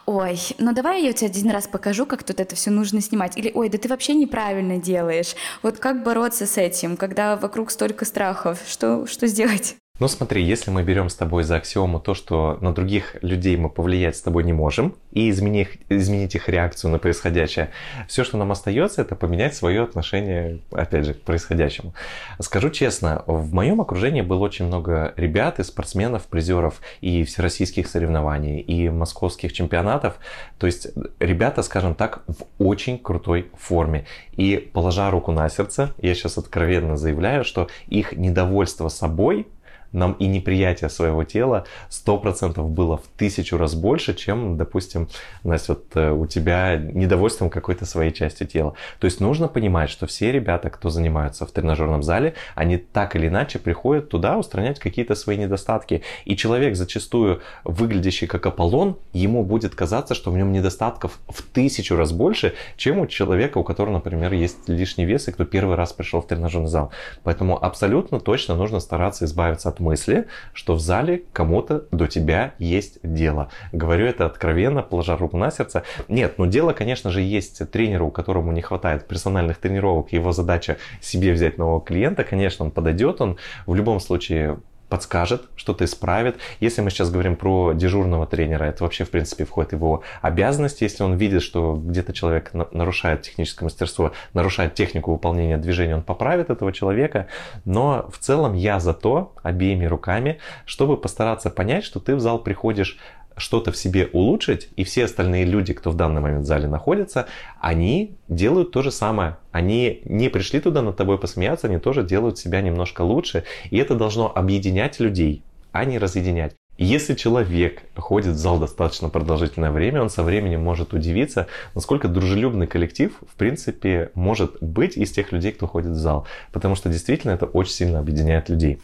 ой, 0.06 0.40
ну 0.58 0.74
давай 0.74 1.04
я 1.04 1.14
тебе 1.14 1.30
один 1.30 1.50
раз 1.52 1.68
покажу, 1.68 2.06
как 2.06 2.24
тут 2.24 2.40
это 2.40 2.56
все 2.56 2.70
нужно 2.72 3.02
снимать, 3.02 3.38
или 3.38 3.52
ой, 3.54 3.70
да 3.70 3.78
ты 3.78 3.88
вообще 3.90 4.14
неправильно 4.14 4.78
делаешь. 4.78 5.36
Вот 5.64 5.80
как 5.80 6.04
бороться 6.04 6.46
с 6.46 6.58
этим, 6.58 6.98
когда 6.98 7.36
вокруг 7.36 7.72
столько 7.72 8.06
страхов, 8.06 8.60
что, 8.68 9.06
что 9.06 9.28
сделать? 9.28 9.76
Ну 10.00 10.08
смотри, 10.08 10.42
если 10.42 10.72
мы 10.72 10.84
берем 10.84 11.10
с 11.10 11.16
тобой 11.16 11.44
за 11.44 11.58
аксиому 11.58 12.00
то, 12.00 12.14
что 12.14 12.58
на 12.62 12.74
других 12.74 13.18
людей 13.22 13.58
мы 13.58 13.70
повлиять 13.70 14.16
с 14.16 14.22
тобой 14.22 14.46
не 14.46 14.54
можем, 14.54 14.96
и 15.12 15.30
изменить, 15.30 15.72
изменить 15.90 16.36
их 16.36 16.48
реакцию 16.48 16.92
на 16.92 17.00
происходящее, 17.00 17.72
все, 18.08 18.24
что 18.24 18.38
нам 18.38 18.54
остается, 18.54 19.02
это 19.02 19.16
поменять 19.16 19.56
свое 19.56 19.84
отношение, 19.84 20.62
опять 20.72 21.06
же, 21.06 21.16
к 21.16 21.22
происходящему. 21.24 21.94
Скажу 22.40 22.70
честно, 22.70 23.24
в 23.28 23.54
моем 23.54 23.82
окружении 23.82 24.22
было 24.22 24.40
очень 24.40 24.68
много 24.68 25.14
ребят 25.18 25.60
и 25.60 25.64
спортсменов, 25.64 26.28
призеров 26.28 26.80
и 27.02 27.26
всероссийских 27.26 27.86
соревнований, 27.86 28.62
и 28.62 28.90
московских 28.90 29.52
чемпионатов. 29.52 30.16
То 30.60 30.66
есть 30.66 30.88
ребята, 31.20 31.62
скажем 31.62 31.94
так, 31.94 32.24
в 32.28 32.46
очень 32.58 33.00
крутой 33.00 33.52
форме. 33.54 34.06
И 34.32 34.56
положа 34.56 35.12
руку 35.12 35.34
на 35.34 35.50
сердце, 35.50 35.94
я 35.98 36.16
сейчас 36.16 36.38
откровенно 36.38 36.96
заявляю, 36.96 37.44
что 37.44 37.68
их 37.88 38.14
недовольство 38.14 38.88
собой 38.88 39.46
нам 39.92 40.14
и 40.14 40.28
неприятие 40.28 40.90
своего 40.90 41.24
тела 41.24 41.66
100% 41.90 42.62
было 42.68 42.98
в 42.98 43.08
тысячу 43.18 43.58
раз 43.58 43.76
больше, 43.76 44.14
чем, 44.14 44.58
допустим, 44.58 45.08
Настя, 45.44 45.74
вот 45.74 45.86
э, 45.96 46.12
у 46.12 46.26
тебя 46.26 46.78
недовольством 46.78 47.50
какой-то 47.50 47.86
своей 47.86 48.12
частью 48.12 48.48
тела. 48.48 48.74
То 49.00 49.06
есть 49.06 49.20
нужно 49.20 49.48
понимать, 49.48 49.90
что 49.90 50.08
все 50.08 50.32
ребята, 50.32 50.70
кто 50.70 50.90
занимаются 50.90 51.46
в 51.46 51.52
тренажерном 51.52 52.04
зале, 52.04 52.36
они 52.56 52.78
так 52.78 53.16
или 53.16 53.28
иначе 53.28 53.60
приходят 53.60 54.10
туда 54.10 54.38
устранять 54.38 54.80
какие-то 54.80 55.16
свои 55.16 55.38
недостатки. 55.38 56.04
И 56.26 56.36
человек, 56.36 56.76
зачастую 56.76 57.42
выглядящий 57.64 58.28
как 58.28 58.46
Аполлон, 58.46 58.98
ему 59.14 59.44
будет 59.44 59.76
казаться, 59.76 60.14
что 60.14 60.32
в 60.32 60.38
нем 60.38 60.52
недостатков 60.52 61.20
в 61.28 61.42
тысячу 61.42 61.96
раз 61.96 62.12
больше, 62.12 62.54
чем 62.78 63.00
у 63.00 63.08
человека, 63.08 63.58
у 63.58 63.64
которого, 63.64 63.94
например, 63.94 64.34
есть 64.34 64.68
лишний 64.68 65.06
вес, 65.06 65.28
и 65.28 65.32
кто 65.32 65.46
первый 65.46 65.76
раз 65.76 65.94
пришел 65.94 66.22
в 66.22 66.28
тренажерный 66.28 66.68
зал. 66.68 66.92
Поэтому 67.24 67.64
абсолютно 67.64 68.20
точно 68.20 68.56
нужно 68.56 68.80
стараться 68.80 69.26
избавиться 69.26 69.70
от 69.70 69.79
мысли, 69.80 70.28
что 70.54 70.76
в 70.76 70.80
зале 70.80 71.24
кому-то 71.34 71.86
до 71.92 72.08
тебя 72.08 72.54
есть 72.60 73.00
дело. 73.04 73.50
Говорю 73.72 74.06
это 74.06 74.26
откровенно, 74.26 74.82
положа 74.82 75.18
руку 75.18 75.38
на 75.38 75.52
сердце. 75.52 75.84
Нет, 76.08 76.36
ну 76.38 76.46
дело, 76.46 76.74
конечно 76.74 77.10
же, 77.10 77.22
есть 77.22 77.70
тренеру, 77.72 78.12
которому 78.12 78.52
не 78.52 78.62
хватает 78.62 79.08
персональных 79.08 79.58
тренировок, 79.58 80.12
его 80.14 80.32
задача 80.32 80.78
себе 81.02 81.34
взять 81.34 81.58
нового 81.58 81.82
клиента, 81.82 82.24
конечно, 82.24 82.66
он 82.66 82.72
подойдет, 82.72 83.22
он 83.22 83.38
в 83.66 83.76
любом 83.76 84.00
случае 84.00 84.60
подскажет, 84.90 85.44
что-то 85.56 85.86
исправит. 85.86 86.38
Если 86.60 86.82
мы 86.82 86.90
сейчас 86.90 87.12
говорим 87.12 87.36
про 87.36 87.74
дежурного 87.74 88.26
тренера, 88.26 88.66
это 88.66 88.84
вообще, 88.84 89.06
в 89.06 89.12
принципе, 89.12 89.46
входит 89.46 89.72
в 89.72 89.76
его 89.76 90.04
обязанности. 90.22 90.84
Если 90.84 91.04
он 91.04 91.16
видит, 91.16 91.42
что 91.44 91.76
где-то 91.76 92.12
человек 92.14 92.52
нарушает 92.54 93.22
техническое 93.22 93.66
мастерство, 93.66 94.12
нарушает 94.34 94.74
технику 94.74 95.12
выполнения 95.12 95.58
движения, 95.58 95.96
он 95.96 96.04
поправит 96.04 96.50
этого 96.50 96.74
человека. 96.74 97.28
Но 97.66 98.10
в 98.12 98.18
целом 98.18 98.56
я 98.56 98.80
за 98.80 98.94
то, 98.94 99.34
обеими 99.44 99.86
руками, 99.86 100.40
чтобы 100.66 100.98
постараться 100.98 101.50
понять, 101.50 101.84
что 101.84 102.00
ты 102.00 102.16
в 102.16 102.20
зал 102.20 102.40
приходишь 102.40 102.98
что-то 103.40 103.72
в 103.72 103.78
себе 103.78 104.08
улучшить, 104.14 104.70
и 104.76 104.84
все 104.84 105.06
остальные 105.06 105.46
люди, 105.46 105.74
кто 105.74 105.90
в 105.92 105.96
данный 105.96 106.22
момент 106.22 106.44
в 106.44 106.48
зале 106.48 106.68
находится, 106.68 107.28
они 107.60 108.18
делают 108.28 108.72
то 108.72 108.82
же 108.82 108.92
самое. 108.92 109.38
Они 109.52 110.02
не 110.06 110.30
пришли 110.30 110.60
туда 110.60 110.82
над 110.82 110.98
тобой 110.98 111.18
посмеяться, 111.18 111.68
они 111.68 111.80
тоже 111.80 112.04
делают 112.04 112.38
себя 112.38 112.62
немножко 112.62 113.02
лучше, 113.02 113.44
и 113.72 113.78
это 113.78 113.96
должно 113.96 114.32
объединять 114.34 115.00
людей, 115.00 115.42
а 115.72 115.86
не 115.86 115.98
разъединять. 115.98 116.56
если 116.82 117.14
человек 117.14 117.84
ходит 117.98 118.36
в 118.36 118.38
зал 118.38 118.58
достаточно 118.58 119.10
продолжительное 119.10 119.70
время, 119.72 120.02
он 120.02 120.10
со 120.10 120.24
временем 120.24 120.64
может 120.64 120.94
удивиться, 120.94 121.48
насколько 121.76 122.08
дружелюбный 122.08 122.68
коллектив, 122.68 123.12
в 123.30 123.36
принципе, 123.36 124.12
может 124.14 124.64
быть 124.64 124.96
из 124.96 125.12
тех 125.12 125.34
людей, 125.34 125.52
кто 125.52 125.68
ходит 125.68 125.92
в 125.92 125.96
зал. 125.96 126.26
Потому 126.54 126.76
что 126.76 126.88
действительно 126.88 127.32
это 127.32 127.48
очень 127.48 127.74
сильно 127.74 128.00
объединяет 128.00 128.48
людей. 128.48 128.80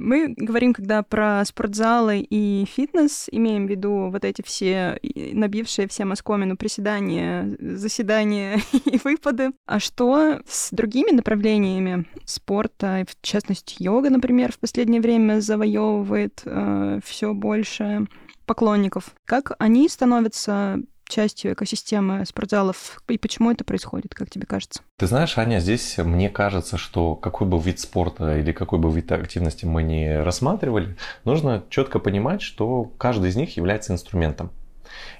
Мы 0.00 0.34
говорим, 0.34 0.72
когда 0.72 1.02
про 1.02 1.44
спортзалы 1.44 2.20
и 2.20 2.64
фитнес, 2.66 3.28
имеем 3.30 3.66
в 3.66 3.70
виду 3.70 4.08
вот 4.10 4.24
эти 4.24 4.40
все 4.42 4.98
набившие 5.02 5.88
всем 5.88 6.12
оскомину 6.12 6.56
приседания, 6.56 7.56
заседания 7.60 8.60
и 8.86 8.98
выпады. 9.04 9.50
А 9.66 9.78
что 9.78 10.40
с 10.48 10.70
другими 10.70 11.10
направлениями 11.10 12.06
спорта, 12.24 13.04
в 13.06 13.20
частности 13.20 13.82
йога, 13.82 14.08
например, 14.08 14.52
в 14.52 14.58
последнее 14.58 15.02
время 15.02 15.40
завоевывает 15.40 16.42
э, 16.46 17.00
все 17.04 17.34
больше 17.34 18.06
поклонников? 18.46 19.14
Как 19.26 19.52
они 19.58 19.86
становятся 19.88 20.80
частью 21.10 21.52
экосистемы 21.52 22.24
спортзалов? 22.24 23.02
И 23.08 23.18
почему 23.18 23.50
это 23.50 23.64
происходит, 23.64 24.14
как 24.14 24.30
тебе 24.30 24.46
кажется? 24.46 24.80
Ты 24.98 25.06
знаешь, 25.06 25.36
Аня, 25.36 25.60
здесь 25.60 25.98
мне 25.98 26.30
кажется, 26.30 26.78
что 26.78 27.14
какой 27.16 27.46
бы 27.46 27.58
вид 27.58 27.80
спорта 27.80 28.38
или 28.38 28.52
какой 28.52 28.78
бы 28.78 28.90
вид 28.90 29.12
активности 29.12 29.66
мы 29.66 29.82
не 29.82 30.22
рассматривали, 30.22 30.96
нужно 31.24 31.64
четко 31.68 31.98
понимать, 31.98 32.40
что 32.40 32.84
каждый 32.96 33.30
из 33.30 33.36
них 33.36 33.56
является 33.56 33.92
инструментом. 33.92 34.50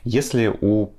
Если 0.05 0.47
у 0.49 0.93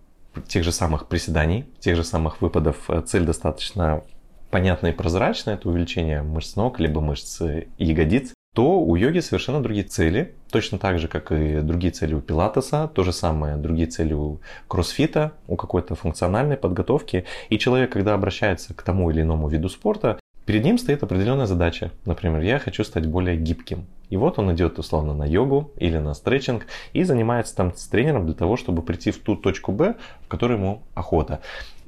тех 0.48 0.64
же 0.64 0.72
самых 0.72 1.08
приседаний, 1.08 1.66
тех 1.80 1.96
же 1.96 2.04
самых 2.04 2.42
выпадов 2.42 2.90
э, 2.90 3.02
цель 3.02 3.26
достаточно 3.26 4.04
понятная 4.50 4.92
и 4.92 4.96
прозрачная, 4.96 5.56
это 5.56 5.70
увеличение 5.70 6.22
мышц 6.22 6.56
ног, 6.56 6.80
либо 6.80 7.02
мышц 7.02 7.42
ягодиц, 7.78 8.34
то 8.54 8.82
у 8.82 8.96
йоги 8.98 9.20
совершенно 9.20 9.64
другие 9.64 9.86
цели, 9.86 10.36
точно 10.52 10.78
так 10.78 11.00
же, 11.00 11.08
как 11.08 11.32
и 11.32 11.62
другие 11.62 11.94
цели 11.94 12.14
у 12.14 12.20
пилатеса, 12.20 12.90
то 12.94 13.04
же 13.04 13.14
самое 13.14 13.56
другие 13.56 13.88
цели 13.88 14.14
у 14.14 14.40
кроссфита, 14.68 15.32
у 15.48 15.56
какой-то 15.56 15.96
функциональной 15.96 16.58
подготовки. 16.58 17.24
И 17.50 17.58
человек, 17.58 17.94
когда 17.94 18.14
обращается 18.14 18.74
к 18.74 18.82
тому 18.82 19.10
или 19.10 19.22
иному 19.22 19.48
виду 19.48 19.70
спорта, 19.70 20.20
перед 20.46 20.66
ним 20.66 20.78
стоит 20.78 21.02
определенная 21.02 21.46
задача. 21.46 21.92
Например, 22.04 22.42
я 22.42 22.60
хочу 22.60 22.84
стать 22.84 23.06
более 23.06 23.38
гибким. 23.38 23.86
И 24.10 24.18
вот 24.18 24.38
он 24.38 24.54
идет 24.54 24.80
условно 24.80 25.14
на 25.14 25.24
йогу 25.24 25.72
или 25.78 25.98
на 25.98 26.14
стретчинг 26.14 26.66
и 26.92 27.04
занимается 27.04 27.56
там 27.56 27.74
с 27.74 27.88
тренером 27.88 28.26
для 28.26 28.36
того, 28.36 28.58
чтобы 28.58 28.82
прийти 28.82 29.12
в 29.12 29.20
ту 29.20 29.38
точку 29.38 29.72
Б, 29.72 29.96
в 30.26 30.28
которой 30.28 30.58
ему 30.58 30.82
охота. 30.94 31.40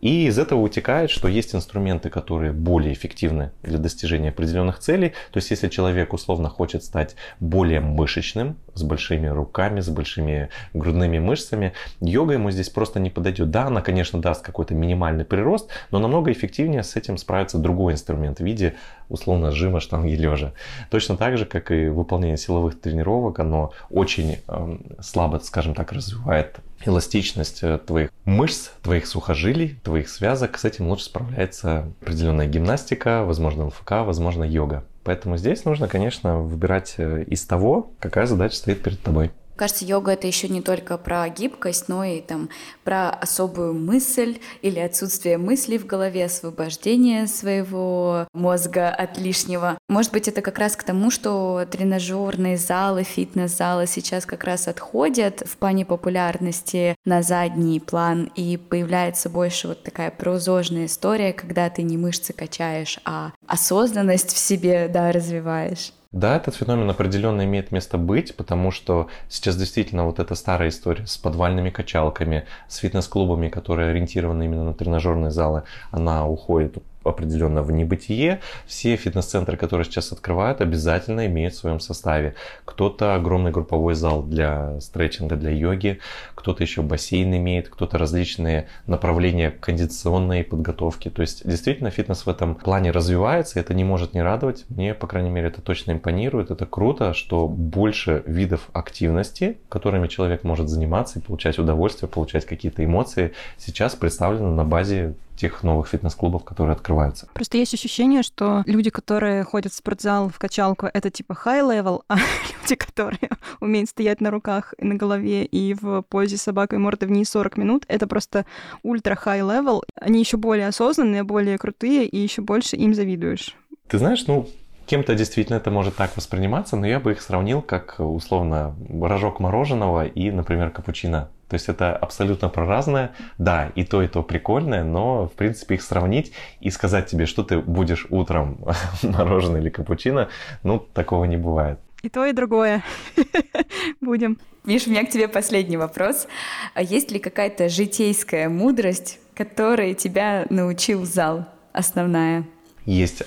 И 0.04 0.26
из 0.28 0.38
этого 0.38 0.60
вытекает, 0.60 1.10
что 1.10 1.30
есть 1.30 1.56
инструменты, 1.56 2.10
которые 2.10 2.52
более 2.52 2.92
эффективны 2.92 3.52
для 3.62 3.78
достижения 3.78 4.30
определенных 4.30 4.80
целей. 4.80 5.14
То 5.32 5.38
есть, 5.38 5.50
если 5.50 5.70
человек 5.70 6.12
условно 6.12 6.50
хочет 6.50 6.84
стать 6.84 7.16
более 7.40 7.80
мышечным, 7.80 8.58
с 8.74 8.84
большими 8.84 9.28
руками, 9.28 9.80
с 9.80 9.88
большими 9.88 10.50
грудными 10.74 11.20
мышцами, 11.20 11.72
йога 12.02 12.34
ему 12.34 12.52
здесь 12.52 12.68
просто 12.68 13.00
не 13.00 13.10
подойдет. 13.10 13.50
Да, 13.50 13.68
она, 13.68 13.80
конечно, 13.80 14.20
даст 14.20 14.44
какой-то 14.44 14.76
минимальный 14.76 15.24
прирост, 15.24 15.70
но 15.90 16.00
намного 16.00 16.34
эффективнее 16.34 16.84
с 16.84 16.98
этим 16.98 17.18
справится 17.18 17.58
другой 17.58 17.94
инструмент 17.94 18.40
в 18.40 18.44
виде 18.44 18.76
условно 19.08 19.52
жима 19.52 19.80
штанги 19.80 20.16
лежа. 20.16 20.52
Точно 20.90 21.16
так 21.16 21.38
же, 21.38 21.46
как 21.46 21.72
и 21.72 21.88
выполнение 21.88 22.38
силовых 22.38 22.80
тренировок, 22.80 23.40
оно 23.40 23.72
очень 23.90 24.40
э, 24.48 24.78
слабо, 25.00 25.40
скажем 25.44 25.76
так, 25.76 25.92
развивает 25.92 26.58
эластичность 26.86 27.64
э, 27.64 27.80
твоих 27.80 28.10
мышц, 28.26 28.70
твоих 28.82 29.08
сухожилий, 29.08 29.80
твоих 29.84 30.10
связок. 30.10 30.58
С 30.58 30.66
этим 30.66 30.88
лучше 30.88 31.06
справляется 31.06 31.92
определенная 32.02 32.48
гимнастика, 32.48 33.24
возможно, 33.24 33.68
ЛФК, 33.68 33.92
возможно, 34.06 34.44
йога. 34.44 34.84
Поэтому 35.04 35.38
здесь 35.38 35.66
нужно, 35.66 35.88
конечно, 35.88 36.40
выбирать 36.40 36.96
э, 36.98 37.24
из 37.28 37.46
того, 37.46 37.92
какая 38.00 38.26
задача 38.26 38.56
стоит 38.56 38.82
перед 38.82 39.02
тобой. 39.02 39.32
Кажется, 39.56 39.86
йога 39.86 40.14
это 40.14 40.28
еще 40.28 40.50
не 40.50 40.62
только 40.62 40.98
про 40.98 41.30
гибкость, 41.30 41.88
но 41.88 42.04
и 42.04 42.22
там 42.22 42.50
про 42.84 43.10
особую 43.10 43.74
мысль 43.74 44.40
или 44.62 44.80
отсутствие 44.80 45.38
мыслей 45.38 45.78
в 45.78 45.86
голове, 45.86 46.26
освобождение 46.26 47.28
своего 47.28 48.28
мозга 48.34 48.90
от 48.90 49.18
лишнего. 49.18 49.78
Может 49.88 50.12
быть, 50.12 50.28
это 50.28 50.42
как 50.42 50.58
раз 50.58 50.76
к 50.76 50.84
тому, 50.84 51.12
что 51.12 51.66
тренажерные 51.70 52.58
залы, 52.58 53.04
фитнес-залы 53.04 53.86
сейчас 53.88 54.26
как 54.26 54.44
раз 54.44 54.68
отходят 54.68 55.44
в 55.46 55.58
плане 55.58 55.86
популярности 55.86 56.96
на 57.06 57.22
задний 57.22 57.80
план, 57.80 58.32
и 58.36 58.58
появляется 58.58 59.30
больше 59.30 59.68
вот 59.68 59.84
такая 59.84 60.10
прозожная 60.10 60.86
история, 60.86 61.32
когда 61.34 61.70
ты 61.70 61.84
не 61.84 61.98
мышцы 61.98 62.34
качаешь, 62.34 63.00
а 63.06 63.32
осознанность 63.48 64.34
в 64.34 64.38
себе, 64.38 64.88
да, 64.88 65.12
развиваешь. 65.12 65.94
Да, 66.14 66.36
этот 66.36 66.56
феномен 66.56 66.88
определенно 66.92 67.44
имеет 67.44 67.72
место 67.72 67.98
быть, 67.98 68.38
потому 68.38 68.70
что 68.70 69.08
сейчас 69.30 69.58
действительно 69.58 70.06
вот 70.06 70.20
эта 70.20 70.36
старая 70.36 70.70
история 70.70 71.08
с 71.08 71.18
подвальными 71.18 71.72
качалками, 71.72 72.46
с 72.68 72.78
фитнес-клубами, 72.78 73.50
которые 73.50 73.90
ориентированы 73.90 74.44
именно 74.44 74.64
на 74.64 74.74
тренажерные 74.76 75.32
залы, 75.32 75.64
она 75.90 76.28
уходит 76.28 76.78
определенно 77.04 77.64
в 77.64 77.72
небытие. 77.72 78.40
Все 78.66 78.96
фитнес-центры, 78.96 79.58
которые 79.58 79.86
сейчас 79.86 80.12
открывают, 80.12 80.62
обязательно 80.62 81.26
имеют 81.28 81.54
в 81.54 81.58
своем 81.58 81.80
составе. 81.80 82.36
Кто-то 82.66 83.16
огромный 83.16 83.52
групповой 83.52 83.94
зал 83.96 84.24
для 84.24 84.80
стретчинга, 84.80 85.36
для 85.36 85.52
йоги, 85.52 86.00
кто-то 86.36 86.64
еще 86.64 86.82
бассейн 86.82 87.36
имеет, 87.38 87.70
кто-то 87.70 87.98
различные 87.98 88.68
направления 88.88 89.52
кондиционной 89.52 90.44
подготовки. 90.44 91.10
То 91.10 91.22
есть 91.22 91.48
действительно 91.48 91.90
фитнес 91.90 92.26
в 92.26 92.30
этом 92.30 92.56
плане 92.56 92.92
развивается, 92.92 93.60
это 93.60 93.74
не 93.74 93.84
может 93.84 94.14
не 94.14 94.22
радовать. 94.22 94.66
Мне, 94.70 94.94
по 94.94 95.08
крайней 95.08 95.30
мере, 95.30 95.48
это 95.48 95.62
точно 95.62 95.92
импонирует. 95.92 96.52
Это 96.52 96.66
круто, 96.66 97.14
что 97.14 97.48
больше 97.48 98.24
видов 98.26 98.70
активности, 98.74 99.58
которыми 99.70 100.08
человек 100.08 100.44
может 100.44 100.70
заниматься 100.70 101.20
и 101.20 101.22
получать 101.22 101.60
удовольствие, 101.60 102.10
получать 102.10 102.46
какие-то 102.46 102.84
эмоции, 102.84 103.34
сейчас 103.58 103.96
представлено 103.96 104.52
на 104.52 104.64
базе 104.64 105.14
тех 105.36 105.64
новых 105.64 105.88
фитнес-клубов, 105.88 106.44
которые 106.44 106.74
открываются. 106.74 107.28
Просто 107.34 107.58
есть 107.58 107.74
ощущение, 107.74 108.24
что 108.24 108.64
люди, 108.66 108.90
которые 108.90 109.44
ходят 109.44 109.74
в 109.74 109.76
спортзал, 109.76 110.30
в 110.30 110.40
качалку, 110.40 110.88
это 110.92 111.10
типа 111.10 111.38
high-level, 111.46 112.04
а 112.08 112.18
люди, 112.62 112.76
которые 112.76 113.30
умеют 113.60 113.90
стоять 113.90 114.22
на 114.22 114.32
руках 114.32 114.74
и 114.78 114.86
на 114.86 114.96
голове 114.96 115.46
и 115.46 115.74
в 115.74 116.04
позе 116.04 116.38
собакой 116.38 116.80
мордой 116.80 117.08
вниз 117.08 117.30
40 117.30 117.58
минут, 117.58 117.86
это 117.88 118.08
просто 118.08 118.46
ультра 118.84 119.18
high-level. 119.24 119.84
Они 120.00 120.20
еще 120.20 120.38
более 120.38 120.68
осознанные, 120.68 121.24
более 121.24 121.58
крутые, 121.58 122.06
и 122.06 122.18
еще 122.18 122.42
больше 122.42 122.76
им 122.76 122.94
завидуешь. 122.94 123.56
Ты 123.88 123.98
знаешь, 123.98 124.26
ну, 124.28 124.48
Кем-то 124.86 125.16
действительно 125.16 125.58
это 125.58 125.72
может 125.72 125.96
так 125.96 126.16
восприниматься, 126.18 126.76
но 126.76 126.86
я 126.86 127.00
бы 127.00 127.14
их 127.14 127.22
сравнил 127.22 127.62
как 127.62 127.96
условно 128.00 128.76
рожок 129.02 129.40
мороженого 129.40 130.06
и, 130.06 130.30
например, 130.30 130.72
капучино. 130.72 131.30
То 131.54 131.58
есть 131.58 131.70
это 131.70 131.96
абсолютно 131.96 132.50
про 132.50 132.66
разное. 132.66 133.12
Да, 133.38 133.72
и 133.76 133.84
то, 133.84 134.02
и 134.02 134.08
то 134.08 134.24
прикольное, 134.24 134.84
но, 134.84 135.28
в 135.28 135.34
принципе, 135.34 135.76
их 135.76 135.84
сравнить 135.84 136.32
и 136.62 136.72
сказать 136.72 137.06
тебе, 137.06 137.28
что 137.28 137.44
ты 137.44 137.60
будешь 137.60 138.08
утром 138.10 138.58
мороженое 139.04 139.62
или 139.62 139.70
капучино, 139.70 140.30
ну, 140.64 140.80
такого 140.80 141.26
не 141.26 141.38
бывает. 141.38 141.78
И 142.02 142.10
то, 142.10 142.26
и 142.26 142.34
другое. 142.34 142.84
Будем. 144.02 144.40
Видишь, 144.66 144.88
у 144.88 144.90
меня 144.90 145.06
к 145.06 145.12
тебе 145.12 145.28
последний 145.28 145.78
вопрос. 145.78 146.28
А 146.74 146.82
есть 146.82 147.12
ли 147.12 147.20
какая-то 147.20 147.70
житейская 147.70 148.50
мудрость, 148.50 149.20
которой 149.36 149.94
тебя 149.94 150.48
научил 150.50 151.06
зал 151.06 151.46
основная? 151.72 152.46
Есть 152.86 153.22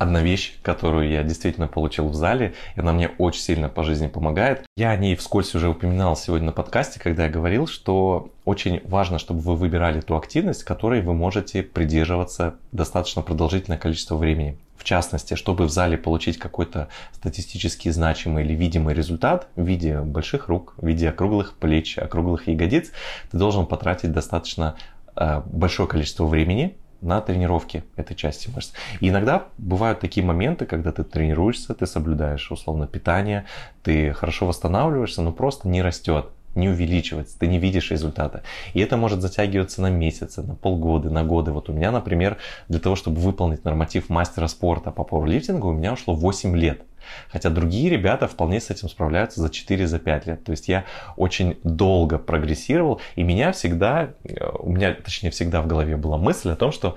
одна 0.00 0.22
вещь, 0.22 0.54
которую 0.62 1.10
я 1.10 1.22
действительно 1.22 1.68
получил 1.68 2.08
в 2.08 2.14
зале, 2.14 2.54
и 2.74 2.80
она 2.80 2.94
мне 2.94 3.10
очень 3.18 3.42
сильно 3.42 3.68
по 3.68 3.84
жизни 3.84 4.06
помогает. 4.06 4.64
Я 4.74 4.90
о 4.90 4.96
ней 4.96 5.14
вскользь 5.14 5.54
уже 5.54 5.68
упоминал 5.68 6.16
сегодня 6.16 6.46
на 6.46 6.52
подкасте, 6.52 6.98
когда 6.98 7.26
я 7.26 7.30
говорил, 7.30 7.66
что 7.66 8.30
очень 8.46 8.80
важно, 8.86 9.18
чтобы 9.18 9.40
вы 9.40 9.56
выбирали 9.56 10.00
ту 10.00 10.16
активность, 10.16 10.64
которой 10.64 11.02
вы 11.02 11.12
можете 11.12 11.62
придерживаться 11.62 12.54
достаточно 12.72 13.20
продолжительное 13.20 13.76
количество 13.76 14.16
времени. 14.16 14.56
В 14.78 14.84
частности, 14.84 15.34
чтобы 15.34 15.66
в 15.66 15.70
зале 15.70 15.98
получить 15.98 16.38
какой-то 16.38 16.88
статистически 17.12 17.90
значимый 17.90 18.46
или 18.46 18.54
видимый 18.54 18.94
результат 18.94 19.48
в 19.54 19.66
виде 19.66 20.00
больших 20.00 20.48
рук, 20.48 20.72
в 20.78 20.86
виде 20.86 21.10
округлых 21.10 21.52
плеч, 21.58 21.98
округлых 21.98 22.48
ягодиц, 22.48 22.90
ты 23.30 23.36
должен 23.36 23.66
потратить 23.66 24.12
достаточно 24.12 24.76
э, 25.14 25.42
большое 25.44 25.86
количество 25.86 26.24
времени, 26.24 26.78
на 27.00 27.20
тренировке 27.20 27.84
этой 27.96 28.14
части 28.14 28.50
мышц. 28.54 28.72
И 29.00 29.08
иногда 29.08 29.46
бывают 29.58 30.00
такие 30.00 30.24
моменты, 30.24 30.66
когда 30.66 30.92
ты 30.92 31.04
тренируешься, 31.04 31.74
ты 31.74 31.86
соблюдаешь 31.86 32.50
условно 32.50 32.86
питание, 32.86 33.44
ты 33.82 34.12
хорошо 34.12 34.46
восстанавливаешься, 34.46 35.22
но 35.22 35.32
просто 35.32 35.68
не 35.68 35.82
растет 35.82 36.26
не 36.54 36.68
увеличивается, 36.68 37.38
ты 37.38 37.46
не 37.46 37.58
видишь 37.58 37.90
результата. 37.90 38.42
И 38.74 38.80
это 38.80 38.96
может 38.96 39.20
затягиваться 39.20 39.82
на 39.82 39.90
месяцы, 39.90 40.42
на 40.42 40.54
полгода, 40.54 41.10
на 41.10 41.24
годы. 41.24 41.52
Вот 41.52 41.68
у 41.68 41.72
меня, 41.72 41.90
например, 41.90 42.38
для 42.68 42.80
того, 42.80 42.96
чтобы 42.96 43.20
выполнить 43.20 43.64
норматив 43.64 44.08
мастера 44.08 44.48
спорта 44.48 44.90
по 44.90 45.04
пауэрлифтингу, 45.04 45.68
у 45.68 45.72
меня 45.72 45.92
ушло 45.92 46.14
8 46.14 46.56
лет. 46.56 46.82
Хотя 47.30 47.50
другие 47.50 47.90
ребята 47.90 48.26
вполне 48.28 48.60
с 48.60 48.70
этим 48.70 48.88
справляются 48.88 49.40
за 49.40 49.48
4-5 49.48 50.26
лет. 50.26 50.44
То 50.44 50.52
есть 50.52 50.68
я 50.68 50.84
очень 51.16 51.58
долго 51.64 52.18
прогрессировал, 52.18 53.00
и 53.16 53.22
меня 53.22 53.52
всегда, 53.52 54.10
э, 54.24 54.48
у 54.58 54.70
меня 54.70 54.94
точнее 54.94 55.30
всегда 55.30 55.62
в 55.62 55.66
голове 55.66 55.96
была 55.96 56.18
мысль 56.18 56.50
о 56.50 56.56
том, 56.56 56.72
что 56.72 56.96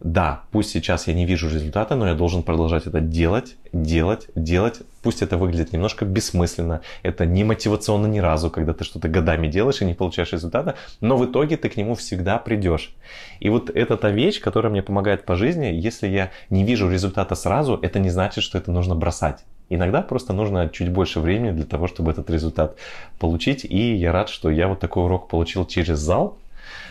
да, 0.00 0.42
пусть 0.50 0.70
сейчас 0.70 1.06
я 1.06 1.14
не 1.14 1.24
вижу 1.24 1.48
результата, 1.48 1.94
но 1.94 2.06
я 2.08 2.14
должен 2.14 2.42
продолжать 2.42 2.86
это 2.86 3.00
делать, 3.00 3.56
делать, 3.72 4.28
делать. 4.34 4.82
Пусть 5.04 5.20
это 5.20 5.36
выглядит 5.36 5.74
немножко 5.74 6.06
бессмысленно, 6.06 6.80
это 7.02 7.26
не 7.26 7.44
мотивационно 7.44 8.06
ни 8.06 8.20
разу, 8.20 8.50
когда 8.50 8.72
ты 8.72 8.84
что-то 8.84 9.06
годами 9.06 9.48
делаешь 9.48 9.82
и 9.82 9.84
не 9.84 9.92
получаешь 9.92 10.32
результата, 10.32 10.76
но 11.02 11.18
в 11.18 11.26
итоге 11.26 11.58
ты 11.58 11.68
к 11.68 11.76
нему 11.76 11.94
всегда 11.94 12.38
придешь. 12.38 12.94
И 13.38 13.50
вот 13.50 13.68
это 13.68 13.98
та 13.98 14.08
вещь, 14.08 14.40
которая 14.40 14.72
мне 14.72 14.82
помогает 14.82 15.26
по 15.26 15.36
жизни. 15.36 15.66
Если 15.66 16.08
я 16.08 16.30
не 16.48 16.64
вижу 16.64 16.90
результата 16.90 17.34
сразу, 17.34 17.78
это 17.82 17.98
не 17.98 18.08
значит, 18.08 18.42
что 18.42 18.56
это 18.56 18.70
нужно 18.70 18.94
бросать. 18.94 19.44
Иногда 19.68 20.00
просто 20.00 20.32
нужно 20.32 20.70
чуть 20.70 20.90
больше 20.90 21.20
времени 21.20 21.50
для 21.50 21.66
того, 21.66 21.86
чтобы 21.86 22.10
этот 22.10 22.30
результат 22.30 22.76
получить. 23.18 23.66
И 23.66 23.94
я 23.94 24.10
рад, 24.10 24.30
что 24.30 24.50
я 24.50 24.68
вот 24.68 24.80
такой 24.80 25.04
урок 25.04 25.28
получил 25.28 25.66
через 25.66 25.98
зал, 25.98 26.38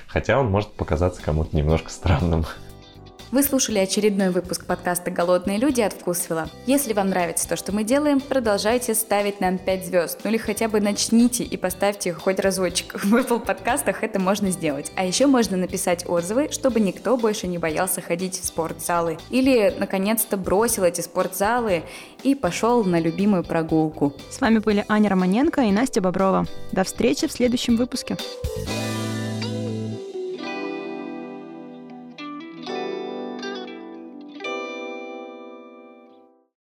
хотя 0.06 0.40
он 0.40 0.52
может 0.52 0.72
показаться 0.74 1.20
кому-то 1.24 1.58
немножко 1.58 1.90
странным. 1.90 2.46
Вы 3.34 3.42
слушали 3.42 3.80
очередной 3.80 4.30
выпуск 4.30 4.68
подкаста 4.68 5.10
«Голодные 5.10 5.58
люди» 5.58 5.82
от 5.82 5.94
Вкусвилла. 5.94 6.52
Если 6.68 6.94
вам 6.94 7.10
нравится 7.10 7.50
то, 7.50 7.56
что 7.56 7.72
мы 7.72 7.84
делаем, 7.84 8.20
продолжайте 8.22 8.94
ставить 8.94 9.42
нам 9.42 9.58
5 9.58 9.88
звезд, 9.88 10.20
ну 10.24 10.30
или 10.30 10.38
хотя 10.38 10.68
бы 10.68 10.80
начните 10.80 11.44
и 11.44 11.58
поставьте 11.58 12.14
хоть 12.14 12.40
разочек. 12.40 12.94
В 13.04 13.16
Apple 13.16 13.44
подкастах 13.44 14.04
это 14.04 14.20
можно 14.20 14.52
сделать. 14.52 14.92
А 14.96 15.04
еще 15.04 15.26
можно 15.26 15.58
написать 15.58 16.08
отзывы, 16.08 16.50
чтобы 16.52 16.80
никто 16.80 17.18
больше 17.18 17.48
не 17.48 17.58
боялся 17.58 18.02
ходить 18.02 18.40
в 18.40 18.46
спортзалы. 18.46 19.18
Или, 19.32 19.74
наконец-то, 19.80 20.38
бросил 20.38 20.84
эти 20.84 21.02
спортзалы 21.02 21.82
и 22.22 22.36
пошел 22.36 22.84
на 22.84 23.00
любимую 23.00 23.44
прогулку. 23.44 24.14
С 24.30 24.42
вами 24.42 24.60
были 24.60 24.86
Аня 24.88 25.10
Романенко 25.10 25.62
и 25.62 25.72
Настя 25.72 26.02
Боброва. 26.02 26.46
До 26.72 26.84
встречи 26.84 27.26
в 27.28 27.32
следующем 27.32 27.78
выпуске. 27.78 28.16
Thank 28.68 29.03